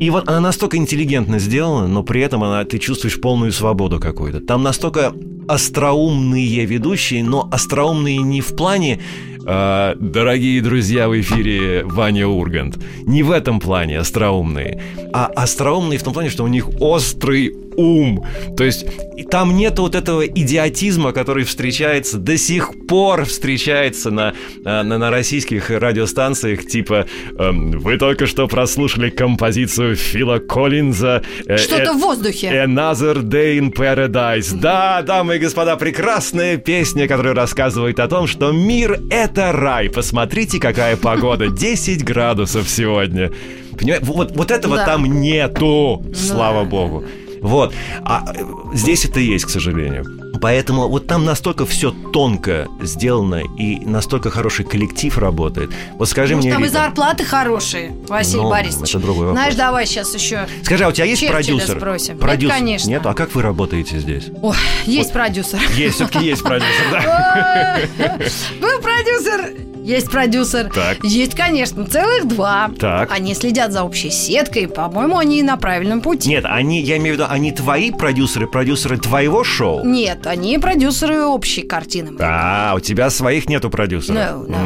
И 0.00 0.10
вот 0.10 0.28
она 0.28 0.40
настолько 0.40 0.76
интеллигентно 0.76 1.38
сделана, 1.38 1.86
но 1.86 2.02
при 2.02 2.20
этом 2.22 2.42
она, 2.42 2.64
ты 2.64 2.78
чувствуешь 2.78 3.20
полную 3.20 3.52
свободу 3.52 4.00
какую-то. 4.00 4.40
Там 4.40 4.64
настолько 4.64 5.12
остроумные 5.46 6.64
ведущие, 6.64 7.22
но 7.22 7.48
остроумные 7.52 8.18
не 8.18 8.40
в 8.40 8.56
плане 8.56 9.00
«А, 9.44 9.96
«Дорогие 9.98 10.60
друзья, 10.62 11.08
в 11.08 11.20
эфире 11.20 11.84
Ваня 11.84 12.28
Ургант». 12.28 12.78
Не 13.02 13.22
в 13.22 13.30
этом 13.30 13.60
плане 13.60 13.98
остроумные, 13.98 14.80
а 15.12 15.26
остроумные 15.26 15.98
в 15.98 16.02
том 16.02 16.12
плане, 16.12 16.30
что 16.30 16.44
у 16.44 16.48
них 16.48 16.68
острый 16.80 17.54
ум. 17.76 18.24
То 18.56 18.64
есть 18.64 18.86
там 19.30 19.56
нет 19.56 19.78
вот 19.78 19.94
этого 19.94 20.26
идиотизма, 20.26 21.12
который 21.12 21.44
встречается, 21.44 22.18
до 22.18 22.36
сих 22.36 22.86
пор 22.86 23.24
встречается 23.24 24.10
на, 24.10 24.34
на, 24.64 24.82
на 24.82 25.10
российских 25.10 25.70
радиостанциях, 25.70 26.66
типа 26.66 27.06
эм, 27.38 27.72
«Вы 27.78 27.96
только 27.98 28.26
что 28.26 28.48
прослушали 28.48 29.10
композицию 29.10 29.96
Фила 29.96 30.38
Коллинза». 30.38 31.22
э, 31.46 31.56
Что-то 31.56 31.92
э, 31.92 31.94
в 31.94 31.98
воздухе. 31.98 32.48
Another 32.48 33.22
Day 33.22 33.58
in 33.58 33.72
Paradise. 33.74 34.54
Да, 34.54 35.02
дамы 35.02 35.36
и 35.36 35.38
господа, 35.38 35.76
прекрасная 35.76 36.56
песня, 36.56 37.08
которая 37.08 37.34
рассказывает 37.34 38.00
о 38.00 38.08
том, 38.08 38.26
что 38.26 38.52
мир— 38.52 38.98
это 39.10 39.52
рай. 39.52 39.88
Посмотрите, 39.90 40.58
какая 40.58 40.96
погода. 40.96 41.48
10 41.48 42.04
градусов 42.04 42.68
сегодня. 42.68 43.30
Понимаете, 43.78 44.04
вот, 44.06 44.36
вот 44.36 44.50
этого 44.50 44.76
Да. 44.76 44.86
там 44.86 45.20
нету, 45.20 46.04
слава 46.14 46.64
богу. 46.64 47.04
Вот. 47.42 47.74
А 48.04 48.24
э, 48.34 48.42
здесь 48.74 49.04
это 49.04 49.20
есть, 49.20 49.44
к 49.44 49.50
сожалению. 49.50 50.04
Поэтому 50.40 50.88
вот 50.88 51.06
там 51.06 51.24
настолько 51.24 51.66
все 51.66 51.90
тонко 52.12 52.66
сделано 52.80 53.42
и 53.58 53.84
настолько 53.84 54.30
хороший 54.30 54.64
коллектив 54.64 55.16
работает. 55.18 55.70
Вот 55.98 56.08
скажи 56.08 56.34
Может, 56.34 56.46
мне, 56.46 56.52
там 56.54 56.62
и 56.64 56.68
Рита, 56.68 56.78
зарплаты 56.80 57.24
хорошие, 57.24 57.92
Василий 58.08 58.42
Ну, 58.42 58.50
Борисович. 58.50 58.90
это 58.90 58.98
другой 58.98 59.26
вопрос. 59.26 59.38
Знаешь, 59.40 59.54
давай 59.54 59.86
сейчас 59.86 60.14
еще... 60.14 60.46
скажи, 60.62 60.84
а 60.84 60.88
у 60.88 60.92
тебя 60.92 61.04
есть 61.04 61.20
Черчилля 61.20 61.36
продюсер? 61.58 61.76
спросим. 61.76 62.14
Нет, 62.14 62.20
Продюсер? 62.22 62.56
конечно. 62.56 62.88
Нет? 62.88 63.06
А 63.06 63.14
как 63.14 63.34
вы 63.34 63.42
работаете 63.42 63.98
здесь? 63.98 64.24
Ой, 64.40 64.56
есть 64.86 65.12
продюсер. 65.12 65.60
Есть, 65.76 65.96
все-таки 65.96 66.24
есть 66.26 66.42
продюсер, 66.42 66.90
да? 66.90 67.78
Был 68.60 68.80
продюсер, 68.80 69.54
есть 69.84 70.10
продюсер. 70.10 70.70
Так. 70.72 70.98
Есть, 71.04 71.34
конечно, 71.34 71.84
целых 71.86 72.26
два. 72.28 72.70
Так. 72.78 73.10
Они 73.12 73.34
следят 73.34 73.72
за 73.72 73.82
общей 73.84 74.10
сеткой. 74.10 74.68
По-моему, 74.68 75.18
они 75.18 75.42
на 75.42 75.56
правильном 75.56 76.00
пути. 76.00 76.28
Нет, 76.28 76.44
они, 76.46 76.80
я 76.80 76.96
имею 76.98 77.16
в 77.16 77.18
виду, 77.18 77.26
они 77.28 77.52
твои 77.52 77.90
продюсеры, 77.90 78.46
продюсеры 78.46 78.98
твоего 78.98 79.44
шоу? 79.44 79.84
Нет, 79.84 80.26
они 80.26 80.58
продюсеры 80.58 81.24
общей 81.24 81.62
картины. 81.62 82.16
А, 82.20 82.74
у 82.76 82.80
тебя 82.80 83.10
своих 83.10 83.48
нету 83.48 83.70
продюсеров? 83.70 84.18
No, 84.18 84.48
no. 84.48 84.56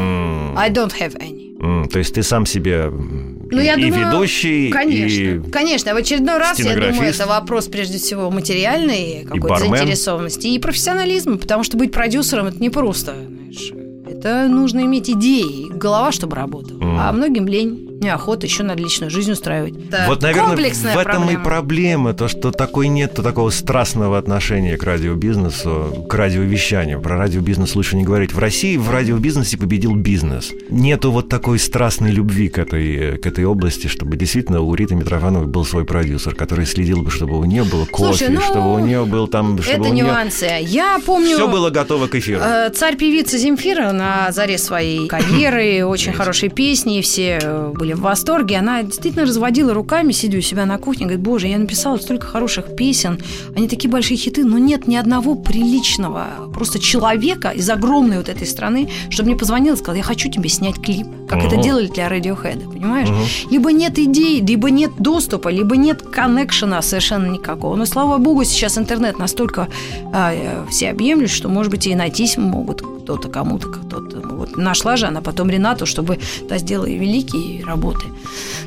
М, 0.53 0.59
I 0.59 0.71
don't 0.71 0.93
have 0.99 1.17
any. 1.19 1.57
м, 1.61 1.89
То 1.89 1.99
есть 1.99 2.15
ты 2.15 2.23
сам 2.23 2.45
себе 2.47 2.91
Ну, 2.91 3.61
я 3.61 3.75
и 3.75 3.91
думаю, 3.91 4.09
ведущий, 4.09 4.71
Конечно, 4.71 5.47
и... 5.47 5.51
конечно. 5.51 5.95
В 5.95 5.97
очередной 5.97 6.39
раз, 6.39 6.59
я 6.59 6.75
думаю, 6.75 7.09
это 7.11 7.27
вопрос 7.27 7.67
прежде 7.69 7.99
всего 7.99 8.31
материальной 8.31 9.25
какой-то 9.25 9.59
заинтересованности 9.59 10.49
и 10.49 10.59
профессионализма, 10.59 11.39
потому 11.39 11.63
что 11.65 11.77
быть 11.77 11.93
продюсером 11.93 12.47
это 12.47 12.63
непросто, 12.63 13.15
знаешь. 13.15 13.86
Это 14.27 14.49
нужно 14.49 14.81
иметь 14.81 15.09
идеи, 15.09 15.69
голова, 15.71 16.11
чтобы 16.11 16.35
работала. 16.35 16.79
Мгм. 16.79 16.99
А 16.99 17.13
многим 17.13 17.47
лень, 17.47 17.86
неохота, 18.01 18.47
еще 18.47 18.63
надо 18.63 18.83
личную 18.83 19.11
жизнь 19.11 19.33
устраивать. 19.33 19.75
Это 19.89 20.05
Вот, 20.07 20.23
наверное, 20.23 20.49
комплексная 20.49 20.95
в 20.95 20.99
этом 20.99 21.23
проблема. 21.23 21.41
и 21.41 21.45
проблема, 21.45 22.15
то, 22.15 22.29
что 22.29 22.51
такой 22.53 22.89
нет 22.89 23.15
такого 23.15 23.51
страстного 23.51 24.19
отношения 24.19 24.77
к 24.77 24.83
радиобизнесу, 24.83 26.07
к 26.09 26.15
радиовещанию. 26.15 27.01
Про 27.01 27.17
радиобизнес 27.17 27.75
лучше 27.75 27.97
не 27.97 28.05
говорить. 28.05 28.33
В 28.33 28.39
России 28.39 28.77
в 28.77 28.91
радиобизнесе 28.91 29.57
победил 29.57 29.95
бизнес. 29.95 30.53
Нету 30.69 31.11
вот 31.11 31.29
такой 31.29 31.59
страстной 31.59 32.11
любви 32.11 32.49
к 32.49 32.59
этой, 32.59 33.19
к 33.19 33.27
этой 33.27 33.45
области, 33.45 33.87
чтобы 33.87 34.17
действительно 34.17 34.61
у 34.61 34.75
Риты 34.75 34.95
Митрофановой 34.95 35.47
был 35.47 35.65
свой 35.65 35.85
продюсер, 35.85 36.35
который 36.35 36.67
следил 36.67 37.03
бы, 37.03 37.11
чтобы 37.11 37.39
у 37.39 37.45
нее 37.45 37.65
было 37.65 37.85
кофе, 37.87 38.19
Слушай, 38.19 38.29
ну, 38.31 38.41
чтобы 38.41 38.75
у 38.75 38.79
нее 38.79 39.05
был 39.05 39.27
там... 39.29 39.61
Чтобы 39.63 39.85
Это 39.85 39.91
у 39.91 39.93
нее 39.93 40.05
нюансы. 40.05 40.49
Я 40.61 40.99
помню... 41.05 41.37
Все 41.37 41.49
было 41.49 41.71
готово 41.71 42.07
к 42.07 42.15
эфиру. 42.15 42.41
Э, 42.43 42.71
Царь-певица 42.71 43.39
Земфира 43.39 43.93
на 43.93 44.33
заре 44.33 44.59
своей 44.59 45.09
карьеры, 45.09 45.85
очень 45.87 46.13
хорошие 46.13 46.51
песни, 46.51 47.01
все 47.01 47.39
э, 47.43 47.73
были 47.87 47.93
в 47.95 48.01
восторге. 48.01 48.57
Она 48.57 48.83
действительно 48.83 49.25
разводила 49.25 49.73
руками, 49.73 50.13
сидя 50.13 50.39
у 50.39 50.41
себя 50.41 50.67
на 50.67 50.79
кухне, 50.79 51.07
говорит, 51.07 51.25
боже, 51.25 51.47
я 51.47 51.59
написала 51.59 51.99
столько 51.99 52.27
хороших 52.27 52.75
песен, 52.77 53.21
они 53.57 53.69
такие 53.69 53.89
большие 53.89 54.17
хиты, 54.17 54.45
но 54.45 54.59
нет 54.59 54.89
ни 54.89 54.97
одного 54.97 55.37
приличного 55.37 56.27
просто 56.53 56.79
человека 56.79 57.51
из 57.51 57.71
огромной 57.71 58.17
вот 58.19 58.29
этой 58.29 58.47
страны, 58.47 58.89
чтобы 59.11 59.29
мне 59.31 59.39
позвонил 59.39 59.75
и 59.75 59.77
сказал, 59.77 59.97
я 59.97 60.03
хочу 60.03 60.29
тебе 60.31 60.49
снять 60.49 60.81
клип, 60.83 61.07
как 61.29 61.45
это 61.45 61.55
Ого. 61.55 61.63
делали 61.63 61.87
для 61.87 62.09
Radiohead, 62.09 62.73
понимаешь? 62.73 63.09
Мгм. 63.09 63.51
Либо 63.51 63.73
нет 63.73 63.99
идей, 63.99 64.41
либо 64.41 64.71
нет 64.71 64.91
доступа, 64.99 65.49
либо 65.49 65.77
нет 65.77 66.03
коннекшена 66.03 66.83
совершенно 66.83 67.27
никакого. 67.27 67.77
Но, 67.77 67.87
слава 67.87 68.19
богу, 68.19 68.45
сейчас 68.45 68.79
интернет 68.79 69.19
настолько 69.19 69.69
а, 70.13 70.33
э, 70.33 70.65
всеобъемлющ, 70.71 71.33
что, 71.33 71.49
может 71.49 71.71
быть, 71.71 71.87
и 71.87 71.95
найтись 71.95 72.37
могут 72.37 72.96
кто-то 73.07 73.29
кому-то, 73.29 73.69
кто-то. 73.69 74.17
Ну, 74.25 74.37
Вот 74.37 74.57
нашла 74.57 74.97
же 74.97 75.07
она 75.07 75.21
потом 75.21 75.49
Ренату, 75.51 75.87
чтобы 75.87 76.19
та 76.49 76.59
сделала 76.59 76.87
и 76.87 76.99
великие 76.99 77.65
работы. 77.65 78.07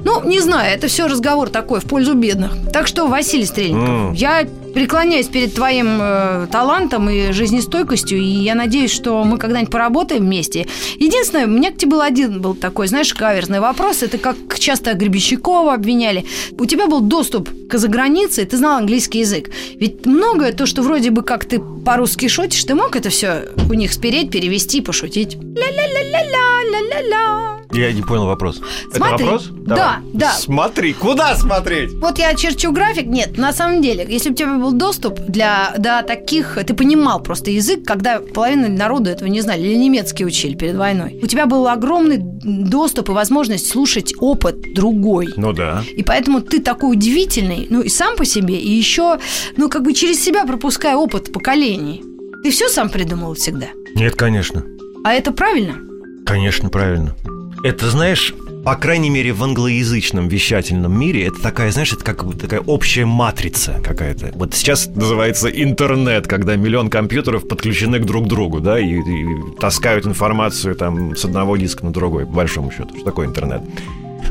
Ну, 0.05 0.23
не 0.23 0.39
знаю, 0.39 0.73
это 0.77 0.87
все 0.87 1.07
разговор 1.07 1.49
такой 1.49 1.79
в 1.79 1.83
пользу 1.83 2.13
бедных. 2.13 2.51
Так 2.71 2.87
что, 2.87 3.07
Василий 3.07 3.45
Стрельников, 3.45 3.89
М. 3.89 4.13
я 4.13 4.47
преклоняюсь 4.73 5.27
перед 5.27 5.53
твоим 5.53 5.99
э, 6.01 6.47
талантом 6.51 7.09
и 7.09 7.31
жизнестойкостью, 7.31 8.19
и 8.19 8.23
я 8.23 8.55
надеюсь, 8.55 8.91
что 8.91 9.23
мы 9.23 9.37
когда-нибудь 9.37 9.71
поработаем 9.71 10.23
вместе. 10.23 10.67
Единственное, 10.97 11.45
у 11.45 11.49
меня 11.49 11.71
к 11.71 11.77
тебе 11.77 11.91
был 11.91 12.01
один 12.01 12.41
был 12.41 12.55
такой, 12.55 12.87
знаешь, 12.87 13.13
каверзный 13.13 13.59
вопрос. 13.59 14.03
Это 14.03 14.17
как 14.17 14.35
часто 14.59 14.93
Гребещикова 14.93 15.73
обвиняли. 15.73 16.25
У 16.57 16.65
тебя 16.65 16.87
был 16.87 17.01
доступ 17.01 17.49
к 17.67 17.77
загранице, 17.77 18.45
ты 18.45 18.57
знал 18.57 18.77
английский 18.77 19.19
язык. 19.19 19.49
Ведь 19.75 20.05
многое 20.05 20.53
то, 20.53 20.65
что 20.65 20.81
вроде 20.81 21.09
бы 21.11 21.23
как 21.23 21.45
ты 21.45 21.59
по-русски 21.59 22.27
шутишь, 22.27 22.63
ты 22.63 22.75
мог 22.75 22.95
это 22.95 23.09
все 23.09 23.45
у 23.69 23.73
них 23.73 23.93
спереть, 23.93 24.31
перевести, 24.31 24.81
пошутить. 24.81 25.35
Ля-ля-ля-ля-ля, 25.35 26.48
ля-ля-ля. 26.71 27.59
Я 27.71 27.91
не 27.93 28.01
понял 28.01 28.25
вопрос. 28.25 28.59
Смотри. 28.91 29.15
Это 29.15 29.23
вопрос? 29.23 29.47
Да, 29.51 29.75
Давай. 29.75 29.95
да. 30.13 30.31
Смотри, 30.33 30.93
куда 30.93 31.35
смотреть? 31.35 31.93
Вот 31.93 32.17
я 32.17 32.33
черчу 32.33 32.71
график. 32.71 33.05
Нет, 33.05 33.37
на 33.37 33.53
самом 33.53 33.81
деле, 33.81 34.05
если 34.09 34.29
бы 34.29 34.33
у 34.33 34.37
тебя 34.37 34.53
был 34.57 34.71
доступ 34.71 35.19
для 35.19 35.73
до 35.77 36.03
таких, 36.03 36.57
ты 36.65 36.73
понимал 36.73 37.21
просто 37.21 37.51
язык, 37.51 37.85
когда 37.85 38.19
половина 38.19 38.69
народу 38.69 39.09
этого 39.09 39.29
не 39.29 39.41
знали, 39.41 39.61
или 39.61 39.75
немецкий 39.75 40.25
учили 40.25 40.55
перед 40.55 40.75
войной. 40.75 41.19
У 41.21 41.27
тебя 41.27 41.45
был 41.45 41.67
огромный 41.67 42.17
доступ 42.19 43.09
и 43.09 43.11
возможность 43.11 43.69
слушать 43.69 44.13
опыт 44.19 44.73
другой. 44.73 45.29
Ну 45.37 45.53
да. 45.53 45.83
И 45.95 46.03
поэтому 46.03 46.41
ты 46.41 46.59
такой 46.59 46.93
удивительный, 46.93 47.67
ну 47.69 47.81
и 47.81 47.89
сам 47.89 48.15
по 48.15 48.25
себе, 48.25 48.55
и 48.55 48.71
еще, 48.71 49.19
ну 49.57 49.69
как 49.69 49.83
бы 49.83 49.93
через 49.93 50.23
себя 50.23 50.45
пропуская 50.45 50.95
опыт 50.95 51.31
поколений. 51.31 52.03
Ты 52.43 52.51
все 52.51 52.67
сам 52.69 52.89
придумал 52.89 53.33
всегда. 53.35 53.67
Нет, 53.95 54.15
конечно. 54.15 54.63
А 55.03 55.13
это 55.13 55.31
правильно? 55.31 55.88
Конечно, 56.29 56.69
правильно. 56.69 57.15
Это, 57.63 57.89
знаешь, 57.89 58.35
по 58.63 58.75
крайней 58.75 59.09
мере, 59.09 59.33
в 59.33 59.43
англоязычном 59.43 60.27
вещательном 60.27 60.97
мире 60.97 61.25
это 61.25 61.41
такая, 61.41 61.71
знаешь, 61.71 61.91
это 61.91 62.03
как 62.03 62.23
бы 62.23 62.35
такая 62.35 62.59
общая 62.59 63.05
матрица 63.05 63.81
какая-то. 63.83 64.31
Вот 64.35 64.53
сейчас 64.53 64.85
называется 64.85 65.49
интернет, 65.49 66.27
когда 66.27 66.55
миллион 66.55 66.91
компьютеров 66.91 67.47
подключены 67.47 67.97
к 67.97 68.05
друг 68.05 68.27
другу, 68.27 68.59
да, 68.59 68.79
и, 68.79 68.99
и 68.99 69.25
таскают 69.59 70.05
информацию 70.05 70.75
там 70.75 71.15
с 71.15 71.25
одного 71.25 71.57
диска 71.57 71.83
на 71.83 71.91
другой, 71.91 72.27
по 72.27 72.33
большому 72.33 72.69
счету. 72.69 72.89
Что 72.95 73.05
такое 73.05 73.25
интернет? 73.25 73.63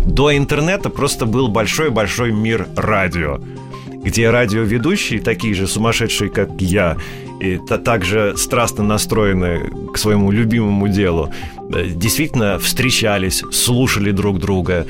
До 0.05 0.36
интернета 0.36 0.90
просто 0.90 1.26
был 1.26 1.49
большой-большой 1.49 2.30
мир 2.30 2.68
радио, 2.76 3.40
где 4.05 4.30
радиоведущие, 4.30 5.20
такие 5.20 5.55
же 5.55 5.66
сумасшедшие, 5.66 6.30
как 6.30 6.51
я, 6.61 6.96
и 7.40 7.59
та- 7.59 7.78
также 7.78 8.34
страстно 8.36 8.84
настроены 8.84 9.70
к 9.92 9.99
своему 9.99 10.30
любимому 10.30 10.88
делу, 10.88 11.30
э, 11.72 11.86
действительно 11.88 12.59
встречались, 12.59 13.42
слушали 13.53 14.11
друг 14.12 14.38
друга. 14.38 14.86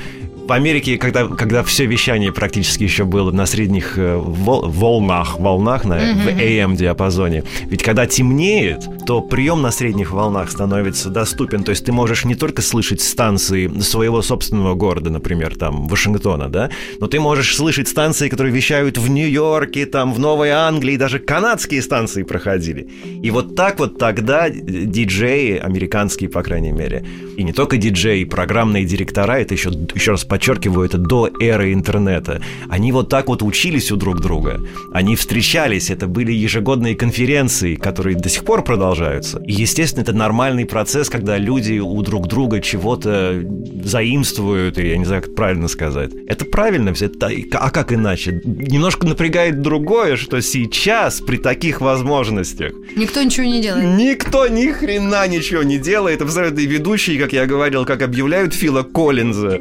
В 0.47 0.51
Америке, 0.51 0.97
когда, 0.97 1.27
когда 1.27 1.61
все 1.63 1.85
вещание 1.85 2.31
практически 2.31 2.83
еще 2.83 3.03
было 3.05 3.31
на 3.31 3.45
средних 3.45 3.97
э, 3.99 4.15
вол- 4.17 4.67
волнах, 4.67 5.39
волнах 5.39 5.85
на, 5.85 5.97
в 5.97 6.27
AM-диапазоне, 6.27 7.43
ведь 7.69 7.83
когда 7.83 8.07
темнеет, 8.07 8.87
то 9.09 9.21
прием 9.21 9.63
на 9.63 9.71
средних 9.71 10.11
волнах 10.11 10.51
становится 10.51 11.09
доступен. 11.09 11.63
То 11.63 11.71
есть 11.71 11.83
ты 11.83 11.91
можешь 11.91 12.25
не 12.25 12.35
только 12.35 12.61
слышать 12.61 13.01
станции 13.01 13.67
своего 13.79 14.21
собственного 14.21 14.75
города, 14.75 15.09
например, 15.09 15.57
там, 15.57 15.87
Вашингтона, 15.87 16.47
да, 16.47 16.69
но 16.99 17.07
ты 17.07 17.19
можешь 17.19 17.55
слышать 17.55 17.87
станции, 17.87 18.29
которые 18.29 18.53
вещают 18.53 18.99
в 18.99 19.09
Нью-Йорке, 19.09 19.87
там, 19.87 20.13
в 20.13 20.19
Новой 20.19 20.51
Англии, 20.51 20.95
даже 20.95 21.17
канадские 21.17 21.81
станции 21.81 22.21
проходили. 22.21 22.87
И 23.23 23.31
вот 23.31 23.55
так 23.55 23.79
вот 23.79 23.97
тогда 23.97 24.47
диджеи, 24.51 25.57
американские, 25.57 26.29
по 26.29 26.43
крайней 26.43 26.71
мере, 26.71 27.03
и 27.35 27.41
не 27.41 27.51
только 27.51 27.77
диджеи, 27.77 28.25
программные 28.25 28.85
директора, 28.85 29.39
это 29.39 29.55
еще, 29.55 29.71
еще 29.95 30.11
раз 30.11 30.23
подчеркиваю, 30.23 30.85
это 30.85 30.99
до 30.99 31.31
эры 31.39 31.73
интернета, 31.73 32.43
они 32.69 32.91
вот 32.91 33.09
так 33.09 33.27
вот 33.27 33.41
учились 33.41 33.91
у 33.91 33.95
друг 33.95 34.21
друга. 34.21 34.61
Они 34.93 35.15
встречались, 35.15 35.89
это 35.89 36.05
были 36.05 36.31
ежегодные 36.31 36.93
конференции, 36.93 37.73
которые 37.73 38.15
до 38.15 38.29
сих 38.29 38.45
пор 38.45 38.63
продолжаются. 38.63 38.98
И, 39.45 39.53
естественно, 39.53 40.03
это 40.03 40.13
нормальный 40.13 40.65
процесс, 40.65 41.09
когда 41.09 41.37
люди 41.37 41.79
у 41.79 42.01
друг 42.01 42.27
друга 42.27 42.59
чего-то 42.59 43.43
заимствуют, 43.83 44.77
или 44.77 44.89
я 44.89 44.97
не 44.97 45.05
знаю, 45.05 45.23
как 45.23 45.35
правильно 45.35 45.67
сказать. 45.67 46.11
Это 46.27 46.45
правильно, 46.45 46.93
это, 46.99 47.31
а 47.53 47.69
как 47.69 47.93
иначе? 47.93 48.41
Немножко 48.43 49.07
напрягает 49.07 49.61
другое, 49.61 50.15
что 50.15 50.41
сейчас 50.41 51.21
при 51.21 51.37
таких 51.37 51.81
возможностях... 51.81 52.73
Никто 52.95 53.21
ничего 53.21 53.45
не 53.45 53.61
делает. 53.61 53.97
Никто 53.97 54.47
ни 54.47 54.67
хрена 54.71 55.27
ничего 55.27 55.63
не 55.63 55.77
делает. 55.77 56.21
Абсолютно 56.21 56.59
ведущие, 56.59 57.19
как 57.19 57.33
я 57.33 57.45
говорил, 57.45 57.85
как 57.85 58.01
объявляют 58.01 58.53
Фила 58.53 58.83
Коллинза 58.83 59.59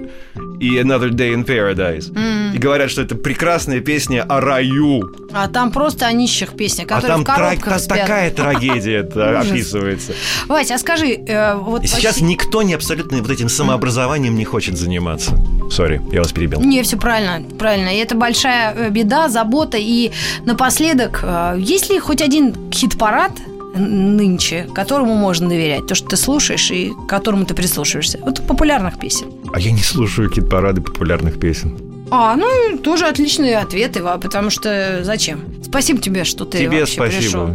и 0.61 0.77
Another 0.77 1.11
Day 1.11 1.35
in 1.35 1.45
Paradise. 1.45 2.13
Mm. 2.13 2.38
И 2.55 2.59
говорят, 2.59 2.91
что 2.91 3.03
это 3.03 3.15
прекрасная 3.15 3.81
песня 3.81 4.23
о 4.23 4.41
раю. 4.41 5.15
А 5.33 5.49
там 5.49 5.71
просто 5.71 6.07
о 6.07 6.13
нищих 6.13 6.55
песнях, 6.55 6.89
которые 6.89 7.13
а 7.13 7.15
там 7.15 7.23
в 7.23 7.27
коробках 7.27 7.87
тра- 7.87 7.97
такая 7.97 8.31
трагедия 8.31 9.01
описывается. 9.41 10.13
Вася, 10.47 10.75
а 10.75 10.79
скажи... 10.79 11.15
Э, 11.27 11.55
вот 11.57 11.87
Сейчас 11.87 12.21
никто 12.21 12.63
не 12.63 12.75
абсолютно 12.75 13.19
вот 13.19 13.31
этим 13.31 13.49
самообразованием 13.49 14.35
не 14.35 14.45
хочет 14.45 14.77
заниматься. 14.77 15.39
Сори, 15.71 16.01
я 16.13 16.21
вас 16.21 16.33
перебил. 16.33 16.61
Не, 16.61 16.83
все 16.83 16.97
правильно, 16.97 17.47
правильно. 17.59 17.89
И 17.89 17.99
это 17.99 18.15
большая 18.15 18.75
э, 18.75 18.91
беда, 18.91 19.29
забота. 19.29 19.77
И 19.79 20.13
напоследок, 20.45 21.21
э, 21.23 21.57
есть 21.59 21.91
ли 21.91 21.99
хоть 21.99 22.23
один 22.23 22.55
хит-парад, 22.73 23.33
нынче, 23.79 24.67
которому 24.75 25.15
можно 25.15 25.49
доверять, 25.49 25.87
то, 25.87 25.95
что 25.95 26.09
ты 26.09 26.17
слушаешь 26.17 26.71
и 26.71 26.93
к 26.93 27.07
которому 27.09 27.45
ты 27.45 27.55
прислушиваешься. 27.55 28.19
Вот 28.23 28.47
популярных 28.47 28.99
песен. 28.99 29.29
А 29.53 29.61
я 29.61 29.71
не 29.71 29.83
слушаю 29.83 30.31
хит-парады 30.31 30.81
популярных 30.81 31.39
песен. 31.39 31.79
А, 32.11 32.37
ну, 32.37 32.79
тоже 32.79 33.07
отличные 33.07 33.59
ответы, 33.59 34.03
потому 34.03 34.51
что 34.51 35.01
зачем? 35.03 35.63
Спасибо 35.63 36.01
тебе, 36.01 36.25
что 36.25 36.45
ты 36.45 36.59
тебе 36.59 36.81
вообще 36.81 36.95
спасибо. 36.95 37.21
пришел. 37.21 37.51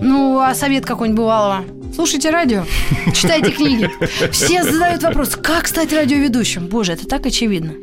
Ну, 0.00 0.40
а 0.40 0.54
совет 0.54 0.86
какой-нибудь 0.86 1.18
бывалого? 1.18 1.64
Слушайте 1.94 2.30
радио, 2.30 2.64
читайте 3.14 3.50
книги. 3.50 3.90
Все 4.30 4.62
задают 4.62 5.02
вопрос, 5.02 5.36
как 5.36 5.68
стать 5.68 5.92
радиоведущим? 5.92 6.66
Боже, 6.66 6.92
это 6.92 7.06
так 7.06 7.26
очевидно. 7.26 7.74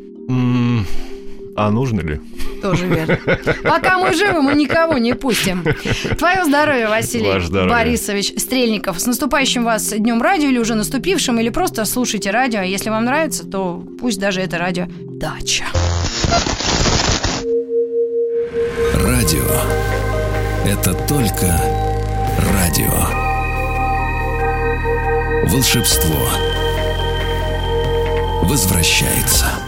А 1.60 1.70
нужно 1.70 2.00
ли? 2.00 2.20
Тоже 2.62 2.86
верно. 2.86 3.18
Пока 3.64 3.98
мы 3.98 4.14
живы, 4.14 4.42
мы 4.42 4.54
никого 4.54 4.96
не 4.98 5.14
пустим. 5.14 5.64
Твое 6.16 6.44
здоровье, 6.44 6.88
Василий 6.88 7.40
здоровье. 7.40 7.74
Борисович 7.74 8.34
Стрельников. 8.36 9.00
С 9.00 9.06
наступающим 9.06 9.64
вас 9.64 9.90
днем 9.90 10.22
радио 10.22 10.48
или 10.48 10.58
уже 10.58 10.74
наступившим, 10.74 11.40
или 11.40 11.50
просто 11.50 11.84
слушайте 11.84 12.30
радио. 12.30 12.60
Если 12.60 12.90
вам 12.90 13.04
нравится, 13.04 13.44
то 13.44 13.82
пусть 14.00 14.20
даже 14.20 14.40
это 14.40 14.58
радио 14.58 14.86
дача. 14.88 15.64
Радио. 18.94 19.44
Это 20.64 20.94
только 21.08 21.60
радио. 22.52 22.92
Волшебство 25.48 26.28
возвращается. 28.42 29.67